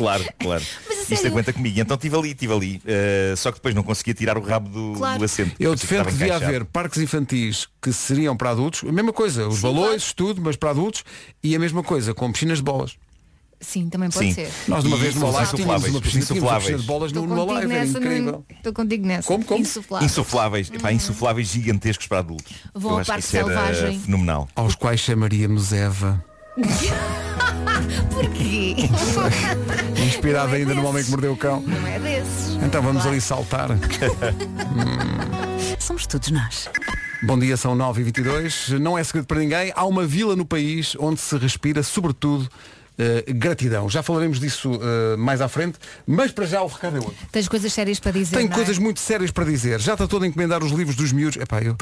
claro. 0.00 0.24
Isto 1.06 1.14
sério? 1.16 1.30
aguenta 1.32 1.52
comigo. 1.52 1.78
Então 1.80 1.94
estive 1.94 2.16
ali, 2.16 2.30
estive 2.30 2.52
ali. 2.52 2.82
eh, 2.84 3.34
só 3.36 3.50
que 3.52 3.58
depois 3.58 3.74
não 3.74 3.82
conseguia 3.82 4.12
tirar 4.14 4.36
o 4.36 4.40
rabo 4.40 4.68
do, 4.68 4.98
Claro. 4.98 5.18
do 5.20 5.24
assento. 5.24 5.54
Eu 5.60 5.74
defendo 5.74 6.04
que 6.06 6.10
devia 6.12 6.26
encaixado. 6.26 6.44
haver 6.46 6.64
parques 6.64 7.00
infantis 7.00 7.68
que 7.80 7.92
seriam 7.92 8.36
para 8.36 8.50
adultos, 8.50 8.82
a 8.88 8.92
mesma 8.92 9.12
coisa, 9.12 9.46
os 9.46 9.60
balões, 9.60 10.12
tudo, 10.12 10.40
mas 10.42 10.56
para 10.56 10.70
adultos, 10.70 11.04
e 11.42 11.54
a 11.54 11.58
mesma 11.58 11.82
coisa 11.82 12.12
com 12.12 12.30
piscinas 12.32 12.58
de 12.58 12.64
bolas. 12.64 12.96
Sim, 13.58 13.88
também 13.88 14.10
pode 14.10 14.26
Sim. 14.26 14.34
ser. 14.34 14.50
Nós 14.68 14.84
numa 14.84 14.96
E 14.96 15.00
vez 15.00 15.14
numa 15.14 15.30
live 15.30 15.50
tínhamos 15.56 15.60
insufláveis, 15.84 15.94
uma 15.94 16.00
piscina, 16.02 16.24
tínhamos 16.24 16.30
uma 16.30 16.36
insufláveis. 16.36 16.62
piscina 16.64 16.78
de 16.78 16.86
bolas 16.86 17.12
no, 17.12 17.20
Estou 17.22 17.36
numa 17.36 17.46
contigo 17.46 17.68
live, 17.68 17.74
era 17.74 17.86
incrível. 17.86 18.44
Estou 18.50 18.72
contigo 18.74 19.06
nessa. 19.06 19.28
Como, 19.28 19.44
como? 19.46 19.60
Insuflável. 19.62 20.06
Insufláveis, 20.06 20.70
epá, 20.70 20.92
insufláveis 20.92 21.48
gigantescos 21.48 22.06
para 22.06 22.18
adultos. 22.18 22.52
Vão 22.74 22.90
Eu 22.90 22.94
ao 22.96 23.00
acho 23.00 23.06
que 23.06 23.12
Parque 23.12 23.26
isso 23.26 23.36
era 23.38 23.46
Selvagem. 23.46 24.00
fenomenal. 24.00 24.48
Aos 24.54 24.74
quais 24.74 25.00
chamaríamos 25.00 25.72
Eva. 25.72 26.22
Porquê? 28.10 28.74
Inspirada 30.06 30.48
Não 30.48 30.54
é 30.54 30.56
ainda 30.58 30.74
no 30.74 30.80
desses. 30.80 30.88
homem 30.90 31.04
que 31.04 31.10
mordeu 31.10 31.32
o 31.32 31.36
cão. 31.36 31.60
Não 31.60 31.86
é 31.86 31.98
desses. 31.98 32.54
Então 32.62 32.80
vamos 32.82 33.02
Claro. 33.02 33.10
ali 33.10 33.20
saltar. 33.20 33.68
Somos 35.78 36.06
todos 36.06 36.30
nós. 36.30 36.68
Bom 37.22 37.38
dia, 37.38 37.56
são 37.58 37.76
9h22. 37.76 38.78
Não 38.78 38.96
é 38.96 39.04
segredo 39.04 39.26
para 39.26 39.38
ninguém. 39.38 39.70
Há 39.76 39.84
uma 39.84 40.06
vila 40.06 40.34
no 40.34 40.46
país 40.46 40.96
onde 40.98 41.20
se 41.20 41.36
respira, 41.36 41.82
sobretudo, 41.82 42.48
eh, 42.98 43.24
gratidão. 43.34 43.88
Já 43.90 44.02
falaremos 44.02 44.40
disso 44.40 44.80
eh, 44.82 45.16
mais 45.16 45.40
à 45.42 45.48
frente, 45.48 45.78
mas 46.06 46.32
para 46.32 46.46
já 46.46 46.62
o 46.62 46.66
recado 46.66 46.96
é 46.96 47.00
outro. 47.00 47.16
Tens 47.30 47.48
coisas 47.48 47.70
sérias 47.72 48.00
para 48.00 48.12
dizer. 48.12 48.36
Tenho 48.36 48.50
é? 48.50 48.54
coisas 48.54 48.78
muito 48.78 49.00
sérias 49.00 49.30
para 49.30 49.44
dizer. 49.44 49.78
Já 49.80 49.92
está 49.92 50.06
todo 50.06 50.24
a 50.24 50.26
encomendar 50.26 50.62
os 50.64 50.72
livros 50.72 50.96
dos 50.96 51.12
miúdos. 51.12 51.36
Epá, 51.36 51.60
eu... 51.60 51.76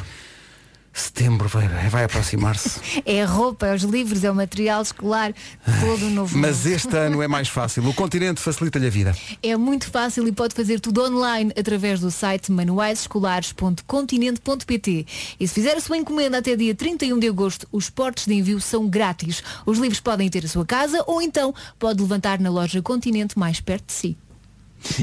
Setembro 0.95 1.47
vai, 1.49 1.69
vai 1.91 2.05
aproximar-se. 2.05 2.81
É 3.05 3.23
a 3.23 3.27
roupa, 3.27 3.67
é 3.67 3.75
os 3.75 3.83
livros, 3.83 4.25
é 4.25 4.31
o 4.31 4.35
material 4.35 4.81
escolar, 4.81 5.35
todo 5.81 6.09
novo. 6.11 6.39
Mas 6.39 6.65
este 6.65 6.97
ano 6.97 7.21
é 7.21 7.29
mais 7.29 7.49
fácil. 7.49 7.87
O 7.87 7.93
continente 7.93 8.41
facilita-lhe 8.41 8.87
a 8.87 8.91
vida. 8.91 9.15
É 9.43 9.55
muito 9.57 9.91
fácil 9.91 10.27
e 10.29 10.33
pode 10.33 10.55
fazer 10.55 10.81
tudo 10.81 11.03
online 11.03 11.53
através 11.59 12.01
do 12.01 12.11
site 12.11 12.51
manuaisescolares.continente.pt 12.53 15.07
e 15.39 15.49
se 15.49 15.55
fizer 15.55 15.77
a 15.77 15.81
sua 15.81 15.97
encomenda 15.97 16.39
até 16.39 16.57
dia 16.57 16.75
31 16.75 17.19
de 17.19 17.29
agosto, 17.29 17.67
os 17.73 17.91
portos 17.91 18.27
de 18.27 18.35
envio 18.35 18.61
são 18.61 18.89
grátis. 18.89 19.43
Os 19.67 19.79
livros 19.79 20.01
podem 20.01 20.31
ter 20.31 20.45
a 20.45 20.49
sua 20.49 20.65
casa 20.65 21.03
ou 21.07 21.21
então 21.21 21.53
pode 21.79 22.01
levantar 22.01 22.39
na 22.39 22.51
loja 22.51 22.81
Continente 22.81 23.39
mais 23.39 23.61
perto 23.61 23.87
de 23.87 23.93
si. 23.93 24.17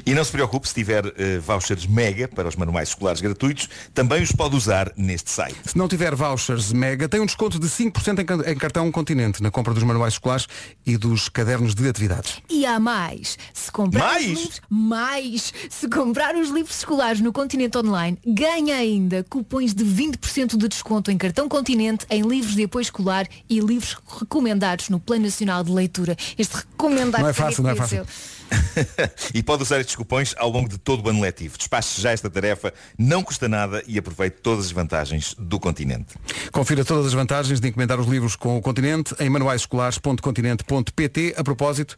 E 0.05 0.13
não 0.13 0.23
se 0.23 0.31
preocupe 0.31 0.67
se 0.67 0.73
tiver 0.73 1.05
eh, 1.17 1.39
vouchers 1.39 1.85
mega 1.85 2.27
para 2.27 2.47
os 2.47 2.55
manuais 2.55 2.89
escolares 2.89 3.21
gratuitos, 3.21 3.69
também 3.93 4.21
os 4.21 4.31
pode 4.31 4.55
usar 4.55 4.91
neste 4.95 5.29
site. 5.31 5.55
Se 5.65 5.77
não 5.77 5.87
tiver 5.87 6.15
vouchers 6.15 6.71
Mega, 6.71 7.07
tem 7.09 7.19
um 7.19 7.25
desconto 7.25 7.59
de 7.59 7.67
5% 7.67 8.19
em 8.19 8.51
em 8.51 8.55
cartão 8.55 8.91
Continente 8.91 9.41
na 9.43 9.51
compra 9.51 9.73
dos 9.73 9.83
manuais 9.83 10.13
escolares 10.13 10.47
e 10.85 10.97
dos 10.97 11.29
cadernos 11.29 11.75
de 11.75 11.87
atividades. 11.87 12.41
E 12.49 12.65
há 12.65 12.79
mais. 12.79 13.37
Se 13.53 13.71
comprar 13.71 14.13
Mais? 14.13 14.23
os 14.23 14.27
livros, 14.29 14.61
mais. 14.69 15.53
Se 15.69 15.87
comprar 15.89 16.35
os 16.35 16.49
livros 16.49 16.77
escolares 16.77 17.21
no 17.21 17.31
Continente 17.33 17.77
Online, 17.77 18.17
ganha 18.25 18.75
ainda 18.75 19.23
cupons 19.29 19.73
de 19.73 19.83
20% 19.83 20.57
de 20.57 20.67
desconto 20.67 21.11
em 21.11 21.17
cartão 21.17 21.47
Continente, 21.49 22.05
em 22.09 22.21
livros 22.21 22.55
de 22.55 22.63
apoio 22.63 22.81
escolar 22.81 23.27
e 23.49 23.59
livros 23.59 23.97
recomendados 24.19 24.89
no 24.89 24.99
Plano 24.99 25.23
Nacional 25.23 25.63
de 25.63 25.71
Leitura. 25.71 26.15
Este 26.37 26.55
recomendado 26.55 27.21
Não 27.21 27.29
é 27.29 27.33
fácil, 27.33 27.63
não 27.63 27.69
é 27.71 27.75
fácil. 27.75 27.97
conheceu. 27.99 28.40
e 29.33 29.41
pode 29.41 29.63
usar 29.63 29.79
estes 29.79 29.95
cupons 29.95 30.35
ao 30.37 30.49
longo 30.49 30.69
de 30.69 30.77
todo 30.77 31.05
o 31.05 31.09
ano 31.09 31.21
letivo. 31.21 31.57
Despache 31.57 32.01
já 32.01 32.11
esta 32.11 32.29
tarefa, 32.29 32.73
não 32.97 33.23
custa 33.23 33.47
nada 33.47 33.81
e 33.87 33.97
aproveite 33.97 34.37
todas 34.41 34.65
as 34.65 34.71
vantagens 34.71 35.35
do 35.37 35.59
continente. 35.59 36.15
Confira 36.51 36.83
todas 36.85 37.07
as 37.07 37.13
vantagens 37.13 37.59
de 37.59 37.67
encomendar 37.67 37.99
os 37.99 38.07
livros 38.07 38.35
com 38.35 38.57
o 38.57 38.61
Continente 38.61 39.15
em 39.19 39.29
manuaisescolares.continente.pt. 39.29 41.35
A 41.37 41.43
propósito, 41.43 41.97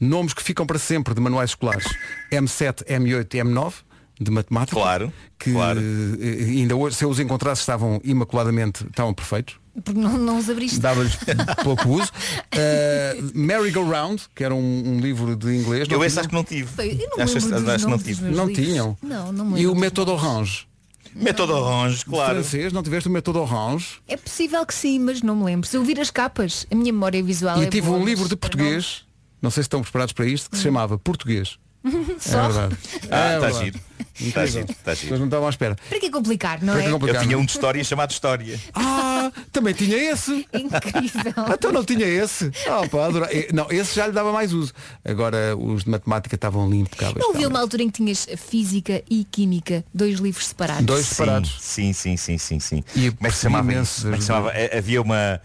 nomes 0.00 0.34
que 0.34 0.42
ficam 0.42 0.66
para 0.66 0.78
sempre 0.78 1.14
de 1.14 1.20
manuais 1.20 1.50
escolares. 1.50 1.86
M7, 2.32 2.84
M8 2.84 3.34
e 3.34 3.38
M9 3.38 3.74
de 4.18 4.30
matemática. 4.30 4.76
Claro, 4.76 5.12
Que 5.38 5.52
claro. 5.52 5.78
eh, 5.80 6.44
ainda 6.44 6.74
hoje, 6.74 6.96
se 6.96 7.04
eu 7.04 7.10
os 7.10 7.20
encontrasse, 7.20 7.60
estavam 7.60 8.00
imaculadamente, 8.02 8.86
estavam 8.86 9.12
perfeitos. 9.12 9.58
Porque 9.84 10.00
não, 10.00 10.16
não 10.16 10.38
os 10.38 10.48
abriste. 10.48 10.80
Dava-lhes 10.80 11.16
pouco 11.62 11.88
uso. 11.90 12.10
Uh, 12.54 13.30
Merry 13.34 13.70
Go 13.70 13.84
Round, 13.84 14.22
que 14.34 14.42
era 14.42 14.54
um, 14.54 14.82
um 14.86 15.00
livro 15.00 15.36
de 15.36 15.54
inglês. 15.54 15.88
Eu 15.90 16.02
esse 16.04 16.18
acho 16.18 16.28
que 16.28 16.34
não 16.34 16.44
tive. 16.44 16.68
Eu 16.78 17.10
não 17.16 17.24
acho, 17.24 17.36
acho 17.36 17.46
que 17.46 17.90
não 17.90 17.98
tive. 17.98 18.22
Não 18.22 18.46
livros. 18.46 18.66
tinham? 18.66 18.98
Não, 19.02 19.32
não 19.32 19.58
E 19.58 19.66
o 19.66 19.74
Método. 19.74 20.12
Orange. 20.12 20.66
Método 21.14 21.54
Orange, 21.54 22.04
claro. 22.04 22.34
Francês, 22.34 22.72
não 22.72 22.82
tiveste 22.82 23.08
o 23.08 23.12
Método 23.12 23.40
Orange? 23.40 24.00
É 24.06 24.16
possível 24.16 24.64
que 24.66 24.74
sim, 24.74 24.98
mas 24.98 25.22
não 25.22 25.34
me 25.34 25.44
lembro. 25.44 25.66
Se 25.66 25.76
eu 25.76 25.82
vir 25.82 25.98
as 25.98 26.10
capas, 26.10 26.66
a 26.70 26.74
minha 26.74 26.92
memória 26.92 27.22
visual 27.22 27.58
E 27.62 27.66
é 27.66 27.70
tive 27.70 27.86
boa, 27.86 27.98
um 27.98 28.04
livro 28.04 28.28
de 28.28 28.36
português, 28.36 29.04
não 29.40 29.50
sei 29.50 29.62
se 29.62 29.66
estão 29.66 29.80
preparados 29.82 30.12
para 30.12 30.26
isto, 30.26 30.50
que 30.50 30.56
se 30.58 30.62
chamava 30.62 30.98
Português. 30.98 31.58
É 31.86 32.18
Só? 32.20 32.48
verdade. 32.48 32.76
Ah, 33.10 33.32
É 33.32 33.34
está 33.36 33.40
verdade. 33.46 33.64
giro. 33.64 33.80
Está 34.18 34.46
giro, 34.46 34.66
está 34.70 34.92
As 34.92 34.98
pessoas 34.98 35.00
giro. 35.00 35.18
não 35.18 35.26
estavam 35.26 35.46
à 35.46 35.50
espera. 35.50 35.76
Para 35.88 36.00
que 36.00 36.10
complicar, 36.10 36.62
não 36.62 36.72
Para 36.72 36.82
que 36.82 36.88
é? 36.88 36.90
complicar? 36.90 37.22
Eu 37.22 37.26
tinha 37.28 37.38
um 37.38 37.44
de 37.44 37.50
história 37.52 37.84
chamado 37.84 38.10
História. 38.12 38.58
Ah, 38.74 39.30
também 39.52 39.74
tinha 39.74 39.96
esse. 40.10 40.46
Incrível. 40.54 41.32
Então 41.52 41.70
não 41.72 41.84
tinha 41.84 42.06
esse. 42.06 42.50
Ah, 42.66 42.88
pá, 42.88 43.06
adorava. 43.06 43.32
Eh, 43.32 43.48
Não, 43.52 43.66
esse 43.70 43.94
já 43.94 44.06
lhe 44.06 44.12
dava 44.12 44.32
mais 44.32 44.52
uso. 44.54 44.72
Agora 45.04 45.54
os 45.56 45.84
de 45.84 45.90
matemática 45.90 46.34
estavam 46.34 46.72
impecáveis. 46.72 47.18
Não 47.18 47.30
havia 47.30 47.40
estavam. 47.40 47.56
uma 47.56 47.60
altura 47.60 47.82
em 47.82 47.90
que 47.90 47.94
tinhas 48.02 48.26
física 48.36 49.02
e 49.10 49.24
química, 49.24 49.84
dois 49.92 50.18
livros 50.18 50.46
separados. 50.48 50.84
Dois 50.86 51.06
separados. 51.06 51.56
Sim, 51.60 51.92
sim, 51.92 52.16
sim, 52.16 52.38
sim, 52.38 52.58
sim. 52.58 52.84
E 52.94 53.10
Como 53.10 53.26
é 53.26 53.30
que 53.30 53.36
se 53.36 53.42
chamava 53.42 53.70
imenso 53.72 53.92
isso? 53.92 54.02
Como 54.02 54.14
é 54.14 54.16
que 54.18 54.22
se 54.24 54.28
das 54.32 54.36
chamava? 54.38 54.52
Havia 54.78 55.02
uma. 55.02 55.40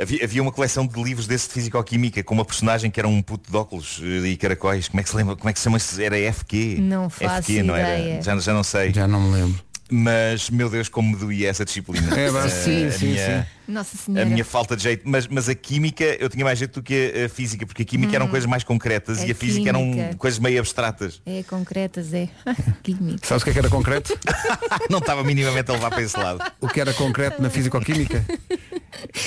Havia, 0.00 0.22
havia 0.24 0.42
uma 0.42 0.52
coleção 0.52 0.86
de 0.86 1.02
livros 1.02 1.26
desse 1.26 1.48
de 1.48 1.54
Fisicoquímica 1.54 2.22
com 2.22 2.34
uma 2.34 2.44
personagem 2.44 2.90
que 2.90 3.00
era 3.00 3.08
um 3.08 3.20
puto 3.20 3.50
de 3.50 3.56
óculos 3.56 4.00
eh, 4.02 4.28
e 4.28 4.36
caracóis. 4.36 4.86
Como 4.88 5.00
é 5.00 5.02
que 5.02 5.08
se 5.10 5.16
lembra? 5.16 5.34
Como 5.34 5.48
é 5.48 5.52
que 5.52 5.58
se 5.58 5.64
chama? 5.64 5.76
isso? 5.76 6.00
Era 6.00 6.16
FQ? 6.32 6.78
Não 6.80 7.10
faço 7.10 7.42
FQ, 7.42 7.62
não 7.64 7.74
era? 7.74 8.22
Já, 8.22 8.36
já 8.38 8.52
não 8.54 8.62
sei. 8.62 8.92
Já 8.94 9.08
não 9.08 9.20
me 9.20 9.34
lembro. 9.34 9.60
Mas, 9.90 10.50
meu 10.50 10.68
Deus, 10.68 10.88
como 10.90 11.08
me 11.12 11.16
doía 11.16 11.48
essa 11.48 11.64
disciplina. 11.64 12.06
É, 12.14 12.26
Eh, 12.26 12.48
sim, 12.50 12.86
a 12.86 12.90
sim, 12.92 13.06
minha- 13.08 13.42
sim. 13.42 13.72
Nossa 13.72 13.96
A 13.96 13.98
Senhora. 13.98 14.24
minha 14.26 14.44
falta 14.44 14.76
de 14.76 14.82
jeito, 14.82 15.02
mas, 15.06 15.26
mas 15.26 15.48
a 15.48 15.54
química 15.54 16.04
eu 16.04 16.28
tinha 16.30 16.44
mais 16.44 16.58
jeito 16.58 16.74
do 16.80 16.82
que 16.82 17.12
a, 17.22 17.26
a 17.26 17.28
física, 17.28 17.66
porque 17.66 17.82
a 17.82 17.84
química 17.84 18.14
eram 18.16 18.28
coisas 18.28 18.46
mais 18.48 18.62
concretas 18.64 19.18
Hum. 19.18 19.22
A 19.22 19.26
e 19.26 19.30
a 19.32 19.34
física 19.34 19.68
eram 19.68 19.80
química. 19.90 20.16
coisas 20.16 20.38
meio 20.38 20.58
abstratas. 20.60 21.20
É 21.26 21.42
concretas, 21.42 22.12
é. 22.14 22.28
química. 22.84 23.26
Sabes 23.26 23.42
o 23.42 23.44
que 23.44 23.50
é 23.50 23.52
que 23.54 23.58
era 23.58 23.68
concreto? 23.70 24.16
Não 24.88 24.98
estava 25.00 25.24
minimamente 25.24 25.70
a 25.70 25.74
levar 25.74 25.90
para 25.90 26.02
esse 26.02 26.16
lado. 26.18 26.40
O 26.60 26.68
que 26.68 26.80
era 26.80 26.92
concreto 26.94 27.42
na 27.42 27.50
fisicoquímica? 27.50 28.24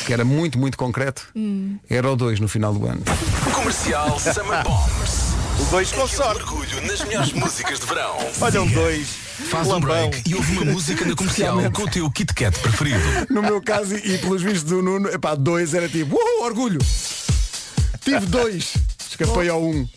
Que 0.06 0.14
era 0.14 0.24
muito, 0.26 0.58
muito 0.58 0.78
concreto, 0.78 1.28
era 1.90 2.12
o 2.12 2.16
2 2.16 2.40
no 2.40 2.48
final 2.48 2.74
do 2.74 2.86
ano. 2.88 3.02
Comercial 3.54 4.20
Summer 4.20 4.64
Bombs. 4.64 5.32
O 5.60 5.66
2 5.66 5.92
com 5.92 6.08
sorte. 6.08 6.42
Orgulho 6.42 6.88
nas 6.88 7.02
melhores 7.02 7.34
músicas 7.34 7.80
de 7.80 7.86
verão. 7.86 8.18
Olha 8.40 8.62
um 8.62 8.68
2. 8.68 9.08
Faz 9.50 9.68
um 9.68 9.80
break 9.80 10.30
e 10.30 10.36
ouve 10.36 10.58
uma 10.58 10.72
música 10.72 11.06
na 11.06 11.16
comercial 11.16 11.58
com 11.72 11.84
o 11.84 11.90
teu 11.90 12.10
Kit 12.12 12.34
Kat 12.34 12.58
preferido. 12.60 13.00
No 13.30 13.42
meu 13.42 13.62
caso, 13.62 13.96
e, 13.96 14.16
e 14.16 14.18
pelos 14.18 14.42
vistos 14.42 14.64
do 14.64 14.82
Nuno, 14.82 15.10
epá, 15.10 15.36
dois 15.36 15.74
era 15.74 15.88
tipo, 15.90 16.16
uhul, 16.16 16.46
orgulho! 16.46 16.80
Tive 18.04 18.26
dois, 18.26 18.74
escapei 19.00 19.50
ao 19.50 19.62
um. 19.64 19.88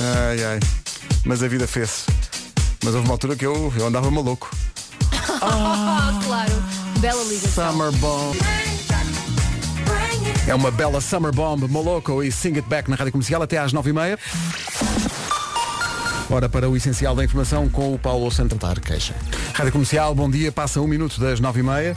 Ai, 0.00 0.44
ai. 0.44 0.60
Mas 1.24 1.42
a 1.42 1.48
vida 1.48 1.66
fez. 1.66 2.06
Mas 2.82 2.94
houve 2.94 3.06
uma 3.06 3.14
altura 3.14 3.36
que 3.36 3.46
eu, 3.46 3.72
eu 3.76 3.86
andava 3.86 4.10
maluco. 4.10 4.50
Ah, 5.40 6.18
claro. 6.24 6.52
Bela 7.00 7.22
ligação. 7.24 7.72
Summer 7.72 7.92
Bomb. 7.92 8.36
É 10.46 10.54
uma 10.54 10.70
bela 10.70 11.00
Summer 11.00 11.32
Bomb, 11.32 11.66
Moloco 11.68 12.22
e 12.22 12.30
Sing 12.30 12.56
It 12.56 12.68
Back 12.68 12.90
na 12.90 12.96
Rádio 12.96 13.12
Comercial 13.12 13.42
até 13.42 13.56
às 13.56 13.72
9h30. 13.72 14.18
Ora 16.30 16.48
para 16.48 16.68
o 16.68 16.76
essencial 16.76 17.14
da 17.14 17.24
informação 17.24 17.68
com 17.68 17.94
o 17.94 17.98
Paulo 17.98 18.30
Santantar 18.30 18.78
Queixa. 18.80 19.14
Rádio 19.54 19.72
Comercial, 19.72 20.14
bom 20.14 20.28
dia, 20.30 20.52
passa 20.52 20.80
um 20.80 20.86
minuto 20.86 21.18
das 21.18 21.40
9h30. 21.40 21.96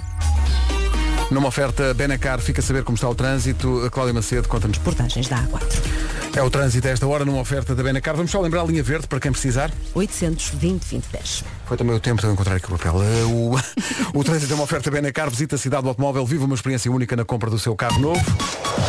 Numa 1.29 1.49
oferta 1.49 1.93
Benacar, 1.93 2.39
fica 2.39 2.61
a 2.61 2.63
saber 2.63 2.83
como 2.83 2.95
está 2.95 3.09
o 3.09 3.15
trânsito. 3.15 3.85
A 3.85 3.89
Cláudia 3.89 4.13
Macedo 4.13 4.47
conta-nos 4.47 4.77
por 4.77 4.95
Portagens 4.95 5.27
da 5.27 5.43
A4. 5.43 6.37
É 6.37 6.41
o 6.41 6.49
trânsito 6.49 6.87
a 6.87 6.91
esta 6.91 7.05
hora 7.05 7.25
numa 7.25 7.41
oferta 7.41 7.75
da 7.75 7.83
Benacar. 7.83 8.15
Vamos 8.15 8.31
só 8.31 8.39
lembrar 8.39 8.61
a 8.61 8.65
linha 8.65 8.81
verde 8.81 9.07
para 9.07 9.19
quem 9.19 9.31
precisar. 9.31 9.71
820 9.93 10.51
2010. 10.51 11.43
Foi 11.67 11.75
também 11.75 11.93
o 11.95 11.99
tempo 11.99 12.21
de 12.21 12.27
eu 12.27 12.31
encontrar 12.31 12.55
aqui 12.55 12.65
o 12.65 12.77
papel. 12.77 13.01
Eh, 13.03 13.23
O, 13.25 13.55
o 14.17 14.23
trânsito 14.23 14.53
é 14.53 14.55
uma 14.55 14.63
oferta 14.63 14.89
Benacar. 14.89 15.29
Visita 15.29 15.55
a 15.55 15.59
cidade 15.59 15.83
do 15.83 15.89
automóvel. 15.89 16.25
Viva 16.25 16.45
uma 16.45 16.55
experiência 16.55 16.89
única 16.91 17.13
na 17.15 17.25
compra 17.25 17.49
do 17.49 17.59
seu 17.59 17.75
carro 17.75 17.99
novo. 17.99 18.23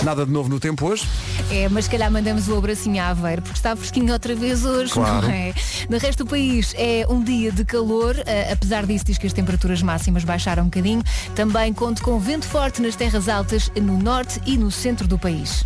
Nada 0.04 0.24
de 0.24 0.30
novo 0.30 0.48
no 0.48 0.60
tempo 0.60 0.86
hoje. 0.86 1.04
É, 1.50 1.68
mas 1.68 1.86
se 1.86 1.90
calhar 1.90 2.10
mandamos 2.10 2.46
o 2.48 2.56
abracinho 2.56 3.02
à 3.02 3.08
Aveiro, 3.08 3.42
porque 3.42 3.56
está 3.58 3.74
fresquinho 3.74 4.12
outra 4.12 4.34
vez 4.34 4.64
hoje, 4.64 4.92
Claro. 4.92 5.26
não 5.26 5.30
é? 5.34 5.52
No 5.88 5.98
resto 5.98 6.24
do 6.24 6.30
país 6.30 6.72
é 6.76 7.04
um 7.08 7.20
dia 7.22 7.50
de 7.50 7.64
calor, 7.64 8.14
eh, 8.26 8.52
apesar 8.52 8.86
disso 8.86 9.04
diz 9.06 9.18
que 9.18 9.26
as 9.26 9.32
temperaturas 9.32 9.82
máximas 9.82 10.22
baixaram 10.24 10.62
um 10.64 10.66
bocadinho. 10.66 11.02
Também 11.34 11.72
conto 11.72 12.02
com 12.02 12.18
vento 12.20 12.46
forte 12.46 12.80
nas 12.80 12.94
terras 12.94 13.28
altas 13.28 13.72
no 13.80 13.98
norte 13.98 14.40
e 14.46 14.56
no 14.56 14.70
centro 14.70 15.08
do 15.08 15.18
país. 15.18 15.64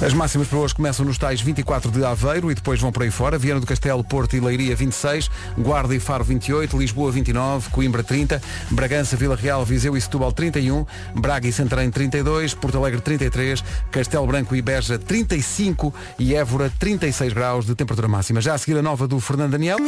As 0.00 0.14
máximas 0.14 0.46
para 0.48 0.58
hoje 0.58 0.74
começam 0.74 1.04
nos 1.04 1.18
tais 1.18 1.40
24 1.40 1.90
de 1.90 2.04
Aveiro 2.04 2.50
e 2.50 2.54
depois 2.54 2.80
vão 2.80 2.92
por 2.92 3.02
aí 3.02 3.10
fora. 3.10 3.36
Viana 3.36 3.60
do 3.60 3.66
Castelo, 3.66 4.02
Porto 4.04 4.36
e 4.36 4.40
Leiria 4.40 4.74
26, 4.76 5.28
Guarda 5.58 5.94
e 5.94 6.00
Faro 6.00 6.24
28, 6.30 6.78
Lisboa 6.78 7.10
29, 7.10 7.70
Coimbra 7.70 8.02
30, 8.04 8.40
Bragança, 8.70 9.16
Vila 9.16 9.34
Real, 9.34 9.64
Viseu 9.64 9.96
e 9.96 10.00
Setúbal 10.00 10.32
31, 10.32 10.86
Braga 11.14 11.48
e 11.48 11.52
Santarém 11.52 11.90
32, 11.90 12.54
Porto 12.54 12.78
Alegre 12.78 13.00
33, 13.00 13.62
Castelo 13.90 14.26
Branco 14.26 14.54
e 14.54 14.62
Beja 14.62 14.96
35 14.98 15.92
e 16.18 16.34
Évora 16.34 16.72
36 16.78 17.32
graus 17.32 17.66
de 17.66 17.74
temperatura 17.74 18.06
máxima. 18.06 18.40
Já 18.40 18.54
a 18.54 18.58
seguir 18.58 18.78
a 18.78 18.82
nova 18.82 19.08
do 19.08 19.18
Fernando 19.18 19.52
Daniel. 19.52 19.78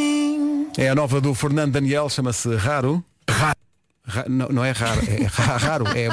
É 0.77 0.89
a 0.89 0.95
nova 0.95 1.21
do 1.21 1.33
Fernando 1.33 1.71
Daniel, 1.71 2.09
chama-se 2.09 2.53
Raro. 2.55 3.03
Raro. 3.29 3.55
Ra- 4.05 4.25
não, 4.27 4.49
não 4.49 4.65
é 4.65 4.71
raro, 4.71 4.99
é 5.07 5.23
ra- 5.27 5.55
raro. 5.57 5.85
É, 5.95 6.09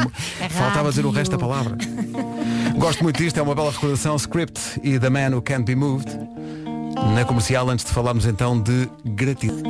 faltava 0.48 0.90
dizer 0.90 1.04
o 1.04 1.10
resto 1.10 1.32
da 1.32 1.38
palavra. 1.38 1.76
Gosto 2.78 3.02
muito 3.02 3.18
disto, 3.18 3.36
é 3.38 3.42
uma 3.42 3.52
bela 3.54 3.72
recordação. 3.72 4.14
Script 4.14 4.60
e 4.84 4.96
The 4.96 5.10
Man 5.10 5.30
Who 5.34 5.42
Can't 5.42 5.64
Be 5.64 5.74
Moved. 5.74 6.08
Na 7.08 7.24
comercial, 7.24 7.68
antes 7.68 7.84
de 7.84 7.90
falarmos 7.90 8.26
então 8.26 8.60
de 8.60 8.88
gratidão. 9.04 9.62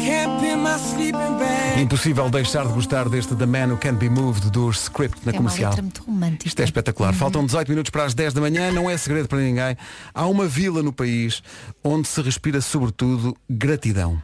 Impossível 1.80 2.28
deixar 2.28 2.66
de 2.66 2.72
gostar 2.72 3.08
deste 3.08 3.34
The 3.34 3.46
Man 3.46 3.68
Who 3.68 3.78
Can't 3.78 3.98
Be 3.98 4.10
Moved 4.10 4.50
do 4.50 4.68
Script 4.70 5.20
na 5.24 5.32
é 5.32 5.36
comercial. 5.36 5.70
letra 5.70 5.82
muito 5.82 6.02
romântica. 6.02 6.48
Isto 6.48 6.60
é 6.60 6.64
espetacular. 6.64 7.14
Faltam 7.14 7.46
18 7.46 7.68
minutos 7.68 7.90
para 7.90 8.04
as 8.04 8.12
10 8.12 8.34
da 8.34 8.40
manhã, 8.40 8.70
não 8.70 8.90
é 8.90 8.96
segredo 8.98 9.28
para 9.28 9.38
ninguém. 9.38 9.76
Há 10.12 10.26
uma 10.26 10.46
vila 10.46 10.82
no 10.82 10.92
país 10.92 11.42
onde 11.82 12.06
se 12.06 12.20
respira 12.20 12.60
sobretudo 12.60 13.36
gratidão. 13.48 14.22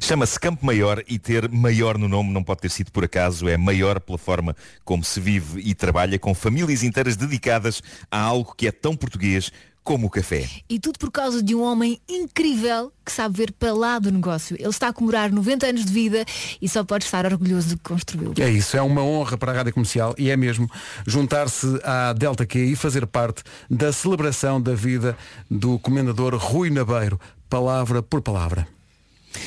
Chama-se 0.00 0.38
Campo 0.38 0.64
Maior 0.64 1.02
e 1.08 1.18
ter 1.18 1.50
maior 1.50 1.96
no 1.98 2.08
nome 2.08 2.30
não 2.30 2.42
pode 2.42 2.60
ter 2.60 2.70
sido 2.70 2.90
por 2.92 3.04
acaso, 3.04 3.48
é 3.48 3.56
maior 3.56 3.98
pela 4.00 4.18
forma 4.18 4.54
como 4.84 5.02
se 5.02 5.18
vive 5.18 5.60
e 5.60 5.74
trabalha, 5.74 6.18
com 6.18 6.34
famílias 6.34 6.82
inteiras 6.82 7.16
dedicadas 7.16 7.82
a 8.10 8.20
algo 8.20 8.54
que 8.56 8.66
é 8.66 8.72
tão 8.72 8.94
português 8.94 9.50
como 9.84 10.06
o 10.06 10.10
café. 10.10 10.48
E 10.68 10.78
tudo 10.78 10.98
por 10.98 11.10
causa 11.10 11.42
de 11.42 11.54
um 11.54 11.62
homem 11.62 12.00
incrível 12.08 12.92
que 13.04 13.10
sabe 13.10 13.36
ver 13.36 13.52
para 13.52 13.72
lá 13.72 13.98
do 13.98 14.10
negócio. 14.10 14.56
Ele 14.58 14.68
está 14.68 14.88
a 14.88 14.92
comemorar 14.92 15.32
90 15.32 15.66
anos 15.66 15.84
de 15.84 15.92
vida 15.92 16.24
e 16.60 16.68
só 16.68 16.84
pode 16.84 17.04
estar 17.04 17.26
orgulhoso 17.26 17.70
do 17.70 17.76
que 17.76 17.82
construiu. 17.82 18.32
É 18.38 18.48
isso, 18.48 18.76
é 18.76 18.82
uma 18.82 19.02
honra 19.02 19.36
para 19.36 19.52
a 19.52 19.54
Rádio 19.56 19.74
Comercial 19.74 20.14
e 20.16 20.30
é 20.30 20.36
mesmo 20.36 20.70
juntar-se 21.06 21.66
à 21.82 22.12
Delta 22.12 22.46
Q 22.46 22.58
e 22.58 22.76
fazer 22.76 23.06
parte 23.06 23.42
da 23.68 23.92
celebração 23.92 24.60
da 24.60 24.74
vida 24.74 25.16
do 25.50 25.78
comendador 25.78 26.36
Rui 26.36 26.70
Nabeiro, 26.70 27.18
palavra 27.48 28.02
por 28.02 28.22
palavra. 28.22 28.66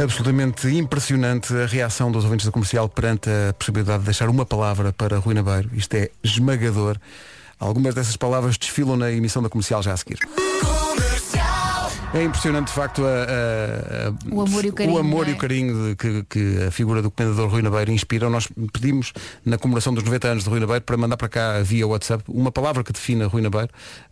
Absolutamente 0.02 0.68
impressionante 0.70 1.54
a 1.54 1.66
reação 1.66 2.12
dos 2.12 2.24
ouvintes 2.24 2.46
da 2.46 2.52
comercial 2.52 2.90
perante 2.90 3.30
a 3.30 3.54
possibilidade 3.54 4.00
de 4.00 4.06
deixar 4.06 4.30
uma 4.30 4.46
palavra 4.46 4.92
para 4.92 5.18
Rui 5.18 5.34
Nabeiro. 5.34 5.70
Isto 5.74 5.96
é 5.96 6.10
esmagador. 6.24 6.98
Algumas 7.60 7.96
dessas 7.96 8.18
palavras 8.18 8.58
desfilam 8.58 8.98
na 8.98 9.12
emissão 9.12 9.42
da 9.42 9.50
comercial 9.50 9.82
já 9.82 9.94
a 9.94 9.98
seguir. 9.98 10.20
É 12.16 12.24
impressionante 12.24 12.68
de 12.68 12.74
facto 12.74 13.02
a- 13.06 13.10
a- 14.08 14.34
O 14.34 14.40
amor 14.42 14.64
e 14.64 14.70
o 14.70 14.74
carinho, 14.74 14.96
o 14.96 14.98
amor 14.98 15.26
não 15.26 15.32
e 15.32 15.34
é? 15.34 15.36
o 15.36 15.38
carinho 15.38 15.90
de 15.90 15.96
que, 15.98 16.24
que 16.24 16.64
a 16.64 16.72
figura 16.72 17.02
do 17.02 17.12
comendador 17.12 17.50
Rui 17.50 17.62
Nabeiro 17.62 17.92
inspiram. 17.92 18.30
Nós 18.30 18.48
pedimos 18.72 19.12
na 19.44 19.58
comemoração 19.58 19.94
dos 19.94 20.02
90 20.02 20.30
anos 20.30 20.44
de 20.46 20.50
Rui 20.50 20.62
Nabeiro 20.62 20.82
para 20.86 20.96
mandar 20.96 21.18
para 21.18 21.28
cá 21.28 21.60
via 21.62 21.86
WhatsApp 21.86 22.24
uma 22.30 22.54
palavra 22.54 22.86
que 22.86 22.94
defina 22.94 23.28
Rui 23.28 23.42
Nabeiro. 23.42 23.68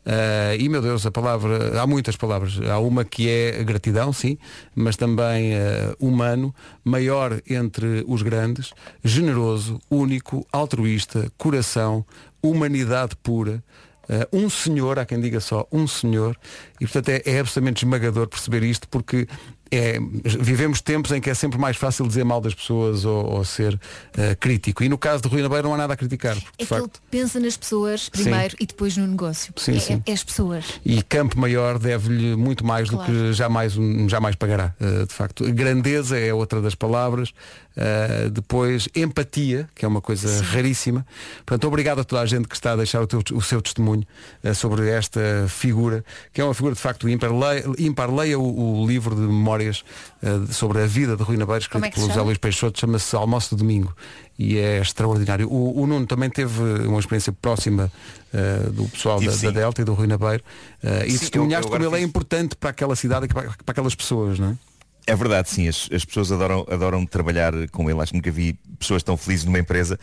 Ah, 0.05 0.53
e 0.59 0.67
meu 0.67 0.81
Deus, 0.81 1.05
a 1.05 1.11
palavra, 1.11 1.79
há 1.81 1.87
muitas 1.87 2.17
palavras. 2.17 2.59
Há 2.69 2.77
uma 2.79 3.05
que 3.05 3.29
é 3.29 3.63
gratidão, 3.63 4.11
sim, 4.11 4.37
mas 4.75 4.97
também 4.97 5.55
ah, 5.55 5.95
humano, 5.97 6.53
maior 6.83 7.39
entre 7.49 8.03
os 8.05 8.21
grandes, 8.21 8.71
generoso, 9.01 9.79
único, 9.89 10.45
altruísta, 10.51 11.31
coração, 11.37 12.05
humanidade 12.43 13.15
pura. 13.23 13.63
Uh, 14.03 14.37
um 14.37 14.49
senhor, 14.49 14.99
há 14.99 15.05
quem 15.05 15.19
diga 15.19 15.39
só 15.39 15.65
um 15.71 15.87
senhor, 15.87 16.37
e 16.79 16.85
portanto 16.85 17.09
é, 17.09 17.21
é 17.25 17.39
absolutamente 17.39 17.85
esmagador 17.85 18.27
perceber 18.27 18.63
isto 18.63 18.87
porque 18.89 19.27
é, 19.75 19.99
vivemos 20.39 20.81
tempos 20.81 21.11
em 21.11 21.19
que 21.21 21.29
é 21.29 21.33
sempre 21.33 21.57
mais 21.59 21.77
fácil 21.77 22.07
dizer 22.07 22.23
mal 22.23 22.39
das 22.41 22.53
pessoas 22.53 23.05
ou, 23.05 23.25
ou 23.25 23.43
ser 23.45 23.79
eh, 24.17 24.35
crítico. 24.35 24.83
E 24.83 24.89
no 24.89 24.97
caso 24.97 25.23
de 25.23 25.29
Rui 25.29 25.41
Nabeiro 25.41 25.67
não 25.67 25.75
há 25.75 25.77
nada 25.77 25.93
a 25.93 25.97
criticar. 25.97 26.35
É 26.35 26.39
de 26.39 26.45
que 26.57 26.63
ele 26.63 26.67
facto, 26.81 27.01
pensa 27.09 27.39
nas 27.39 27.57
pessoas 27.57 28.09
primeiro 28.09 28.55
e 28.59 28.65
depois 28.65 28.95
no 28.97 29.07
negócio. 29.07 29.53
Sim, 29.57 29.75
é, 29.75 29.79
sim. 29.79 30.03
é 30.05 30.11
as 30.11 30.23
pessoas. 30.23 30.65
E 30.85 31.01
Campo 31.03 31.39
Maior 31.39 31.79
deve-lhe 31.79 32.35
muito 32.35 32.65
mais 32.65 32.89
Claro. 32.89 33.11
do 33.11 33.17
que 33.29 33.33
jamais, 33.33 33.73
jamais 34.07 34.35
pagará. 34.35 34.73
Uh, 34.79 35.05
de 35.07 35.13
facto, 35.13 35.43
grandeza 35.53 36.17
é 36.17 36.33
outra 36.33 36.61
das 36.61 36.75
palavras. 36.75 37.29
Uh, 37.75 38.29
depois, 38.29 38.87
empatia, 38.95 39.67
que 39.73 39.83
é 39.83 39.87
uma 39.87 39.99
coisa 40.01 40.43
raríssima. 40.43 41.03
Portanto, 41.43 41.67
obrigado 41.67 42.01
a 42.01 42.03
toda 42.03 42.21
a 42.21 42.25
gente 42.25 42.47
que 42.47 42.53
está 42.53 42.73
a 42.73 42.75
deixar 42.75 43.01
o, 43.01 43.07
teu- 43.07 43.23
o 43.33 43.41
seu 43.41 43.61
testemunho 43.63 44.03
uh, 44.43 44.53
sobre 44.53 44.87
esta 44.89 45.19
figura, 45.49 46.05
que 46.31 46.39
é 46.39 46.43
uma 46.43 46.53
figura 46.53 46.75
de 46.75 46.81
facto 46.81 47.09
ímpar. 47.09 47.31
Leia, 47.35 47.63
ímpar, 47.79 48.13
leia 48.13 48.37
o, 48.37 48.81
o 48.83 48.87
livro 48.87 49.15
de 49.15 49.21
memórias 49.63 49.83
uh, 50.21 50.51
sobre 50.51 50.81
a 50.81 50.85
vida 50.85 51.15
de 51.15 51.23
Rui 51.23 51.37
Nabeiro, 51.37 51.67
Como 51.69 51.85
escrito 51.85 51.85
é 51.85 51.89
que 51.89 51.95
pelo 51.95 52.07
José? 52.07 52.21
Luís 52.21 52.37
Peixoto, 52.37 52.79
chama-se 52.79 53.15
Almoço 53.15 53.55
de 53.55 53.61
Domingo. 53.61 53.95
E 54.37 54.57
é 54.57 54.79
extraordinário. 54.79 55.47
O, 55.49 55.81
o 55.81 55.87
Nuno 55.87 56.05
também 56.05 56.29
teve 56.29 56.61
uma 56.87 56.99
experiência 56.99 57.31
próxima 57.31 57.91
uh, 58.33 58.71
do 58.71 58.87
pessoal 58.89 59.19
Tive, 59.19 59.35
da, 59.35 59.51
da. 59.51 59.51
Delta 59.51 59.81
e 59.81 59.85
do 59.85 59.93
Rui 59.93 60.07
Nabeiro. 60.07 60.43
Uh, 60.83 61.05
e 61.05 61.11
Sim, 61.11 61.19
testemunhaste 61.19 61.69
como 61.69 61.85
ele 61.85 61.95
é 61.95 62.01
importante 62.01 62.55
para 62.55 62.71
aquela 62.71 62.95
cidade 62.95 63.25
e 63.25 63.29
para, 63.29 63.43
para 63.43 63.71
aquelas 63.71 63.95
pessoas, 63.95 64.39
não 64.39 64.49
é? 64.49 64.57
É 65.05 65.15
verdade, 65.17 65.49
sim, 65.49 65.67
as, 65.67 65.89
as 65.91 66.05
pessoas 66.05 66.31
adoram, 66.31 66.65
adoram 66.69 67.05
trabalhar 67.05 67.51
com 67.71 67.89
ele. 67.89 67.99
Acho 67.99 68.13
que 68.13 68.17
nunca 68.17 68.31
vi 68.31 68.53
pessoas 68.79 69.03
tão 69.03 69.17
felizes 69.17 69.43
numa 69.43 69.59
empresa. 69.59 69.99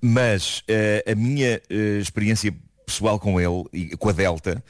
Mas 0.00 0.62
eh, 0.68 1.04
a 1.10 1.14
minha 1.16 1.60
eh, 1.68 1.98
experiência 2.00 2.54
pessoal 2.86 3.18
com 3.18 3.40
ele 3.40 3.64
e 3.72 3.96
com 3.96 4.08
a 4.08 4.12
Delta 4.12 4.62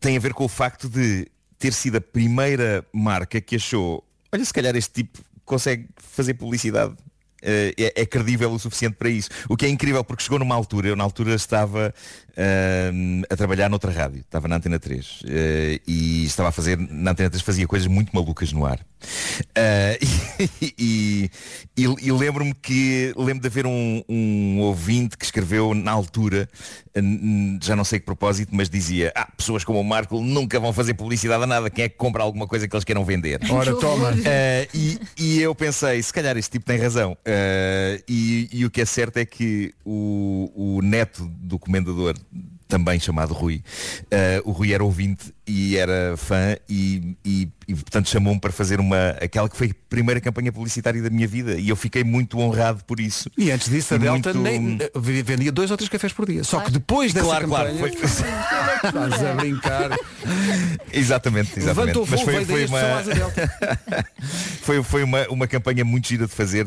tem 0.00 0.16
a 0.16 0.20
ver 0.20 0.32
com 0.32 0.44
o 0.44 0.48
facto 0.48 0.88
de 0.88 1.28
ter 1.58 1.72
sido 1.72 1.96
a 1.96 2.00
primeira 2.00 2.86
marca 2.92 3.40
que 3.40 3.56
achou, 3.56 4.04
olha, 4.32 4.44
se 4.44 4.52
calhar 4.52 4.76
este 4.76 5.02
tipo 5.02 5.18
consegue 5.44 5.88
fazer 5.96 6.34
publicidade. 6.34 6.96
Eh, 7.42 7.74
é, 7.78 8.02
é 8.02 8.06
credível 8.06 8.50
o 8.52 8.58
suficiente 8.58 8.96
para 8.96 9.08
isso. 9.08 9.28
O 9.48 9.56
que 9.56 9.66
é 9.66 9.68
incrível 9.68 10.02
porque 10.04 10.22
chegou 10.22 10.38
numa 10.38 10.54
altura, 10.54 10.88
eu 10.88 10.96
na 10.96 11.04
altura 11.04 11.34
estava 11.34 11.94
ahm, 12.36 13.22
a 13.30 13.36
trabalhar 13.36 13.68
noutra 13.68 13.90
rádio, 13.90 14.20
estava 14.20 14.48
na 14.48 14.56
Antena 14.56 14.78
3 14.78 15.22
eh, 15.28 15.80
e 15.86 16.24
estava 16.24 16.48
a 16.48 16.52
fazer, 16.52 16.76
na 16.78 17.12
Antena 17.12 17.30
3 17.30 17.42
fazia 17.42 17.66
coisas 17.66 17.88
muito 17.88 18.10
malucas 18.14 18.52
no 18.52 18.64
ar. 18.66 18.80
Ah, 19.54 19.96
e 20.60 21.30
e- 21.76 21.84
e 22.02 22.12
lembro-me 22.12 22.54
que 22.54 23.12
lembro 23.16 23.40
de 23.42 23.48
haver 23.48 23.66
um, 23.66 24.02
um 24.08 24.60
ouvinte 24.60 25.16
que 25.18 25.24
escreveu 25.24 25.74
na 25.74 25.92
altura, 25.92 26.48
já 27.62 27.76
não 27.76 27.84
sei 27.84 27.98
que 28.00 28.06
propósito, 28.06 28.50
mas 28.54 28.68
dizia, 28.70 29.12
ah, 29.14 29.28
pessoas 29.36 29.62
como 29.64 29.78
o 29.80 29.84
Marco 29.84 30.20
nunca 30.20 30.58
vão 30.58 30.72
fazer 30.72 30.94
publicidade 30.94 31.42
a 31.44 31.46
nada, 31.46 31.68
quem 31.70 31.84
é 31.84 31.88
que 31.88 31.96
compra 31.96 32.22
alguma 32.22 32.46
coisa 32.46 32.66
que 32.66 32.74
eles 32.74 32.84
queiram 32.84 33.04
vender? 33.04 33.38
Ora, 33.50 33.74
toma. 33.74 34.12
E, 34.74 34.98
e 35.18 35.40
eu 35.40 35.54
pensei, 35.54 36.02
se 36.02 36.12
calhar 36.12 36.36
este 36.36 36.50
tipo 36.52 36.64
tem 36.64 36.78
razão. 36.78 37.16
Ah, 37.26 38.00
e, 38.08 38.48
e 38.52 38.64
o 38.64 38.70
que 38.70 38.80
é 38.80 38.84
certo 38.84 39.16
é 39.16 39.24
que 39.24 39.74
o, 39.84 40.52
o 40.54 40.80
neto 40.80 41.26
do 41.40 41.58
comendador, 41.58 42.14
também 42.68 42.98
chamado 42.98 43.32
Rui, 43.32 43.62
ah, 44.10 44.42
o 44.44 44.50
Rui 44.52 44.72
era 44.72 44.82
ouvinte 44.84 45.32
e 45.46 45.76
era 45.76 46.16
fã 46.16 46.56
e, 46.68 47.16
e- 47.24 47.48
e, 47.68 47.74
portanto 47.74 48.08
chamou-me 48.08 48.40
para 48.40 48.50
fazer 48.52 48.80
uma 48.80 49.10
aquela 49.20 49.48
que 49.48 49.56
foi 49.56 49.68
a 49.70 49.74
primeira 49.88 50.20
campanha 50.20 50.50
publicitária 50.52 51.00
da 51.02 51.10
minha 51.10 51.26
vida 51.28 51.54
e 51.54 51.68
eu 51.68 51.76
fiquei 51.76 52.02
muito 52.04 52.38
honrado 52.38 52.82
por 52.84 52.98
isso. 53.00 53.30
E 53.38 53.50
antes 53.50 53.68
disso 53.68 53.94
a 53.94 53.96
Delta 53.98 54.34
muito- 54.34 54.42
nem, 54.42 54.78
eh, 54.80 54.90
vendia 55.24 55.50
dois 55.52 55.70
ou 55.70 55.76
três 55.76 55.88
cafés 55.88 56.12
por 56.12 56.26
dia. 56.26 56.42
Só 56.44 56.60
que 56.60 56.70
depois 56.72 57.12
dessa 57.12 57.26
Claro, 57.26 57.48
claro, 57.48 57.70
campanha 57.72 57.92
foi- 58.08 58.26
estás 58.86 59.24
a 59.24 59.34
brincar. 59.34 59.90
Exatamente, 60.92 61.58
exatamente. 61.58 61.98
Mas 62.10 62.20
foi, 62.22 62.44
foi 62.44 62.66
uma, 62.66 62.80
foi, 64.62 64.82
foi 64.82 65.02
uma, 65.02 65.26
uma 65.28 65.46
campanha 65.46 65.84
muito 65.84 66.08
gira 66.08 66.26
de 66.26 66.32
fazer. 66.32 66.66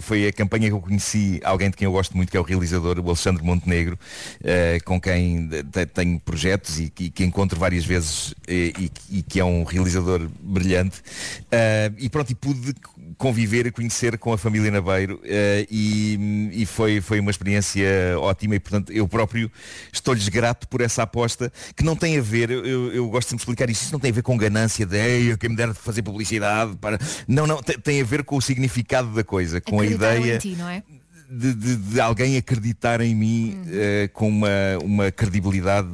Foi 0.00 0.26
a 0.28 0.32
campanha 0.32 0.68
que 0.68 0.74
eu 0.74 0.80
conheci 0.80 1.40
alguém 1.44 1.70
de 1.70 1.76
quem 1.76 1.86
eu 1.86 1.92
gosto 1.92 2.16
muito, 2.16 2.30
que 2.30 2.36
é 2.36 2.40
o 2.40 2.42
realizador, 2.42 2.98
o 2.98 3.06
Alexandre 3.08 3.42
Montenegro, 3.44 3.98
eh, 4.42 4.78
com 4.84 5.00
quem 5.00 5.35
te- 5.72 5.86
tenho 5.86 6.18
projetos 6.20 6.78
e 6.80 6.90
que, 6.90 7.10
que 7.10 7.24
encontro 7.24 7.58
várias 7.58 7.84
vezes 7.84 8.34
e, 8.48 8.90
e 9.10 9.22
que 9.22 9.40
é 9.40 9.44
um 9.44 9.64
realizador 9.64 10.28
brilhante. 10.40 11.02
Eh, 11.50 11.92
e 11.98 12.08
pronto, 12.08 12.30
e 12.30 12.34
pude 12.34 12.74
conviver 13.18 13.66
e 13.66 13.70
conhecer 13.70 14.18
com 14.18 14.32
a 14.32 14.38
família 14.38 14.70
Nabeiro 14.70 15.20
eh, 15.24 15.66
e, 15.70 16.50
e 16.52 16.66
foi, 16.66 17.00
foi 17.00 17.18
uma 17.20 17.30
experiência 17.30 17.86
ótima 18.18 18.54
e 18.56 18.60
portanto 18.60 18.92
eu 18.92 19.08
próprio 19.08 19.50
estou-lhes 19.92 20.28
grato 20.28 20.68
por 20.68 20.80
essa 20.80 21.02
aposta 21.02 21.52
que 21.74 21.82
não 21.84 21.96
tem 21.96 22.18
a 22.18 22.22
ver, 22.22 22.50
eu, 22.50 22.92
eu- 22.92 23.08
gosto 23.08 23.30
de 23.34 23.36
explicar 23.40 23.70
isto, 23.70 23.82
isso 23.84 23.92
não 23.92 24.00
tem 24.00 24.10
a 24.10 24.14
ver 24.14 24.22
com 24.22 24.36
ganância 24.36 24.84
de 24.84 24.96
"Ei, 24.98 25.32
eu 25.32 25.38
quem 25.38 25.48
me 25.50 25.56
dera 25.56 25.72
de 25.72 25.78
fazer 25.78 26.02
publicidade 26.02 26.76
para. 26.76 26.98
Não, 27.26 27.46
não, 27.46 27.62
tem, 27.62 27.78
tem 27.78 28.00
a 28.00 28.04
ver 28.04 28.24
com 28.24 28.36
o 28.36 28.42
significado 28.42 29.08
da 29.14 29.22
coisa, 29.24 29.60
com 29.60 29.80
a 29.80 29.84
Acreditaram 29.84 30.18
ideia 30.20 30.38
ti, 30.38 30.54
não 30.58 30.68
é? 30.68 30.82
De, 31.30 31.54
de- 31.54 31.76
de 31.76 32.00
alguém 32.00 32.36
acreditar 32.36 33.00
em 33.00 33.14
mim 33.14 33.62
eh, 33.68 34.08
com 34.12 34.28
uma, 34.28 34.48
uma 34.82 35.10
credibilidade 35.10 35.88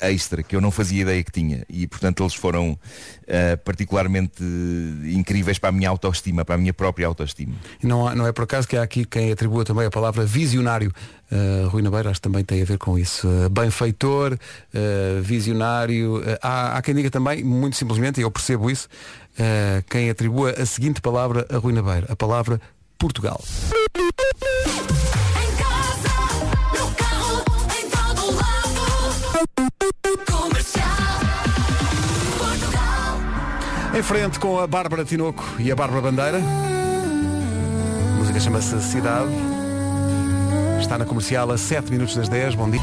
extra 0.00 0.42
que 0.42 0.54
eu 0.54 0.60
não 0.60 0.70
fazia 0.70 1.02
ideia 1.02 1.22
que 1.24 1.32
tinha 1.32 1.64
e 1.68 1.86
portanto 1.86 2.22
eles 2.22 2.34
foram 2.34 2.78
eh, 3.26 3.56
particularmente 3.56 4.42
incríveis 5.04 5.58
para 5.58 5.70
a 5.70 5.72
minha 5.72 5.88
autoestima, 5.88 6.44
para 6.44 6.54
a 6.54 6.58
minha 6.58 6.74
própria 6.74 7.06
autoestima. 7.06 7.54
Não, 7.82 8.14
não 8.14 8.26
é 8.26 8.32
por 8.32 8.44
acaso 8.44 8.66
que 8.68 8.76
há 8.76 8.82
aqui 8.82 9.04
quem 9.04 9.32
atribua 9.32 9.64
também 9.64 9.86
a 9.86 9.90
palavra 9.90 10.24
visionário. 10.24 10.92
Uh, 11.30 11.66
Rui 11.68 11.82
Nabeiro 11.82 12.08
acho 12.08 12.20
que 12.20 12.28
também 12.28 12.44
tem 12.44 12.62
a 12.62 12.64
ver 12.64 12.78
com 12.78 12.96
isso. 12.96 13.26
Uh, 13.26 13.48
benfeitor, 13.48 14.34
uh, 14.34 15.22
visionário. 15.22 16.18
Uh, 16.18 16.38
há, 16.40 16.76
há 16.78 16.82
quem 16.82 16.94
diga 16.94 17.10
também, 17.10 17.42
muito 17.42 17.76
simplesmente, 17.76 18.20
e 18.20 18.22
eu 18.22 18.30
percebo 18.30 18.70
isso, 18.70 18.86
uh, 19.32 19.82
quem 19.90 20.08
atribua 20.08 20.52
a 20.52 20.64
seguinte 20.64 21.00
palavra 21.00 21.44
a 21.50 21.56
Rui 21.56 21.72
Nabeiro, 21.72 22.06
a 22.08 22.14
palavra 22.14 22.60
Portugal. 22.96 23.42
Em 33.96 34.02
frente 34.02 34.38
com 34.38 34.60
a 34.60 34.66
Bárbara 34.66 35.06
Tinoco 35.06 35.42
e 35.58 35.72
a 35.72 35.74
Bárbara 35.74 36.02
Bandeira. 36.02 36.36
A 38.12 38.16
música 38.18 38.38
chama-se 38.38 38.78
Cidade. 38.82 39.30
Está 40.78 40.98
na 40.98 41.06
comercial 41.06 41.50
a 41.50 41.56
7 41.56 41.90
minutos 41.90 42.14
das 42.14 42.28
10. 42.28 42.56
Bom 42.56 42.70
dia. 42.70 42.82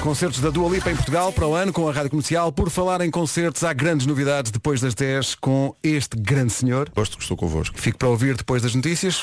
Concertos 0.00 0.40
da 0.40 0.50
Dua 0.50 0.70
Lipa 0.70 0.88
em 0.92 0.94
Portugal 0.94 1.32
para 1.32 1.48
o 1.48 1.54
ano 1.56 1.72
com 1.72 1.88
a 1.88 1.92
Rádio 1.92 2.10
Comercial. 2.10 2.52
Por 2.52 2.70
falar 2.70 3.00
em 3.00 3.10
concertos, 3.10 3.64
há 3.64 3.72
grandes 3.72 4.06
novidades 4.06 4.52
depois 4.52 4.80
das 4.80 4.94
10 4.94 5.34
com 5.34 5.74
este 5.82 6.16
grande 6.16 6.52
senhor. 6.52 6.88
Gosto 6.94 7.16
que 7.16 7.24
estou 7.24 7.36
convosco. 7.36 7.76
Fico 7.76 7.98
para 7.98 8.06
ouvir 8.06 8.36
depois 8.36 8.62
das 8.62 8.72
notícias. 8.72 9.20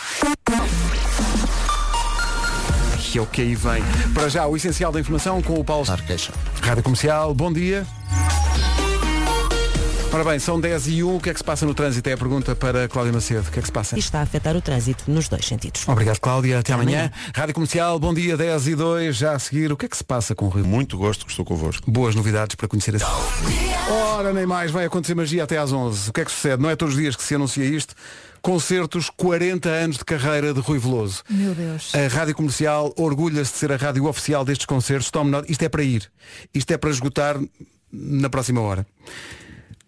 Que 3.00 3.18
é 3.18 3.22
o 3.22 3.26
que 3.26 3.42
aí 3.44 3.56
vem. 3.56 3.82
Para 4.14 4.28
já, 4.28 4.46
o 4.46 4.58
essencial 4.58 4.92
da 4.92 5.00
informação 5.00 5.42
com 5.42 5.58
o 5.58 5.64
Paulo 5.64 5.90
Arqueixa. 5.90 6.34
Rádio 6.62 6.84
Comercial, 6.84 7.34
bom 7.34 7.54
dia. 7.54 7.88
Ora 10.14 10.24
bem, 10.24 10.38
são 10.38 10.62
10 10.62 10.90
e 10.90 11.04
1, 11.04 11.16
o 11.16 11.20
que 11.20 11.32
é 11.32 11.34
que 11.34 11.40
se 11.40 11.44
passa 11.44 11.66
no 11.66 11.74
trânsito? 11.74 12.08
É 12.08 12.14
a 12.14 12.18
pergunta 12.18 12.56
para 12.56 12.88
Cláudia 12.88 13.12
Macedo. 13.12 13.48
O 13.50 13.52
que 13.52 13.58
é 13.58 13.62
que 13.64 13.68
se 13.68 13.72
passa? 13.72 13.98
Está 13.98 14.20
a 14.20 14.22
afetar 14.22 14.56
o 14.56 14.62
trânsito 14.62 15.10
nos 15.10 15.28
dois 15.28 15.44
sentidos. 15.44 15.88
Obrigado, 15.88 16.20
Cláudia. 16.20 16.60
Até 16.60 16.72
amanhã. 16.72 17.06
amanhã. 17.06 17.12
Rádio 17.34 17.56
Comercial, 17.56 17.98
bom 17.98 18.14
dia, 18.14 18.38
10 18.38 18.68
e 18.68 18.76
2. 18.76 19.16
Já 19.16 19.32
a 19.32 19.40
seguir, 19.40 19.72
o 19.72 19.76
que 19.76 19.88
é 19.88 19.90
que 19.90 19.98
se 19.98 20.04
passa 20.04 20.36
com 20.36 20.46
o 20.46 20.50
Rio? 20.50 20.68
Muito 20.68 21.00
gosto 21.00 21.26
que 21.26 21.32
estou 21.32 21.44
convosco. 21.44 21.90
Boas 21.90 22.14
novidades 22.14 22.56
para 22.56 22.68
conhecer 22.68 22.94
esse. 22.94 23.06
Ora, 23.90 24.32
nem 24.32 24.46
mais, 24.46 24.70
vai 24.70 24.86
acontecer 24.86 25.16
magia 25.16 25.46
até 25.46 25.58
às 25.58 25.72
11. 25.72 26.12
O 26.12 26.14
que 26.14 26.22
é 26.22 26.26
que 26.26 26.32
sucede? 26.32 26.62
Não 26.62 26.70
é 26.70 26.76
todos 26.76 26.94
os 26.94 27.02
dias 27.02 27.16
que 27.16 27.24
se 27.24 27.34
anuncia 27.34 27.66
isto. 27.66 27.96
Concertos 28.40 29.10
40 29.10 29.68
anos 29.68 29.98
de 29.98 30.06
carreira 30.06 30.54
de 30.54 30.60
Rui 30.60 30.78
Veloso. 30.78 31.24
Meu 31.28 31.56
Deus. 31.56 31.92
A 31.96 32.08
Rádio 32.16 32.36
Comercial 32.36 32.94
orgulha-se 32.98 33.52
de 33.52 33.58
ser 33.58 33.72
a 33.72 33.78
rádio 33.78 34.06
oficial 34.06 34.46
destes 34.46 34.68
concertos. 34.68 35.10
Tome 35.10 35.32
nota. 35.32 35.52
Isto 35.52 35.64
é 35.64 35.70
para 35.70 35.82
ir. 35.82 36.12
Isto 36.54 36.70
é 36.70 36.78
para 36.78 36.92
esgotar 36.92 37.36
na 37.92 38.30
próxima 38.30 38.62
hora. 38.62 38.86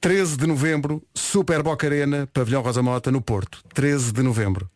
13 0.06 0.38
de 0.38 0.46
novembro, 0.46 1.02
Super 1.16 1.64
Boca 1.64 1.88
Arena, 1.88 2.30
Pavilhão 2.32 2.62
Rosa 2.62 2.84
Mota, 2.84 3.12
no 3.12 3.22
Porto. 3.22 3.64
13 3.74 4.14
de 4.14 4.22
novembro. 4.22 4.70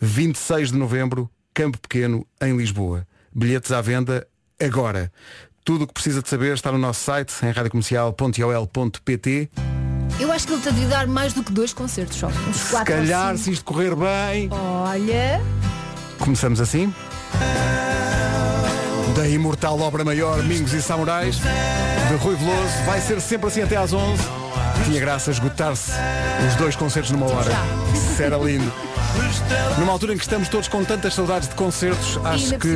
26 0.00 0.72
de 0.72 0.78
novembro, 0.78 1.30
Campo 1.52 1.78
Pequeno, 1.78 2.26
em 2.40 2.56
Lisboa. 2.56 3.06
Bilhetes 3.34 3.70
à 3.70 3.82
venda 3.82 4.26
agora. 4.58 5.12
Tudo 5.62 5.84
o 5.84 5.86
que 5.86 5.92
precisa 5.92 6.22
de 6.22 6.28
saber 6.30 6.54
está 6.54 6.72
no 6.72 6.78
nosso 6.78 7.04
site, 7.04 7.34
em 7.42 7.50
radiocomercial.ol.pt. 7.50 9.50
Eu 10.18 10.32
acho 10.32 10.46
que 10.46 10.54
ele 10.54 10.62
te 10.62 10.72
devia 10.72 10.88
dar 10.88 11.06
mais 11.06 11.34
do 11.34 11.44
que 11.44 11.52
dois 11.52 11.74
concertos 11.74 12.16
só. 12.16 12.28
Uns 12.28 12.56
Se 12.56 12.70
quatro 12.70 12.94
calhar, 12.94 13.36
se 13.36 13.50
isto 13.50 13.66
correr 13.66 13.94
bem, 13.94 14.48
Olha. 14.50 15.42
começamos 16.18 16.62
assim. 16.62 16.90
Da 19.14 19.28
imortal 19.28 19.78
obra 19.80 20.02
maior 20.02 20.42
Mingos 20.42 20.72
e 20.72 20.80
Samurais, 20.80 21.36
de 21.36 22.14
Rui 22.24 22.36
Veloso, 22.36 22.84
vai 22.86 23.02
ser 23.02 23.20
sempre 23.20 23.48
assim 23.48 23.60
até 23.60 23.76
às 23.76 23.92
11. 23.92 24.40
Tinha 24.84 25.00
graça 25.00 25.30
esgotar-se 25.30 25.92
os 26.48 26.54
dois 26.56 26.76
concertos 26.76 27.10
numa 27.10 27.26
hora. 27.26 27.50
Isso 27.94 28.22
era 28.22 28.36
lindo. 28.36 28.72
Numa 29.78 29.92
altura 29.92 30.14
em 30.14 30.16
que 30.16 30.22
estamos 30.22 30.48
todos 30.48 30.68
com 30.68 30.84
tantas 30.84 31.14
saudades 31.14 31.48
de 31.48 31.54
concertos, 31.54 32.18
acho 32.24 32.58
que 32.58 32.68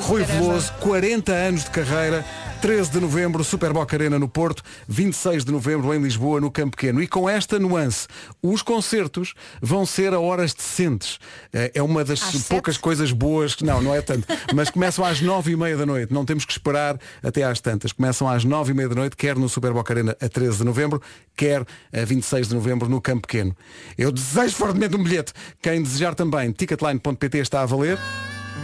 Veloso. 0.00 0.08
Rui 0.08 0.24
Caramba. 0.24 0.46
Veloso, 0.46 0.72
40 0.80 1.32
anos 1.32 1.64
de 1.64 1.70
carreira. 1.70 2.24
13 2.60 2.90
de 2.90 2.98
novembro, 2.98 3.44
Super 3.44 3.72
Boca 3.72 3.94
Arena 3.94 4.18
no 4.18 4.28
Porto, 4.28 4.64
26 4.88 5.44
de 5.44 5.52
novembro 5.52 5.94
em 5.94 6.02
Lisboa, 6.02 6.40
no 6.40 6.50
Campo 6.50 6.72
Pequeno. 6.76 7.00
E 7.00 7.06
com 7.06 7.28
esta 7.30 7.56
nuance, 7.56 8.08
os 8.42 8.62
concertos 8.62 9.34
vão 9.62 9.86
ser 9.86 10.12
a 10.12 10.18
horas 10.18 10.52
decentes. 10.52 11.20
Eh, 11.52 11.70
É 11.76 11.80
uma 11.80 12.04
das 12.04 12.20
Às 12.20 12.30
sete? 12.30 12.48
poucas 12.48 12.76
coisas 12.76 13.12
boas, 13.12 13.54
que 13.54 13.64
não, 13.64 13.80
não 13.80 13.94
é 13.94 14.02
tanto, 14.02 14.26
mas 14.52 14.70
começam 14.70 15.04
às 15.04 15.20
9 15.20 15.52
e 15.52 15.56
meia 15.56 15.76
da 15.76 15.86
noite. 15.86 16.12
Não 16.12 16.24
temos 16.24 16.44
que 16.44 16.50
esperar 16.50 16.98
até 17.22 17.44
às 17.44 17.60
tantas. 17.60 17.92
Começam 17.92 18.28
às 18.28 18.42
9 18.42 18.72
e 18.72 18.74
meia 18.74 18.88
da 18.88 18.96
noite, 18.96 19.14
quer 19.16 19.36
no 19.36 19.48
Super 19.48 19.72
Boca 19.72 19.92
Arena 19.94 20.16
a 20.20 20.28
13 20.28 20.58
de 20.58 20.64
novembro, 20.64 21.00
quer 21.36 21.64
a 21.92 22.04
26 22.04 22.48
de 22.48 22.54
novembro 22.56 22.88
no 22.88 23.00
Campo 23.00 23.20
Pequeno. 23.28 23.56
Eu 23.96 24.10
desejo 24.10 24.56
fortemente 24.56 24.96
um 24.96 25.02
bilhete. 25.04 25.32
Quem 25.62 25.80
desejar 25.80 26.12
também, 26.16 26.50
ticketline.pt 26.50 27.38
está 27.38 27.60
a 27.62 27.66
valer. 27.66 27.96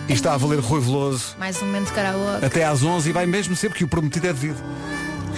E 0.09 0.13
está 0.13 0.35
a 0.35 0.37
valer 0.37 0.59
Rui 0.61 0.81
Veloso 0.81 1.35
Mais 1.39 1.61
um 1.63 1.67
momento 1.67 1.87
de 1.87 1.93
karaoke. 1.93 2.45
até 2.45 2.65
às 2.65 2.83
11 2.83 3.09
e 3.09 3.13
vai 3.13 3.25
mesmo 3.27 3.57
ser 3.57 3.69
porque 3.71 3.85
o 3.85 3.89
prometido 3.89 4.27
é 4.27 4.33
devido. 4.33 4.63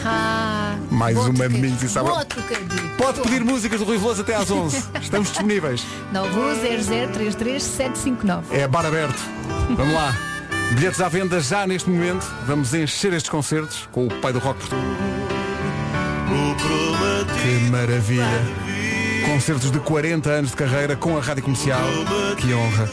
Ah, 0.04 0.76
Mais 0.90 1.16
trocadilho. 1.18 1.58
mídia, 1.60 1.88
sabe? 1.88 2.08
Bom 2.10 2.24
trocadilho. 2.24 2.90
Pode 2.98 3.20
pedir 3.22 3.42
músicas 3.44 3.78
do 3.80 3.86
Rui 3.86 3.98
Veloso 3.98 4.20
até 4.22 4.34
às 4.36 4.50
11. 4.50 4.84
Estamos 5.02 5.28
disponíveis. 5.28 5.84
910033759. 6.12 8.42
É 8.52 8.66
bar 8.68 8.84
aberto. 8.86 9.20
Vamos 9.76 9.94
lá. 9.94 10.14
Bilhetes 10.72 11.00
à 11.00 11.08
venda 11.08 11.40
já 11.40 11.66
neste 11.66 11.88
momento. 11.88 12.26
Vamos 12.46 12.74
encher 12.74 13.12
estes 13.12 13.30
concertos 13.30 13.88
com 13.92 14.06
o 14.06 14.10
pai 14.20 14.32
do 14.32 14.38
rock 14.38 14.58
português. 14.60 14.86
Que 17.42 17.70
maravilha. 17.70 18.65
Concertos 19.24 19.70
de 19.70 19.78
40 19.80 20.28
anos 20.30 20.50
de 20.50 20.56
carreira 20.56 20.96
com 20.96 21.16
a 21.16 21.20
rádio 21.20 21.42
comercial. 21.42 21.80
Que 22.38 22.52
honra. 22.54 22.88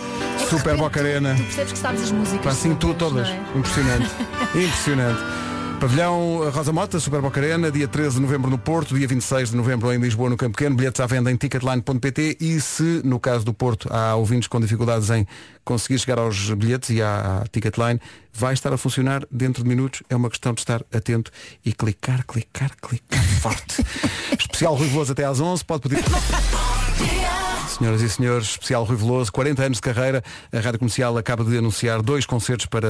Super 0.50 0.76
Boca 0.78 1.00
Arena. 1.00 1.36
Tu 1.36 1.44
percebes 1.44 1.72
que 1.74 1.80
sabes 1.80 2.02
as 2.04 2.12
músicas. 2.12 2.42
Pá, 2.44 2.50
Assim 2.52 2.76
tu 2.76 2.94
todas. 2.94 3.28
é? 3.28 3.40
Impressionante. 3.56 4.10
Impressionante. 4.56 5.20
Pavilhão 5.84 6.50
Rosa 6.50 6.72
Mota, 6.72 6.98
Super 6.98 7.20
Boca 7.20 7.42
Arena, 7.42 7.70
dia 7.70 7.90
13 7.90 8.16
de 8.16 8.22
novembro 8.22 8.50
no 8.50 8.58
Porto, 8.58 8.98
dia 8.98 9.06
26 9.06 9.50
de 9.50 9.58
novembro 9.58 9.92
em 9.92 10.00
Lisboa, 10.00 10.30
no 10.30 10.38
Campo 10.38 10.56
Pequeno, 10.56 10.78
bilhetes 10.78 11.02
à 11.02 11.06
venda 11.06 11.30
em 11.30 11.36
ticketline.pt 11.36 12.38
e 12.40 12.62
se, 12.62 13.02
no 13.04 13.20
caso 13.20 13.44
do 13.44 13.54
Porto, 13.54 13.90
há 13.92 14.16
ouvintes 14.16 14.48
com 14.48 14.62
dificuldades 14.62 15.10
em 15.10 15.28
conseguir 15.66 16.00
chegar 16.00 16.20
aos 16.20 16.52
bilhetes 16.52 16.90
e 16.90 17.02
à, 17.02 17.42
à 17.42 17.48
Ticketline, 17.50 18.00
vai 18.32 18.54
estar 18.54 18.72
a 18.72 18.78
funcionar 18.78 19.28
dentro 19.30 19.62
de 19.62 19.68
minutos. 19.68 20.02
É 20.10 20.16
uma 20.16 20.30
questão 20.30 20.54
de 20.54 20.62
estar 20.62 20.82
atento 20.94 21.30
e 21.66 21.74
clicar, 21.74 22.26
clicar, 22.26 22.72
clicar 22.82 23.24
forte. 23.42 23.84
Especial 24.40 24.76
Rui 24.76 24.88
Veloso 24.88 25.12
até 25.12 25.26
às 25.26 25.42
11, 25.42 25.66
pode 25.66 25.82
pedir... 25.82 26.02
Senhoras 27.74 28.02
e 28.02 28.10
senhores, 28.10 28.50
especial 28.50 28.84
Rui 28.84 28.96
Veloso, 28.96 29.32
40 29.32 29.64
anos 29.64 29.78
de 29.78 29.82
carreira. 29.82 30.24
A 30.52 30.60
Rádio 30.60 30.78
Comercial 30.78 31.18
acaba 31.18 31.44
de 31.44 31.58
anunciar 31.58 32.04
dois 32.04 32.24
concertos 32.24 32.68
para 32.68 32.88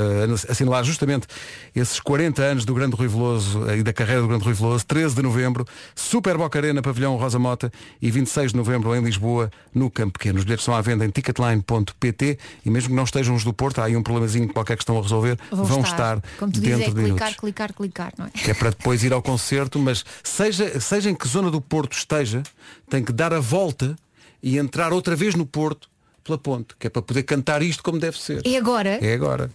assinalar 0.50 0.84
justamente 0.84 1.26
esses 1.74 2.02
40 2.02 2.42
anos 2.42 2.66
do 2.66 2.74
grande 2.74 2.94
Rui 2.94 3.08
Veloso 3.08 3.66
eh, 3.70 3.78
e 3.78 3.84
da 3.84 3.94
carreira 3.94 4.22
do 4.22 4.28
grande 4.28 4.44
Rui 4.44 4.54
Veloso. 4.54 4.86
13 4.86 5.16
de 5.16 5.22
novembro, 5.22 5.66
Super 5.96 6.38
Boca 6.38 6.60
Arena, 6.60 6.82
Pavilhão 6.82 7.16
Rosa 7.16 7.40
Mota 7.40 7.72
e 8.02 8.12
26 8.12 8.52
de 8.52 8.58
novembro 8.58 8.94
em 8.94 9.02
Lisboa, 9.02 9.50
no 9.74 9.90
Campo 9.90 10.20
Pequeno. 10.20 10.38
Os 10.38 10.44
bilhetes 10.44 10.64
estão 10.64 10.76
à 10.76 10.82
venda 10.82 11.06
em 11.06 11.10
ticketline.pt 11.10 12.38
e 12.66 12.70
mesmo 12.70 12.90
que 12.90 12.96
não 12.96 13.06
estejam 13.06 13.36
os 13.36 13.46
do 13.46 13.54
Porto, 13.54 13.80
há 13.80 13.86
aí 13.86 13.96
um 13.96 14.04
problemazinho 14.04 14.52
qualquer 14.52 14.76
que 14.76 14.84
estão 14.84 14.98
a 15.00 15.02
resolver, 15.02 15.38
Vão 15.50 15.64
vão 15.64 15.82
estar, 15.82 16.22
Como 16.38 16.52
tu 16.52 16.60
dizes, 16.60 16.78
dentro 16.78 16.92
é 16.92 16.94
de 16.94 17.02
minutos 17.04 17.28
clicar, 17.28 17.40
clicar, 17.40 17.74
clicar, 17.74 18.14
não 18.18 18.26
é? 18.26 18.30
que 18.30 18.52
é 18.52 18.54
para 18.54 18.72
depois 18.72 19.02
ir 19.02 19.14
ao 19.14 19.22
concerto, 19.22 19.80
mas 19.80 20.04
seja, 20.22 20.78
seja 20.82 21.10
em 21.10 21.16
que 21.16 21.28
zona 21.28 21.50
do 21.50 21.62
Porto 21.62 21.94
esteja, 21.94 22.44
tem 22.90 23.02
que 23.02 23.14
dar 23.14 23.34
a 23.34 23.40
volta 23.40 23.96
e 24.44 24.58
entrar 24.58 24.92
outra 24.92 25.16
vez 25.16 25.34
no 25.34 25.46
Porto 25.46 25.90
pela 26.24 26.38
ponte, 26.38 26.76
que 26.78 26.88
é 26.88 26.90
para 26.90 27.02
poder 27.02 27.24
cantar 27.24 27.64
isto 27.64 27.82
como 27.82 27.98
deve 27.98 28.18
ser. 28.18 28.42
E 28.46 28.58
agora? 28.58 29.00
É 29.02 29.14
agora. 29.14 29.50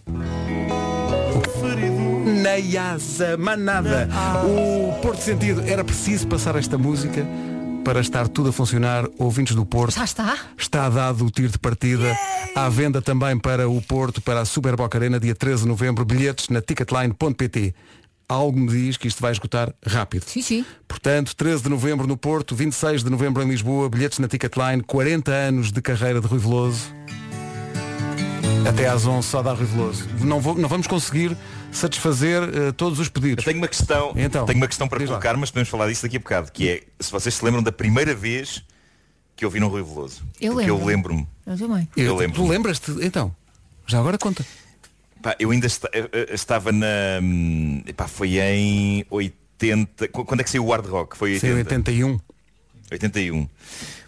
Neiasa 2.25 3.37
Manada. 3.37 4.09
O 4.45 4.99
Porto 5.01 5.21
Sentido 5.21 5.61
era 5.61 5.83
preciso 5.83 6.27
passar 6.27 6.55
esta 6.55 6.77
música 6.77 7.25
para 7.83 8.01
estar 8.01 8.27
tudo 8.27 8.49
a 8.49 8.53
funcionar. 8.53 9.07
Ouvintes 9.17 9.55
do 9.55 9.65
Porto. 9.65 9.95
Já 9.95 10.03
está? 10.03 10.37
Está 10.57 10.89
dado 10.89 11.25
o 11.25 11.31
tiro 11.31 11.51
de 11.51 11.59
partida. 11.59 12.15
À 12.55 12.69
venda 12.69 13.01
também 13.01 13.37
para 13.37 13.67
o 13.69 13.81
Porto, 13.81 14.21
para 14.21 14.41
a 14.41 14.45
Super 14.45 14.75
Boca 14.75 14.97
Arena, 14.97 15.19
dia 15.19 15.35
13 15.35 15.63
de 15.63 15.67
novembro. 15.67 16.05
Bilhetes 16.05 16.49
na 16.49 16.61
ticketline.pt. 16.61 17.73
Algo 18.29 18.59
me 18.59 18.67
diz 18.67 18.95
que 18.95 19.07
isto 19.07 19.19
vai 19.21 19.31
esgotar 19.31 19.73
rápido. 19.83 20.23
Sim, 20.27 20.43
sim. 20.43 20.65
Portanto, 20.87 21.35
13 21.35 21.63
de 21.63 21.69
novembro 21.69 22.05
no 22.05 22.15
Porto, 22.15 22.55
26 22.55 23.03
de 23.03 23.09
novembro 23.09 23.41
em 23.41 23.49
Lisboa, 23.49 23.89
bilhetes 23.89 24.19
na 24.19 24.27
Ticketline, 24.27 24.83
40 24.83 25.31
anos 25.31 25.71
de 25.71 25.81
carreira 25.81 26.21
de 26.21 26.27
Rui 26.27 26.37
Veloso. 26.37 26.93
Até 28.67 28.87
às 28.87 29.05
11 29.07 29.27
só 29.27 29.41
dá 29.41 29.53
Rui 29.53 29.65
Veloso. 29.65 30.07
Não, 30.21 30.39
vou- 30.39 30.53
não 30.55 30.69
vamos 30.69 30.85
conseguir 30.85 31.35
satisfazer 31.71 32.43
eh, 32.43 32.71
todos 32.71 32.99
os 32.99 33.09
pedidos. 33.09 33.43
Eu 33.43 33.51
tenho 33.51 33.57
uma 33.63 33.67
questão, 33.67 34.13
Então, 34.15 34.45
tenho 34.45 34.57
uma 34.59 34.67
questão 34.67 34.87
para 34.87 34.99
diz 34.99 35.09
lá. 35.09 35.15
colocar, 35.15 35.35
mas 35.37 35.49
podemos 35.49 35.69
falar 35.69 35.87
disso 35.87 36.03
daqui 36.03 36.17
a 36.17 36.19
bocado, 36.19 36.51
que 36.51 36.69
é 36.69 36.83
se 36.99 37.11
vocês 37.11 37.33
se 37.33 37.43
lembram 37.43 37.63
da 37.63 37.71
primeira 37.71 38.13
vez 38.13 38.63
que 39.35 39.43
ouviram 39.45 39.69
Rui 39.69 39.81
Veloso. 39.81 40.21
Eu 40.39 40.53
lembro. 40.53 40.75
eu 40.77 40.85
lembro-me. 40.85 41.27
Eu 41.47 41.57
também. 41.57 41.87
Eu 41.97 42.05
Eu- 42.05 42.15
lembro. 42.17 42.35
Tu 42.35 42.47
lembras-te? 42.47 42.91
Então, 43.01 43.33
já 43.87 43.97
agora 43.99 44.17
conta. 44.19 44.45
Pá, 45.21 45.35
eu 45.39 45.51
ainda 45.51 45.65
esta- 45.65 45.89
estava 46.33 46.71
na. 46.71 46.87
hum, 47.21 47.81
Epá, 47.85 48.07
foi 48.07 48.39
em 48.39 49.05
80. 49.09 50.07
Qu- 50.07 50.23
Quando 50.25 50.39
é 50.39 50.43
que 50.43 50.49
saiu 50.49 50.65
o 50.65 50.71
Hard 50.71 50.85
Rock? 50.85 51.17
Foi 51.17 51.33
80. 51.33 51.55
81. 51.75 52.19
81. 52.91 53.47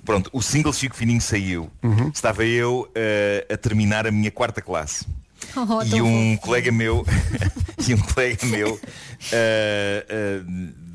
Pronto, 0.05 0.29
o 0.33 0.41
single 0.41 0.73
Chico 0.73 0.95
Fininho 0.95 1.21
saiu. 1.21 1.69
Uhum. 1.83 2.09
Estava 2.09 2.43
eu 2.45 2.89
eh, 2.95 3.45
a 3.51 3.57
terminar 3.57 4.07
a 4.07 4.11
minha 4.11 4.31
quarta 4.31 4.61
classe. 4.61 5.05
Oh, 5.55 5.81
e 5.83 5.99
um 6.01 6.35
fofo. 6.35 6.45
colega 6.47 6.71
meu 6.71 7.03
e 7.87 7.93
um 7.95 7.97
colega 7.97 8.45
meu 8.45 8.79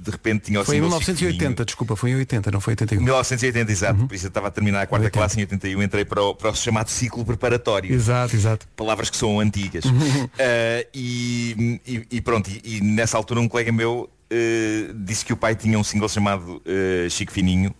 de 0.06 0.10
repente 0.12 0.44
tinha 0.44 0.60
o 0.60 0.64
Foi 0.64 0.76
em 0.76 0.80
single 0.82 0.98
Chico 1.00 1.10
1980, 1.12 1.64
desculpa, 1.64 1.96
foi 1.96 2.10
em 2.10 2.16
80, 2.16 2.50
não 2.50 2.60
foi 2.60 2.72
em 2.72 2.74
81. 2.74 3.02
1980, 3.04 3.72
exato. 3.72 4.00
Uhum. 4.00 4.06
Por 4.06 4.14
isso 4.14 4.26
eu 4.26 4.28
estava 4.28 4.48
a 4.48 4.50
terminar 4.50 4.82
a 4.82 4.86
quarta 4.86 5.06
80. 5.06 5.18
classe 5.18 5.38
em 5.38 5.42
81, 5.42 5.82
entrei 5.82 6.04
para 6.04 6.22
o, 6.22 6.34
para 6.34 6.50
o 6.50 6.54
chamado 6.54 6.88
ciclo 6.88 7.24
preparatório. 7.24 7.92
Exato, 7.92 8.34
exato. 8.34 8.66
Palavras 8.76 9.10
que 9.10 9.16
são 9.16 9.38
antigas. 9.40 9.84
Uhum. 9.96 10.28
Ah, 10.38 10.86
e, 10.94 11.80
e- 11.86 12.06
e 12.12 12.20
pronto, 12.20 12.48
e, 12.50 12.76
e 12.76 12.80
nessa 12.80 13.16
altura 13.16 13.40
um 13.40 13.48
colega 13.48 13.72
meu 13.72 14.08
eh, 14.30 14.90
disse 14.94 15.24
que 15.24 15.32
o 15.32 15.36
pai 15.36 15.54
tinha 15.54 15.78
um 15.78 15.84
single 15.84 16.08
chamado 16.08 16.60
eh, 16.66 17.06
Chico 17.10 17.32
Fininho 17.32 17.74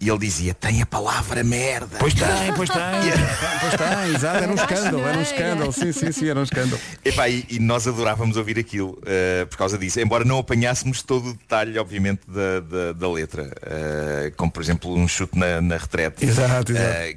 e 0.00 0.08
ele 0.08 0.18
dizia, 0.18 0.54
tem 0.54 0.80
a 0.80 0.86
palavra 0.86 1.42
merda. 1.42 1.96
Pois 1.98 2.14
tem, 2.14 2.26
pois 2.54 2.70
tem. 2.70 2.80
pois 3.60 3.74
tem, 3.74 4.14
exato, 4.14 4.36
era 4.36 4.52
um 4.52 4.54
escândalo, 4.54 5.06
era 5.06 5.18
um 5.18 5.22
escândalo. 5.22 5.72
Sim, 5.72 5.92
sim, 5.92 6.12
sim, 6.12 6.28
era 6.28 6.38
um 6.38 6.44
escândalo. 6.44 6.80
Epá, 7.04 7.28
e, 7.28 7.44
e 7.48 7.58
nós 7.58 7.86
adorávamos 7.86 8.36
ouvir 8.36 8.58
aquilo 8.58 8.98
eh, 9.04 9.44
por 9.46 9.58
causa 9.58 9.76
disso, 9.76 10.00
embora 10.00 10.24
não 10.24 10.38
apanhássemos 10.38 11.02
todo 11.02 11.30
o 11.30 11.32
detalhe, 11.32 11.78
obviamente, 11.78 12.20
da, 12.28 12.60
da, 12.60 12.92
da 12.92 13.10
letra. 13.10 13.50
Eh, 13.62 14.32
como 14.36 14.52
por 14.52 14.62
exemplo 14.62 14.94
um 14.94 15.08
chute 15.08 15.36
na, 15.38 15.60
na 15.60 15.76
retrete. 15.76 16.24
Exato, 16.24 16.72
exato. 16.72 16.88
Eh, 16.88 17.16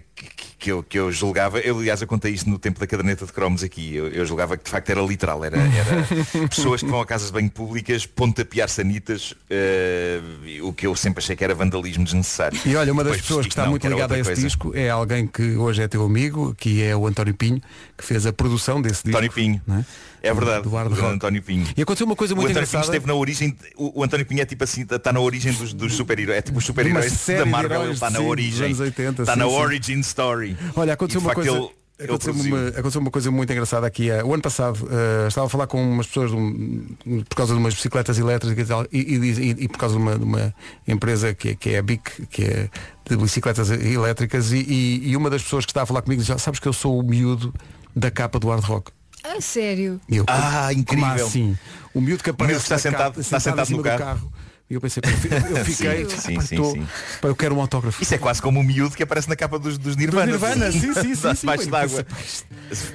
que, 0.59 0.71
eu, 0.71 0.83
que 0.83 0.99
eu 0.99 1.11
julgava, 1.11 1.59
eu 1.59 1.79
aliás 1.79 2.01
eu 2.01 2.07
contei 2.07 2.31
isto 2.31 2.49
no 2.49 2.59
tempo 2.59 2.79
da 2.79 2.85
caderneta 2.85 3.25
de 3.25 3.33
cromos 3.33 3.63
aqui, 3.63 3.95
eu, 3.95 4.07
eu 4.09 4.25
julgava 4.25 4.55
que 4.55 4.63
de 4.63 4.69
facto 4.69 4.89
era 4.89 5.01
literal, 5.01 5.43
era, 5.43 5.57
era 5.57 6.07
pessoas 6.47 6.81
que 6.81 6.89
vão 6.89 7.01
a 7.01 7.05
casas 7.05 7.27
de 7.27 7.33
banho 7.33 7.49
públicas 7.49 8.05
pontapear 8.05 8.69
sanitas, 8.69 9.33
eh, 9.49 10.21
o 10.61 10.71
que 10.71 10.85
eu 10.85 10.95
sempre 10.95 11.23
achei 11.23 11.35
que 11.35 11.43
era 11.43 11.55
vandalismo 11.55 12.03
desnecessário. 12.03 12.59
E 12.65 12.75
olha, 12.75 12.93
uma 12.93 13.03
das 13.03 13.13
Depois 13.13 13.27
pessoas 13.27 13.45
que 13.47 13.51
está 13.51 13.63
não, 13.63 13.71
muito 13.71 13.87
ligada 13.87 14.13
a 14.13 14.19
esse 14.19 14.29
coisa. 14.29 14.41
disco 14.41 14.71
é 14.75 14.89
alguém 14.89 15.25
que 15.25 15.55
hoje 15.55 15.81
é 15.81 15.87
teu 15.87 16.05
amigo, 16.05 16.53
que 16.55 16.83
é 16.83 16.95
o 16.95 17.07
António 17.07 17.33
Pinho, 17.33 17.61
que 17.97 18.03
fez 18.03 18.25
a 18.25 18.33
produção 18.33 18.81
desse 18.81 19.03
disco. 19.03 19.09
António 19.09 19.31
Pinho. 19.31 19.61
não 19.65 19.77
é? 19.77 19.85
É 20.23 20.33
verdade, 20.33 20.63
Do 20.63 20.69
o 20.69 20.77
Rock. 20.77 21.03
António 21.03 21.41
Pinho. 21.41 21.65
E 21.75 21.81
aconteceu 21.81 22.05
uma 22.05 22.15
coisa 22.15 22.33
O 22.33 22.37
muito 22.37 22.51
António 22.51 22.67
Pinho 22.67 22.79
engraçada. 22.79 22.95
esteve 22.97 23.07
na 23.07 23.13
origem, 23.19 23.55
o, 23.75 23.99
o 24.01 24.03
António 24.03 24.25
Pinho 24.25 24.41
é 24.41 24.45
tipo 24.45 24.63
assim, 24.63 24.81
está 24.83 25.11
na 25.11 25.19
origem 25.19 25.51
dos, 25.53 25.73
dos 25.73 25.93
super-heróis, 25.93 26.37
é 26.37 26.41
tipo 26.41 26.59
os 26.59 26.65
super-heróis 26.65 27.25
da 27.27 27.45
Marvel, 27.45 27.83
ele 27.85 27.93
está 27.93 28.09
na 28.09 28.17
sim, 28.17 28.23
dos 28.23 28.31
origem. 28.31 28.65
anos 28.67 28.79
80, 28.79 29.21
está 29.23 29.33
sim, 29.33 29.39
na 29.39 29.45
sim. 29.47 29.51
origin 29.55 29.99
story. 30.01 30.57
Olha, 30.75 30.93
aconteceu 30.93 31.21
E, 31.21 31.23
uma 31.23 31.33
coisa. 31.33 31.49
ele- 31.51 31.69
Aconteceu 32.03 32.33
uma, 32.33 32.67
aconteceu 32.69 32.99
uma 33.01 33.11
coisa 33.11 33.29
muito 33.29 33.53
engraçada 33.53 33.85
aqui. 33.85 34.09
eh, 34.09 34.23
o 34.23 34.33
ano 34.33 34.41
passado 34.41 34.87
eh, 34.89 35.27
estava 35.27 35.45
a 35.45 35.49
falar 35.51 35.67
com 35.67 35.79
umas 35.83 36.07
pessoas 36.07 36.31
um- 36.31 36.83
por 37.29 37.35
causa 37.35 37.53
de 37.53 37.59
umas 37.59 37.75
bicicletas 37.75 38.17
elétricas 38.17 38.65
e, 38.65 38.67
tal, 38.67 38.85
e, 38.91 38.97
e 38.99 39.51
e- 39.65 39.67
por 39.67 39.77
causa 39.77 39.95
de 39.95 40.01
uma, 40.01 40.17
de 40.17 40.23
uma 40.23 40.51
empresa 40.87 41.31
que, 41.35 41.49
é- 41.49 41.55
que 41.55 41.69
é 41.69 41.77
a 41.77 41.83
BIC, 41.83 42.25
que 42.27 42.43
é 42.43 42.69
de 43.07 43.15
bicicletas 43.17 43.69
elétricas, 43.69 44.51
e, 44.51 44.65
e- 45.03 45.15
uma 45.15 45.29
das 45.29 45.43
pessoas 45.43 45.63
que 45.63 45.69
está 45.71 45.83
a 45.83 45.85
falar 45.85 46.01
comigo 46.01 46.19
diz, 46.23 46.31
"Ah, 46.31 46.39
sabes 46.39 46.59
que 46.59 46.67
eu 46.67 46.73
sou 46.73 46.99
o 46.99 47.03
miúdo 47.03 47.53
da 47.95 48.09
capa 48.09 48.39
do 48.39 48.49
hard 48.49 48.63
rock. 48.63 48.91
A 49.23 49.39
sério. 49.41 49.99
Eu, 50.09 50.25
Ah, 50.27 50.67
como 50.69 50.79
incrível. 50.79 51.25
assim? 51.27 51.57
O 51.93 52.01
miúdo 52.01 52.23
que 52.23 52.29
O 52.29 52.33
miúdo 52.33 52.43
aparece 52.43 52.61
está 52.63 52.77
sentado- 52.77 53.19
está 53.21 53.39
sentado 53.39 53.65
cima 53.65 53.77
no 53.77 53.83
do 53.83 53.97
carro. 53.97 54.31
E 54.69 54.73
eu 54.73 54.79
pensei, 54.79 55.03
eu 55.05 55.09
fi- 55.17 55.27
eu 55.27 55.65
fiquei, 55.65 56.05
Sim, 56.05 56.15
"Ah, 56.15 56.21
sim, 56.21 56.35
pá, 56.35 56.41
sim, 56.41 56.55
tô- 56.55 56.71
sim. 56.71 56.87
pá, 57.21 57.27
eu 57.27 57.35
quero 57.35 57.53
um 57.55 57.59
autógrafo. 57.59 58.01
Isso 58.01 58.15
é 58.15 58.17
quase 58.17 58.41
como 58.41 58.59
o 58.61 58.63
miúdo 58.63 58.95
que 58.95 59.03
aparece 59.03 59.27
na 59.27 59.35
capa 59.35 59.59
dos, 59.59 59.77
dos 59.77 59.97
Nirvana. 59.97 60.31
Dos 60.31 60.41
Nirvana, 60.41 60.71
sim, 60.71 60.79
sim, 60.93 60.93
sim, 60.93 61.15
sim. 61.35 61.39
Debaixo 61.41 61.69
Pá, 61.69 61.81
d'água. 61.81 62.05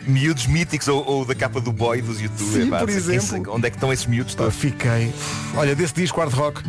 Miúdos 0.06 0.46
míticos 0.46 0.88
ou, 0.88 1.04
ou 1.06 1.24
da 1.26 1.34
capa 1.34 1.60
do 1.60 1.70
boy 1.72 2.00
dos 2.00 2.18
YouTube. 2.20 2.50
Sim, 2.50 2.68
epá, 2.68 2.78
por 2.78 2.88
quem 2.88 2.96
exemplo. 2.96 3.26
se- 3.26 3.50
Onde 3.50 3.66
é 3.66 3.70
que 3.70 3.76
estão 3.76 3.92
esses 3.92 4.06
miúdos 4.06 4.34
Pá, 4.34 4.44
todos? 4.44 4.56
Fiquei. 4.58 5.12
Olha, 5.54 5.74
desse 5.76 5.92
disco 5.94 6.18
hard 6.18 6.32
rock 6.32 6.62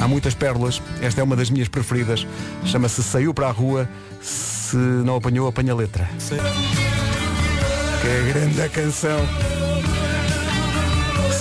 há 0.00 0.08
muitas 0.08 0.32
pérolas. 0.34 0.80
Esta 1.02 1.20
é 1.20 1.24
uma 1.24 1.36
das 1.36 1.50
minhas 1.50 1.68
preferidas. 1.68 2.26
Chama-se 2.64 3.02
Saiu 3.02 3.34
para 3.34 3.48
a 3.48 3.52
Rua. 3.52 3.86
Se 4.22 4.76
não 4.76 5.16
apanhou, 5.16 5.46
apanha 5.46 5.72
a 5.72 5.76
letra. 5.76 6.08
Que 8.04 8.10
é 8.10 8.32
grande 8.32 8.60
a 8.60 8.68
canção. 8.68 9.18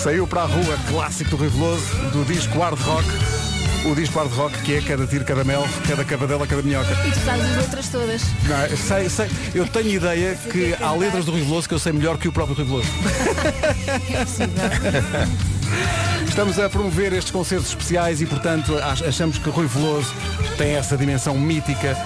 Saiu 0.02 0.26
para 0.26 0.44
a 0.44 0.46
rua, 0.46 0.78
clássico 0.90 1.32
do 1.32 1.36
Rui 1.36 1.50
Veloso, 1.50 1.86
do 2.14 2.24
disco 2.26 2.58
Hard 2.60 2.80
Rock. 2.80 3.06
O 3.86 3.94
disco 3.94 4.18
Hard 4.18 4.32
Rock 4.32 4.58
que 4.62 4.76
é 4.76 4.82
cada 4.82 5.06
tiro, 5.06 5.26
cada 5.26 5.44
mel, 5.44 5.68
cada 5.86 6.06
cavadela, 6.06 6.48
cada 6.48 6.62
minhoca. 6.62 6.88
E 7.06 7.12
tu 7.12 7.20
sabes 7.20 7.44
as 7.46 7.58
letras 7.58 7.88
todas. 7.90 8.22
Não, 8.48 8.66
eu 8.66 8.78
sei, 8.78 9.10
sei, 9.10 9.28
eu 9.54 9.68
tenho 9.68 9.90
ideia 9.90 10.36
que 10.36 10.74
há 10.82 10.94
letras 10.94 11.26
do 11.26 11.32
Rui 11.32 11.42
Veloso 11.42 11.68
que 11.68 11.74
eu 11.76 11.80
sei 11.80 11.92
melhor 11.92 12.18
que 12.18 12.30
o 12.30 12.32
próprio 12.32 12.56
Rui 12.56 12.66
Veloso. 12.66 12.88
É 14.14 14.24
possível. 14.24 14.54
Estamos 16.30 16.58
a 16.60 16.70
promover 16.70 17.12
estes 17.12 17.32
concertos 17.32 17.68
especiais 17.68 18.22
e, 18.22 18.26
portanto, 18.26 18.78
ach- 18.82 19.04
achamos 19.04 19.38
que 19.38 19.50
Rui 19.50 19.68
Veloso 19.68 20.14
tem 20.58 20.76
essa 20.76 20.96
dimensão 20.96 21.38
mítica 21.38 21.98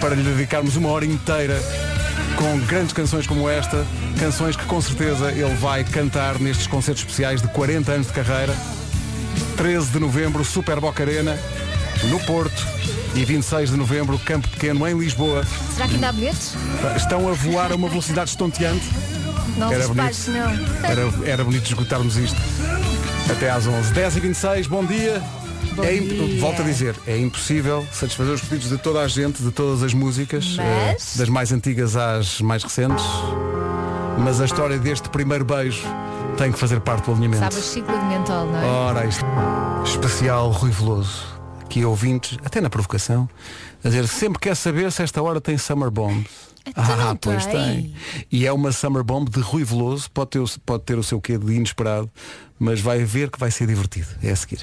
para 0.00 0.14
lhe 0.14 0.22
dedicarmos 0.22 0.76
uma 0.76 0.90
hora 0.90 1.04
inteira 1.04 1.60
com 2.36 2.58
grandes 2.66 2.92
canções 2.92 3.26
como 3.26 3.48
esta, 3.48 3.84
canções 4.18 4.56
que 4.56 4.64
com 4.66 4.80
certeza 4.80 5.32
ele 5.32 5.54
vai 5.56 5.82
cantar 5.84 6.38
nestes 6.38 6.66
concertos 6.66 7.02
especiais 7.02 7.40
de 7.40 7.48
40 7.48 7.92
anos 7.92 8.06
de 8.06 8.12
carreira. 8.12 8.54
13 9.56 9.90
de 9.90 9.98
novembro, 9.98 10.44
Super 10.44 10.78
Boca 10.78 11.02
Arena, 11.02 11.38
no 12.10 12.20
Porto, 12.20 12.66
e 13.14 13.24
26 13.24 13.70
de 13.70 13.76
novembro, 13.76 14.18
Campo 14.18 14.46
Pequeno, 14.48 14.86
em 14.86 14.98
Lisboa. 14.98 15.44
Será 15.74 15.88
que 15.88 15.94
ainda 15.94 16.10
há 16.10 16.12
bilhetes? 16.12 16.54
Estão 16.96 17.28
a 17.28 17.32
voar 17.32 17.72
a 17.72 17.74
uma 17.74 17.88
velocidade 17.88 18.30
estonteante. 18.30 18.86
Não 19.56 19.72
Era 19.72 19.86
despaches, 19.86 20.26
não. 20.28 20.50
Era, 20.84 21.30
era 21.30 21.44
bonito 21.44 21.64
esgotarmos 21.64 22.16
isto. 22.16 22.36
Até 23.30 23.50
às 23.50 23.66
11. 23.66 23.92
10 23.92 24.16
e 24.16 24.20
26 24.20 24.66
bom 24.66 24.84
dia. 24.84 25.22
É 25.84 25.96
imp-. 25.96 26.38
Volto 26.40 26.62
a 26.62 26.64
dizer, 26.64 26.94
é 27.06 27.18
impossível 27.18 27.86
satisfazer 27.92 28.34
os 28.34 28.40
pedidos 28.40 28.68
de 28.68 28.78
toda 28.78 29.00
a 29.00 29.08
gente, 29.08 29.42
de 29.42 29.50
todas 29.50 29.82
as 29.82 29.92
músicas, 29.94 30.56
Mas? 30.56 31.14
eh, 31.16 31.18
das 31.18 31.28
mais 31.28 31.52
antigas 31.52 31.96
às 31.96 32.40
mais 32.40 32.62
recentes. 32.62 33.04
Mas 34.18 34.40
a 34.40 34.44
história 34.46 34.78
deste 34.78 35.08
primeiro 35.10 35.44
beijo 35.44 35.82
tem 36.38 36.50
que 36.52 36.58
fazer 36.58 36.80
parte 36.80 37.04
do 37.06 37.12
alinhamento. 37.12 37.40
Sabes 37.42 37.58
ciclo 37.64 37.98
de 37.98 38.04
mentol, 38.06 38.46
não 38.46 38.58
é? 38.58 38.64
Ora, 38.64 39.06
isto. 39.06 39.24
Especial 39.84 40.50
Rui 40.50 40.70
Veloso. 40.70 41.36
Que 41.68 41.84
ouvintes, 41.84 42.38
até 42.44 42.60
na 42.60 42.70
provocação, 42.70 43.28
a 43.84 43.88
dizer, 43.88 44.06
sempre 44.08 44.38
quer 44.38 44.54
saber 44.56 44.90
se 44.92 45.02
esta 45.02 45.20
hora 45.22 45.40
tem 45.40 45.58
Summer 45.58 45.90
Bombs. 45.90 46.26
ah, 46.74 46.96
não 46.96 47.16
pois 47.16 47.44
tem. 47.44 47.52
tem. 47.54 47.94
E 48.32 48.46
é 48.46 48.52
uma 48.52 48.72
Summer 48.72 49.02
Bomb 49.04 49.28
de 49.28 49.40
Rui 49.40 49.64
Veloso, 49.64 50.10
pode 50.10 50.30
ter, 50.30 50.38
o- 50.38 50.60
pode 50.64 50.84
ter 50.84 50.96
o 50.98 51.02
seu 51.02 51.20
quê 51.20 51.36
de 51.36 51.52
inesperado, 51.52 52.10
mas 52.58 52.80
vai 52.80 53.04
ver 53.04 53.30
que 53.30 53.38
vai 53.38 53.50
ser 53.50 53.66
divertido. 53.66 54.08
É 54.22 54.30
a 54.30 54.36
seguir. 54.36 54.60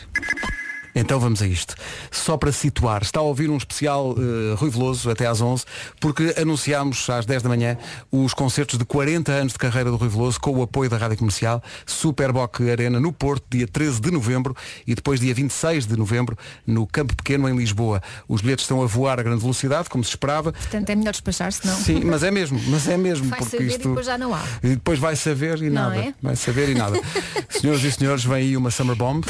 Então 0.95 1.19
vamos 1.19 1.41
a 1.41 1.47
isto. 1.47 1.75
Só 2.11 2.37
para 2.37 2.51
situar, 2.51 3.01
está 3.01 3.19
a 3.19 3.23
ouvir 3.23 3.49
um 3.49 3.57
especial 3.57 4.15
eh, 4.17 4.55
Rui 4.55 4.69
Veloso 4.69 5.09
até 5.09 5.25
às 5.25 5.41
11, 5.41 5.65
porque 5.99 6.35
anunciámos 6.37 7.09
às 7.09 7.25
10 7.25 7.41
da 7.43 7.49
manhã 7.49 7.77
os 8.11 8.33
concertos 8.33 8.77
de 8.77 8.85
40 8.85 9.31
anos 9.31 9.53
de 9.53 9.59
carreira 9.59 9.89
do 9.89 9.95
Rui 9.97 10.09
Veloso 10.09 10.39
com 10.39 10.51
o 10.51 10.61
apoio 10.61 10.89
da 10.89 10.97
Rádio 10.97 11.17
Comercial, 11.17 11.63
Superboc 11.85 12.61
Arena 12.69 12.99
no 12.99 13.11
Porto, 13.11 13.43
dia 13.49 13.67
13 13.67 14.01
de 14.01 14.11
novembro 14.11 14.55
e 14.85 14.93
depois 14.93 15.19
dia 15.19 15.33
26 15.33 15.85
de 15.87 15.97
novembro 15.97 16.37
no 16.65 16.85
Campo 16.85 17.15
Pequeno 17.15 17.49
em 17.49 17.55
Lisboa. 17.57 18.01
Os 18.27 18.41
bilhetes 18.41 18.63
estão 18.65 18.81
a 18.81 18.85
voar 18.85 19.19
a 19.19 19.23
grande 19.23 19.41
velocidade, 19.41 19.89
como 19.89 20.03
se 20.03 20.11
esperava. 20.11 20.53
Portanto, 20.53 20.89
é 20.89 20.95
melhor 20.95 21.11
despachar-se, 21.11 21.65
não? 21.65 21.75
Sim, 21.75 22.01
mas 22.05 22.23
é 22.23 22.29
mesmo, 22.31 22.61
mas 22.67 22.87
é 22.87 22.97
mesmo, 22.97 23.27
Vai 23.29 23.39
porque 23.39 23.57
saber 23.57 23.67
isto 23.69 23.81
e 23.81 23.87
depois 23.87 24.05
já 24.05 24.17
não 24.17 24.33
há. 24.33 24.43
e 24.63 24.69
depois 24.69 24.99
vai 24.99 25.15
saber 25.15 25.57
e 25.61 25.69
Não 25.69 25.89
nada. 25.89 25.97
é? 25.97 26.13
Vai 26.21 26.35
saber 26.35 26.69
e 26.69 26.75
nada. 26.75 26.99
Senhoras 27.49 27.83
e 27.83 27.91
senhores, 27.91 28.23
vem 28.23 28.35
aí 28.37 28.57
uma 28.57 28.69
Summer 28.71 28.95
Bomb. 28.95 29.23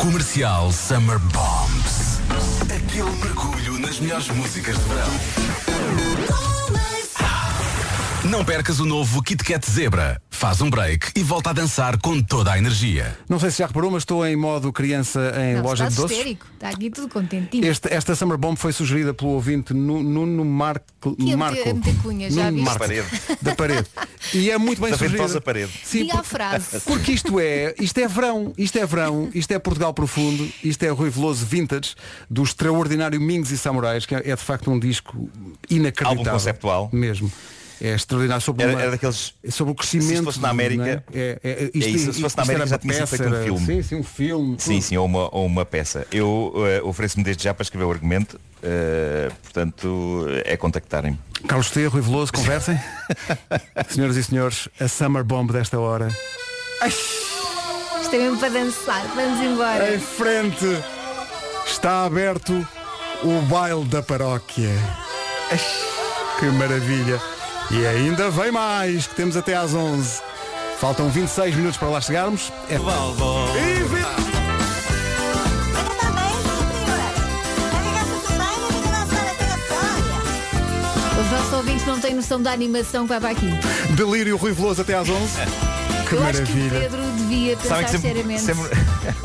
Comercial 0.00 0.72
Summer 0.72 1.18
Bombs. 1.18 2.20
Aquele 2.62 3.10
mergulho 3.22 3.78
nas 3.78 3.98
melhores 3.98 4.28
músicas 4.28 4.76
de 4.76 4.84
verão. 4.84 6.53
Não 8.30 8.42
percas 8.44 8.80
o 8.80 8.86
novo 8.86 9.22
Kit 9.22 9.44
Kat 9.44 9.70
Zebra. 9.70 10.20
Faz 10.30 10.60
um 10.62 10.70
break 10.70 11.12
e 11.14 11.22
volta 11.22 11.50
a 11.50 11.52
dançar 11.52 11.98
com 11.98 12.20
toda 12.22 12.52
a 12.52 12.58
energia. 12.58 13.16
Não 13.28 13.38
sei 13.38 13.50
se 13.50 13.58
já 13.58 13.66
reparou, 13.66 13.90
mas 13.90 14.02
estou 14.02 14.26
em 14.26 14.34
modo 14.34 14.72
criança 14.72 15.32
em 15.38 15.56
Não, 15.56 15.62
loja 15.62 15.88
de 15.88 15.94
doces. 15.94 16.16
histérico. 16.16 16.46
Está 16.54 16.70
aqui 16.70 16.90
tudo 16.90 17.08
contentinho. 17.08 17.64
Este- 17.66 17.92
esta 17.92 18.14
Summer 18.16 18.38
Bomb 18.38 18.56
foi 18.56 18.72
sugerida 18.72 19.12
pelo 19.12 19.32
ouvinte 19.32 19.74
Nu- 19.74 20.02
Nuno 20.02 20.44
Marco. 20.44 20.84
Que 21.16 21.32
a 21.32 21.36
Marco 21.36 21.56
meter- 21.58 21.70
a 21.70 21.74
meter 21.74 21.94
cunha, 22.02 22.30
já 22.30 22.50
Nuno 22.50 22.52
viste? 22.52 22.64
Marco, 22.64 22.78
Parede. 22.78 23.06
Da 23.42 23.54
parede. 23.54 23.86
E 24.32 24.50
é 24.50 24.58
muito 24.58 24.80
bem 24.80 24.90
Da 24.90 24.96
sugerida. 24.96 25.18
ventosa 25.22 25.40
parede. 25.40 25.72
Sim, 25.84 25.98
Diga 26.04 26.14
a 26.14 26.16
porque, 26.16 26.28
frase. 26.30 26.80
porque 26.80 27.12
isto 27.12 27.38
é, 27.38 27.74
isto 27.78 27.98
é 27.98 28.08
verão, 28.08 28.52
isto 28.56 28.78
é 28.78 28.86
verão, 28.86 29.28
isto 29.34 29.52
é 29.52 29.58
Portugal 29.58 29.92
profundo, 29.92 30.48
isto 30.62 30.82
é 30.82 30.88
Rui 30.88 31.10
Veloso 31.10 31.44
Vintage, 31.44 31.94
do 32.28 32.42
extraordinário 32.42 33.20
Mingos 33.20 33.50
e 33.50 33.58
Samurais, 33.58 34.06
que 34.06 34.14
é, 34.14 34.22
é 34.30 34.34
de 34.34 34.42
facto 34.42 34.70
um 34.70 34.78
disco 34.80 35.30
inacreditável. 35.70 36.18
Álbum 36.20 36.30
conceptual. 36.30 36.88
Mesmo. 36.92 37.30
É 37.86 37.94
extraordinário 37.94 38.40
sobre, 38.42 38.62
Era, 38.62 38.72
uma- 38.72 38.80
era 38.80 38.90
daqueles. 38.92 39.34
sobre 39.50 39.72
o 39.72 39.74
crescimento. 39.74 40.16
Se 40.16 40.22
fosse 40.22 40.40
na 40.40 40.48
América- 40.48 40.82
não 40.82 40.88
é? 40.90 41.02
É, 41.12 41.38
é, 41.44 41.64
É 41.64 41.70
isso, 41.74 42.14
se 42.14 42.20
fosse 42.20 42.20
na 42.22 42.26
isto 42.28 42.40
América 42.40 42.66
já 42.66 42.78
tinha 42.78 42.94
sido 42.94 43.06
feito 43.08 43.26
um 43.28 43.42
filme. 43.44 43.66
Sim, 43.66 43.82
sim, 43.82 43.94
um 43.96 44.02
filme. 44.02 44.56
Sim, 44.58 44.80
sim, 44.80 44.96
ou 44.96 45.04
uma, 45.04 45.28
ou 45.34 45.44
uma 45.44 45.66
peça. 45.66 46.06
Eu 46.10 46.54
eh, 46.66 46.80
ofereço-me 46.82 47.22
desde 47.22 47.44
já 47.44 47.52
para 47.52 47.62
escrever 47.62 47.84
o 47.84 47.90
argumento, 47.90 48.40
eh, 48.62 49.30
portanto 49.42 50.24
é 50.46 50.56
contactarem-me. 50.56 51.18
Carlos 51.46 51.70
T, 51.70 51.84
Rui 51.86 52.00
Veloso, 52.00 52.32
conversem. 52.32 52.80
Senhoras 53.90 54.16
e 54.16 54.24
senhores, 54.24 54.66
a 54.80 54.88
Summer 54.88 55.22
Bomb 55.22 55.52
desta 55.52 55.78
hora. 55.78 56.08
Isto 56.86 58.14
é 58.14 58.18
mesmo 58.18 58.38
para 58.38 58.48
dançar. 58.48 59.06
Vamos 59.14 59.40
embora. 59.44 59.94
Em 59.94 59.98
frente 59.98 60.64
está 61.66 62.04
aberto 62.06 62.66
o 63.22 63.40
baile 63.42 63.84
da 63.84 64.02
paróquia. 64.02 64.70
Ai, 65.50 65.60
Que 66.40 66.46
maravilha. 66.46 67.20
E 67.70 67.86
ainda 67.86 68.30
vem 68.30 68.52
mais, 68.52 69.06
que 69.06 69.14
temos 69.14 69.36
até 69.36 69.54
às 69.54 69.74
11. 69.74 70.22
Faltam 70.78 71.08
26 71.08 71.56
minutos 71.56 71.76
para 71.76 71.88
lá 71.88 72.00
chegarmos. 72.00 72.52
É... 72.68 72.74
E 72.74 72.78
Os 81.20 81.30
nossos 81.30 81.52
ouvintes 81.52 81.86
não 81.86 81.98
têm 82.00 82.14
noção 82.14 82.42
da 82.42 82.52
animação 82.52 83.04
que 83.04 83.08
vai 83.08 83.20
para 83.20 83.30
aqui. 83.30 83.48
Delírio 83.94 84.36
Rui 84.36 84.52
Veloso 84.52 84.82
até 84.82 84.94
às 84.94 85.08
11. 85.08 85.73
Que 86.08 86.14
Eu 86.16 86.22
acho 86.26 86.42
que 86.42 86.52
o 86.52 86.56
maravilha. 86.56 86.80
Pedro 86.80 87.02
devia 87.18 87.56
pensar 87.56 87.68
Sabem 87.68 87.84
que 87.84 87.90
sempre- 87.90 88.08
seriamente 88.08 88.42
sempre- 88.42 88.70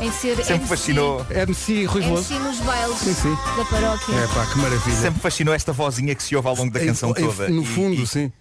em 0.00 0.12
ser 0.12 0.36
Sempre 0.36 0.54
MC, 0.54 0.66
fascinou, 0.68 1.26
MC 1.30 1.84
Rui 1.84 2.02
Veloso. 2.02 2.32
MC 2.34 2.44
nos 2.48 2.60
bailes 2.60 2.98
Sim, 2.98 3.14
sim. 3.14 3.36
da 3.56 3.64
paróquia. 3.66 4.14
É 4.14 4.26
pá, 4.28 4.46
que 4.46 4.58
maravilha. 4.58 4.96
sempre 4.96 5.20
fascinou 5.20 5.54
esta 5.54 5.72
vozinha 5.72 6.14
que 6.14 6.22
se 6.22 6.34
ouve 6.36 6.48
ao 6.48 6.56
longo 6.56 6.72
da 6.72 6.80
canção 6.80 7.10
Em- 7.10 7.22
em- 7.22 7.26
toda. 7.26 7.48
No 7.48 7.62
E- 7.62 7.66
fundo, 7.66 8.02
e, 8.02 8.06
sim. 8.06 8.32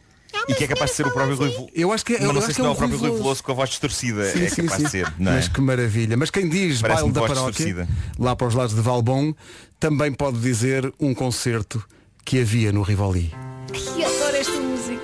e 0.47 0.53
que 0.55 0.63
é 0.63 0.67
capaz 0.67 0.91
de 0.91 0.97
ser 0.97 1.05
o 1.07 1.11
próprio 1.11 1.35
Rui 1.35 1.49
Veloso. 1.49 1.69
Eu 1.75 1.91
acho 1.91 2.05
que 2.05 2.13
é, 2.13 2.17
Mas 2.19 2.27
eu 2.27 2.33
não 2.33 2.37
acho 2.39 2.45
sei 2.47 2.55
se 2.55 2.61
é 2.61 2.63
não 2.63 2.69
é 2.69 2.73
o 2.73 2.75
próprio 2.77 2.99
Rui 2.99 3.11
Veloso 3.11 3.43
com 3.43 3.51
a 3.51 3.55
voz 3.55 3.69
distorcida. 3.69 4.31
Sim, 4.31 4.45
é 4.45 4.49
sim, 4.49 4.61
capaz 4.63 4.77
sim. 4.77 4.83
de 4.85 4.89
ser, 4.91 5.13
não 5.19 5.31
é? 5.31 5.35
Mas 5.35 5.47
que 5.47 5.61
maravilha. 5.61 6.15
Mas 6.17 6.29
quem 6.31 6.47
diz 6.47 6.81
Parece-me 6.81 7.11
baile 7.11 7.13
da 7.13 7.19
voz 7.21 7.33
paróquia, 7.33 7.65
distorcida. 7.65 7.87
lá 8.17 8.35
para 8.35 8.47
os 8.47 8.55
lados 8.55 8.73
de 8.75 8.81
Valbom, 8.81 9.33
também 9.79 10.11
pode 10.13 10.39
dizer 10.39 10.91
um 10.99 11.13
concerto 11.13 11.83
que 12.25 12.39
havia 12.41 12.71
no 12.71 12.81
Rivoli. 12.83 13.33
Esta 13.73 14.18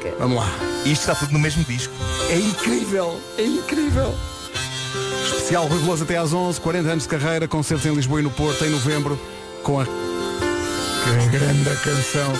música. 0.06 0.16
Vamos 0.20 0.38
lá. 0.38 0.49
Isto 0.86 1.01
está 1.01 1.16
tudo 1.16 1.34
no 1.34 1.39
mesmo 1.39 1.64
disco. 1.64 1.93
É 2.30 2.38
incrível, 2.38 3.20
é 3.38 3.43
incrível. 3.45 4.14
Especial 5.26 5.68
Rui 5.68 5.80
Veloso 5.80 6.03
até 6.03 6.18
às 6.18 6.34
11, 6.34 6.60
40 6.62 6.89
anos 6.89 7.03
de 7.03 7.10
carreira, 7.10 7.47
concertos 7.47 7.86
em 7.86 7.93
Lisboa 7.93 8.20
e 8.20 8.24
no 8.24 8.32
Porto 8.32 8.64
em 8.66 8.70
novembro, 8.70 9.20
com 9.64 9.80
a 9.80 9.86
que 9.86 11.30
grande 11.32 11.70
canção. 11.84 12.34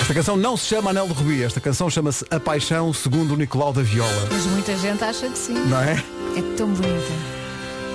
Esta 0.00 0.14
canção 0.14 0.36
não 0.36 0.56
se 0.56 0.66
chama 0.66 0.90
Anel 0.90 1.06
de 1.08 1.14
Rubi, 1.14 1.42
esta 1.42 1.60
canção 1.60 1.90
chama-se 1.90 2.24
A 2.30 2.38
Paixão 2.38 2.92
segundo 2.92 3.34
o 3.34 3.36
Nicolau 3.36 3.72
da 3.72 3.82
Viola, 3.82 4.28
Mas 4.30 4.46
muita 4.46 4.76
gente 4.76 5.02
acha 5.02 5.28
que 5.28 5.38
sim. 5.38 5.54
não 5.54 5.80
é? 5.80 6.02
É 6.36 6.56
tão 6.56 6.68
bonita. 6.68 7.35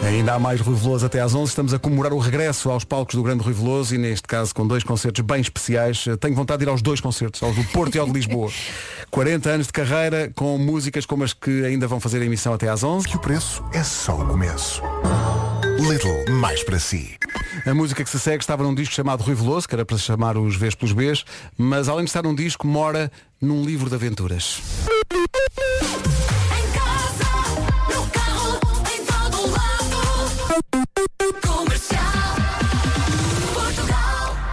Ainda 0.05 0.33
há 0.33 0.39
mais 0.39 0.59
Rui 0.59 0.75
Veloso 0.75 1.05
até 1.05 1.19
às 1.21 1.33
11. 1.35 1.49
Estamos 1.49 1.73
a 1.73 1.79
comemorar 1.79 2.11
o 2.11 2.17
regresso 2.19 2.69
aos 2.69 2.83
palcos 2.83 3.15
do 3.15 3.23
Grande 3.23 3.43
Rui 3.43 3.53
Veloso 3.53 3.93
e 3.95 3.97
neste 3.97 4.27
caso 4.27 4.53
com 4.53 4.65
dois 4.67 4.83
concertos 4.83 5.23
bem 5.23 5.39
especiais. 5.41 6.05
Eh, 6.07 6.17
Tenho 6.17 6.35
vontade 6.35 6.59
de 6.59 6.65
ir 6.65 6.69
aos 6.69 6.81
dois 6.81 6.99
concertos, 6.99 7.41
aos 7.43 7.55
do 7.55 7.63
Porto 7.65 7.95
e 7.95 7.99
ao 7.99 8.07
de 8.07 8.13
Lisboa. 8.13 8.51
40 9.11 9.49
anos 9.49 9.67
de 9.67 9.73
carreira 9.73 10.31
com 10.35 10.57
músicas 10.57 11.05
como 11.05 11.23
as 11.23 11.33
que 11.33 11.65
ainda 11.65 11.87
vão 11.87 11.99
fazer 11.99 12.21
a 12.21 12.25
emissão 12.25 12.53
até 12.53 12.67
às 12.67 12.83
11. 12.83 13.07
Que 13.07 13.15
o 13.15 13.19
preço 13.19 13.63
é 13.73 13.83
só 13.83 14.15
o 14.15 14.25
começo. 14.27 14.81
Little 15.79 16.31
mais 16.33 16.63
para 16.63 16.79
si. 16.79 17.15
A 17.65 17.73
música 17.73 18.03
que 18.03 18.09
se 18.09 18.19
segue 18.19 18.41
estava 18.43 18.63
num 18.63 18.73
disco 18.73 18.93
chamado 18.93 19.21
Rui 19.23 19.35
Veloso, 19.35 19.67
que 19.67 19.75
era 19.75 19.85
para 19.85 19.97
se 19.97 20.03
chamar 20.03 20.35
os 20.37 20.55
Vs 20.55 20.75
pelos 20.75 20.93
Bs, 20.93 21.25
mas 21.57 21.87
além 21.87 22.05
de 22.05 22.09
estar 22.09 22.23
num 22.23 22.33
disco, 22.35 22.65
mora 22.65 23.11
num 23.39 23.63
livro 23.63 23.87
de 23.89 23.95
aventuras. 23.95 24.61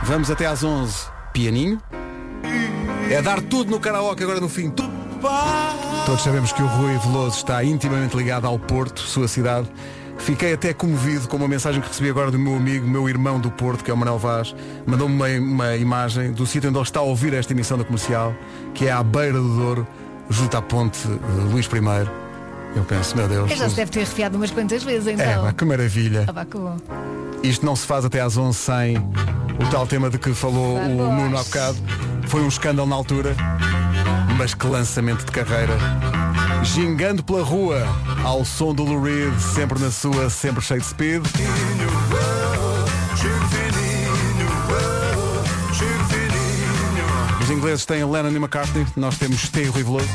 Vamos 0.09 0.31
até 0.31 0.47
às 0.47 0.65
11. 0.65 1.07
Pianinho. 1.35 1.79
É 3.11 3.21
dar 3.21 3.43
tudo 3.43 3.71
no 3.71 3.79
karaoke 3.79 4.23
agora 4.23 4.41
no 4.41 4.49
fim. 4.49 4.73
Todos 6.07 6.23
sabemos 6.23 6.51
que 6.51 6.63
o 6.63 6.67
Rui 6.67 6.97
Veloso 6.97 7.37
está 7.37 7.63
intimamente 7.63 8.17
ligado 8.17 8.47
ao 8.47 8.59
Porto, 8.59 9.01
sua 9.01 9.29
cidade. 9.29 9.69
Fiquei 10.17 10.55
até 10.55 10.73
comovido 10.73 11.29
com 11.29 11.37
uma 11.37 11.47
mensagem 11.47 11.83
que 11.83 11.89
recebi 11.89 12.09
agora 12.09 12.31
do 12.31 12.39
meu 12.39 12.57
amigo, 12.57 12.89
meu 12.89 13.07
irmão 13.07 13.39
do 13.39 13.51
Porto, 13.51 13.85
que 13.85 13.91
é 13.91 13.95
o 13.95 13.97
Manuel 13.99 14.19
Vaz. 14.19 14.55
Mandou-me 14.87 15.15
uma, 15.15 15.29
uma 15.29 15.77
imagem 15.77 16.33
do 16.33 16.47
sítio 16.47 16.71
onde 16.71 16.79
ele 16.79 16.85
está 16.85 17.01
a 17.01 17.03
ouvir 17.03 17.35
esta 17.35 17.53
emissão 17.53 17.77
da 17.77 17.85
comercial, 17.85 18.35
que 18.73 18.87
é 18.87 18.91
à 18.91 19.03
beira 19.03 19.39
do 19.39 19.57
Douro, 19.57 19.87
junto 20.31 20.57
à 20.57 20.63
ponte 20.63 21.07
Luís 21.53 21.67
I. 21.67 22.09
Eu 22.75 22.85
penso, 22.85 23.15
meu 23.15 23.29
Deus. 23.29 23.51
Eu 23.51 23.57
já 23.59 23.69
se 23.69 23.77
deve 23.77 23.91
ter 23.91 24.01
refiado 24.01 24.39
umas 24.39 24.51
quantas 24.51 24.83
vezes 24.83 25.07
então. 25.07 25.27
É, 25.27 25.37
pá, 25.37 25.53
que 25.53 25.65
maravilha. 25.67 26.25
Ah, 26.27 26.33
pá, 26.33 26.47
que 26.47 26.57
bom. 26.57 26.79
Isto 27.43 27.65
não 27.65 27.77
se 27.77 27.87
faz 27.87 28.05
até 28.05 28.21
às 28.21 28.37
11 28.37 28.59
sem 28.59 28.97
o 28.97 29.71
tal 29.71 29.87
tema 29.87 30.11
de 30.11 30.19
que 30.19 30.33
falou 30.35 30.77
o 30.77 31.13
Nuno 31.13 31.39
há 31.39 31.43
bocado. 31.43 31.79
Foi 32.27 32.43
um 32.43 32.49
escândalo 32.49 32.89
na 32.89 32.95
altura, 32.97 33.35
mas 34.37 34.55
que 34.55 34.67
lançamento 34.67 35.25
de 35.25 35.33
carreira. 35.33 35.77
Gingando 36.63 37.23
pela 37.23 37.43
rua, 37.43 37.83
ao 38.25 38.45
som 38.45 38.75
do 38.75 38.85
Lou 38.85 39.03
Reed, 39.03 39.39
sempre 39.39 39.79
na 39.79 39.91
sua, 39.91 40.29
sempre 40.29 40.63
cheio 40.63 40.81
de 40.81 40.87
speed. 40.87 41.25
Os 47.41 47.51
ingleses 47.51 47.87
têm 47.87 48.05
Lennon 48.05 48.31
e 48.31 48.37
McCartney, 48.37 48.87
nós 48.97 49.17
temos 49.17 49.49
Teo 49.49 49.73
Riveloso. 49.73 50.09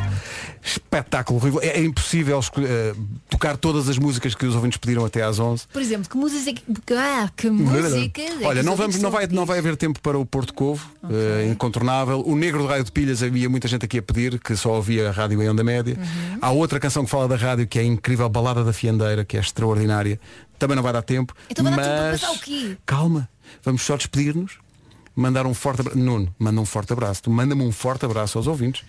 Espetáculo, 0.64 1.40
Riveloso. 1.40 1.66
É, 1.66 1.80
é 1.80 1.84
impossível 1.84 2.40
eh, 2.58 2.96
tocar 3.30 3.58
todas 3.58 3.90
as 3.90 3.98
músicas 3.98 4.34
que 4.34 4.46
os 4.46 4.56
ouvintes 4.56 4.78
pediram 4.78 5.04
até 5.04 5.22
às 5.22 5.38
11. 5.38 5.68
Por 5.68 5.82
exemplo, 5.82 6.10
que 6.10 6.16
música. 6.16 6.62
Ah, 6.98 7.30
que 7.36 7.50
música. 7.50 7.98
é 8.00 8.10
que 8.10 8.46
Olha, 8.46 8.64
não, 8.64 8.76
vamos, 8.76 8.98
não, 9.02 9.12
vai, 9.12 9.28
não 9.28 9.46
vai 9.46 9.60
haver 9.60 9.76
tempo 9.76 10.00
para 10.00 10.18
o 10.18 10.26
Porto 10.26 10.54
Covo, 10.54 10.90
eh, 11.10 11.50
incontornável. 11.52 12.24
O 12.26 12.36
Negro 12.36 12.62
do 12.62 12.68
Raio 12.68 12.84
de 12.84 12.92
Pilhas 12.92 13.22
havia 13.22 13.50
muita 13.50 13.68
gente 13.68 13.84
aqui 13.84 13.98
a 13.98 14.02
pedir, 14.02 14.40
que 14.40 14.56
só 14.56 14.72
ouvia 14.74 15.10
a 15.10 15.12
rádio 15.12 15.42
em 15.44 15.50
onda 15.50 15.64
média. 15.64 15.98
Uhum. 15.98 16.38
Há 16.42 16.52
outra 16.52 16.80
canção 16.80 17.04
que 17.04 17.12
fala 17.12 17.28
da 17.28 17.36
rádio, 17.36 17.68
que 17.68 17.78
é 17.78 17.82
a 17.82 17.86
incrível 17.86 18.30
Balada 18.30 18.64
da 18.64 18.72
Fiandeira, 18.72 19.26
que 19.26 19.36
é 19.36 19.42
extraordinária. 19.42 20.18
Também 20.58 20.78
não 20.78 20.84
vai 20.84 20.94
dar 20.94 21.02
tempo. 21.02 21.34
Então 21.50 21.66
vai 21.66 21.76
dar 21.76 21.82
tempo 21.82 21.94
para 21.98 22.12
mas... 22.12 22.22
passar 22.22 22.34
o 22.34 22.40
quê? 22.40 22.78
Calma, 22.86 23.30
vamos 23.64 23.82
só 23.82 23.98
despedir-nos. 23.98 24.64
Mandar 25.16 25.46
um 25.46 25.54
forte 25.54 25.82
abraço. 25.82 26.00
Nuno, 26.00 26.34
manda 26.40 26.60
um 26.60 26.66
forte 26.66 26.94
abraço. 26.94 27.24
Tu 27.24 27.30
manda-me 27.30 27.62
um 27.64 27.72
forte 27.72 28.06
abraço 28.06 28.38
aos 28.38 28.48
ouvintes. 28.48 28.84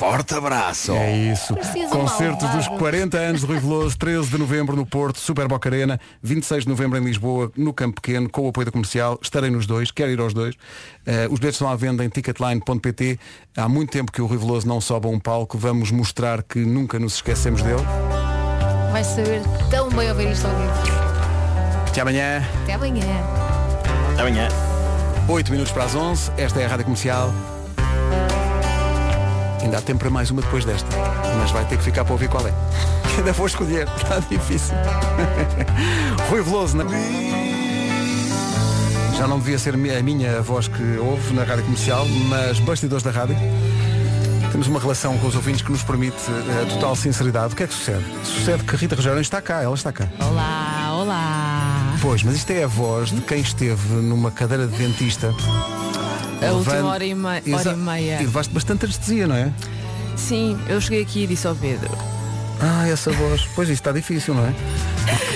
Forte 0.00 0.34
abraço. 0.34 0.92
É 0.92 1.14
isso. 1.14 1.54
Parecia 1.54 1.86
um 1.86 1.90
Concerto 1.90 2.46
dos 2.46 2.66
malvado. 2.68 2.78
40 2.78 3.18
anos 3.18 3.40
de 3.42 3.46
Rui 3.46 3.58
Veloso, 3.58 3.98
13 3.98 4.30
de 4.30 4.38
novembro 4.38 4.74
no 4.74 4.86
Porto, 4.86 5.18
Super 5.18 5.46
Boca 5.46 5.68
Arena, 5.68 6.00
26 6.22 6.64
de 6.64 6.70
novembro 6.70 6.98
em 6.98 7.04
Lisboa, 7.04 7.52
no 7.54 7.74
Campo 7.74 8.00
Pequeno, 8.00 8.26
com 8.28 8.46
o 8.46 8.48
apoio 8.48 8.64
da 8.64 8.72
comercial. 8.72 9.18
Estarei 9.20 9.50
nos 9.50 9.66
dois, 9.66 9.90
quero 9.90 10.10
ir 10.10 10.18
aos 10.18 10.32
dois. 10.32 10.54
Eh, 11.04 11.28
os 11.30 11.38
bilhetes 11.38 11.56
estão 11.56 11.68
à 11.68 11.76
venda 11.76 12.02
em 12.02 12.08
ticketline.pt. 12.08 13.20
Há 13.54 13.68
muito 13.68 13.90
tempo 13.90 14.10
que 14.10 14.22
o 14.22 14.26
Rui 14.26 14.38
Veloso 14.38 14.66
não 14.66 14.80
sobe 14.80 15.06
a 15.06 15.10
um 15.10 15.18
palco. 15.20 15.58
Vamos 15.58 15.90
mostrar 15.90 16.42
que 16.42 16.60
nunca 16.60 16.98
nos 16.98 17.16
esquecemos 17.16 17.60
dele. 17.60 17.82
Vai 18.92 19.04
saber 19.04 19.42
tão 19.70 19.90
bem 19.90 20.08
ouvir 20.08 20.32
isto 20.32 20.46
ao 20.46 20.56
vivo. 20.56 20.72
Até 21.88 22.00
amanhã. 22.00 22.42
Até 22.62 22.72
amanhã. 22.72 23.04
Até 24.12 24.22
amanhã. 24.22 24.48
8 25.28 25.52
minutos 25.52 25.72
para 25.72 25.84
as 25.84 25.94
11. 25.94 26.32
Esta 26.38 26.60
é 26.60 26.64
a 26.64 26.68
Rádio 26.68 26.86
Comercial. 26.86 27.59
Ainda 29.62 29.78
há 29.78 29.80
tempo 29.82 30.00
para 30.00 30.10
mais 30.10 30.30
uma 30.30 30.42
depois 30.42 30.64
desta. 30.64 30.88
Mas 31.38 31.50
vai 31.50 31.64
ter 31.64 31.76
que 31.76 31.84
ficar 31.84 32.04
para 32.04 32.12
ouvir 32.12 32.28
qual 32.28 32.46
é. 32.46 32.52
Ainda 33.16 33.32
vou 33.32 33.46
escolher. 33.46 33.88
Está 33.96 34.18
difícil. 34.18 34.74
Rui 36.30 36.42
Veloso 36.42 36.76
na... 36.76 36.84
Já 39.16 39.28
não 39.28 39.38
devia 39.38 39.58
ser 39.58 39.74
a 39.74 40.02
minha 40.02 40.40
voz 40.40 40.66
que 40.66 40.96
ouve 40.98 41.34
na 41.34 41.44
Rádio 41.44 41.64
Comercial, 41.64 42.06
mas 42.28 42.58
bastidores 42.58 43.02
da 43.02 43.10
rádio. 43.10 43.36
Temos 44.50 44.66
uma 44.66 44.80
relação 44.80 45.16
com 45.18 45.26
os 45.26 45.36
ouvintes 45.36 45.62
que 45.62 45.70
nos 45.70 45.82
permite 45.82 46.16
eh, 46.28 46.62
a 46.62 46.66
total 46.66 46.96
sinceridade. 46.96 47.52
O 47.52 47.56
que 47.56 47.62
é 47.62 47.66
que 47.66 47.74
sucede? 47.74 48.04
Sucede 48.24 48.64
que 48.64 48.74
a 48.74 48.78
Rita 48.78 48.96
Rogério 48.96 49.20
está 49.20 49.40
cá, 49.42 49.62
ela 49.62 49.74
está 49.74 49.92
cá. 49.92 50.08
Olá, 50.18 50.96
olá. 50.98 51.96
Pois, 52.00 52.22
mas 52.22 52.34
isto 52.34 52.50
é 52.50 52.64
a 52.64 52.66
voz 52.66 53.10
de 53.10 53.20
quem 53.20 53.40
esteve 53.40 53.94
numa 53.94 54.30
cadeira 54.30 54.66
de 54.66 54.76
dentista. 54.76 55.34
A 56.42 56.52
última 56.52 56.72
levando- 56.74 56.86
hora 56.88 57.04
e, 57.04 57.14
mei- 57.14 57.42
hora 57.54 57.72
e 57.72 57.76
meia. 57.76 58.16
E 58.22 58.24
levaste 58.24 58.52
bastante 58.52 58.84
anestesia, 58.86 59.26
não 59.26 59.36
é? 59.36 59.52
Sim, 60.16 60.58
eu 60.68 60.80
cheguei 60.80 61.02
aqui 61.02 61.24
e 61.24 61.26
disse 61.26 61.46
ao 61.46 61.54
Pedro. 61.54 61.90
Ah, 62.62 62.86
essa 62.88 63.10
voz. 63.12 63.46
Pois 63.54 63.68
isso 63.68 63.80
está 63.80 63.90
difícil, 63.90 64.34
não 64.34 64.44
é? 64.46 64.54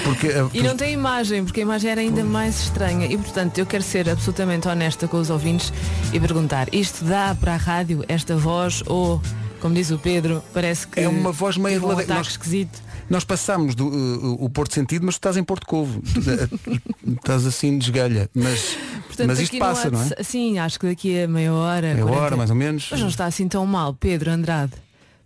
Porque, 0.04 0.28
porque, 0.28 0.58
E 0.58 0.62
não 0.62 0.76
tem 0.76 0.92
imagem, 0.92 1.42
porque 1.42 1.60
a 1.60 1.62
imagem 1.62 1.90
era 1.90 2.00
ainda 2.02 2.22
mais 2.22 2.60
estranha. 2.60 3.06
E 3.06 3.16
portanto 3.16 3.56
eu 3.58 3.64
quero 3.64 3.82
ser 3.82 4.08
absolutamente 4.10 4.68
honesta 4.68 5.08
com 5.08 5.18
os 5.18 5.30
ouvintes 5.30 5.72
e 6.12 6.20
perguntar, 6.20 6.68
isto 6.72 7.02
dá 7.04 7.34
para 7.34 7.54
a 7.54 7.56
rádio 7.56 8.04
esta 8.08 8.36
voz 8.36 8.82
ou, 8.86 9.22
como 9.60 9.74
diz 9.74 9.90
o 9.90 9.98
Pedro, 9.98 10.42
parece 10.52 10.86
que 10.86 11.00
é 11.00 11.08
uma 11.08 11.32
voz 11.32 11.56
meio 11.56 11.82
um 11.86 11.90
ataque 11.92 12.08
nós, 12.10 12.26
esquisito. 12.28 12.78
nós 13.08 13.24
passámos 13.24 13.74
do, 13.74 13.86
uh, 13.88 14.44
o 14.44 14.50
Porto 14.50 14.74
Sentido, 14.74 15.06
mas 15.06 15.14
tu 15.14 15.18
estás 15.20 15.38
em 15.38 15.42
Porto 15.44 15.66
Covo. 15.66 16.02
Estás 17.16 17.46
assim 17.46 17.78
de 17.78 17.86
esgalha. 17.86 18.28
Mas, 18.34 18.76
Portanto, 19.14 19.28
mas 19.28 19.38
isto 19.38 19.58
passa, 19.58 19.90
não, 19.90 20.02
é? 20.02 20.22
Sim, 20.24 20.58
acho 20.58 20.78
que 20.78 20.88
daqui 20.88 21.22
a 21.22 21.28
meia 21.28 21.52
hora. 21.52 21.94
Meia 21.94 22.02
40. 22.02 22.20
hora, 22.20 22.36
mais 22.36 22.50
ou 22.50 22.56
menos. 22.56 22.88
Mas 22.90 23.00
não 23.00 23.08
está 23.08 23.26
assim 23.26 23.46
tão 23.46 23.64
mal, 23.64 23.94
Pedro 23.94 24.30
Andrade. 24.30 24.72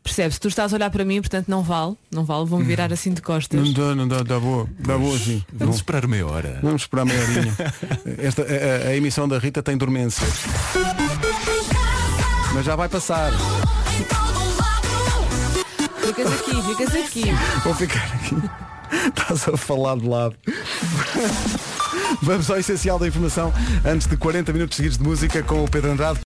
Percebes? 0.03 0.39
Tu 0.39 0.49
estás 0.49 0.72
a 0.72 0.76
olhar 0.76 0.91
para 0.91 1.05
mim, 1.05 1.20
portanto 1.20 1.49
não 1.49 1.62
vale, 1.62 1.95
não 2.11 2.24
vale, 2.24 2.47
vou-me 2.47 2.64
virar 2.64 2.93
assim 2.93 3.12
de 3.12 3.20
costas. 3.20 3.61
Não 3.61 3.72
dá, 3.72 3.95
não 3.95 4.07
dá, 4.07 4.22
dá 4.22 4.39
boa. 4.39 4.68
Dá 4.78 4.97
boa 4.97 5.18
sim. 5.18 5.43
Vamos 5.53 5.76
esperar 5.76 6.07
meia 6.07 6.26
hora. 6.26 6.61
Vamos 6.62 6.82
esperar 6.82 7.05
meia 7.05 7.20
horinha. 7.20 7.57
Esta, 8.18 8.43
a, 8.43 8.89
a 8.89 8.97
emissão 8.97 9.26
da 9.26 9.39
Rita 9.39 9.62
tem 9.62 9.76
dormência. 9.76 10.26
Mas 12.55 12.64
já 12.64 12.76
vai 12.76 12.89
passar. 12.89 13.32
Ficas 16.07 16.32
aqui, 16.32 16.62
ficas 16.62 16.95
aqui. 16.95 17.24
Vou 17.64 17.74
ficar 17.74 18.05
aqui. 18.14 18.36
Estás 19.09 19.49
a 19.49 19.57
falar 19.57 19.97
de 19.97 20.07
lado. 20.09 20.36
Vamos 22.22 22.51
ao 22.51 22.59
essencial 22.59 22.99
da 22.99 23.07
informação 23.07 23.53
antes 23.84 24.07
de 24.07 24.16
40 24.16 24.53
minutos 24.53 24.76
seguidos 24.76 24.99
de 24.99 25.05
música 25.05 25.43
com 25.43 25.64
o 25.64 25.70
Pedro 25.70 25.93
Andrade. 25.93 26.16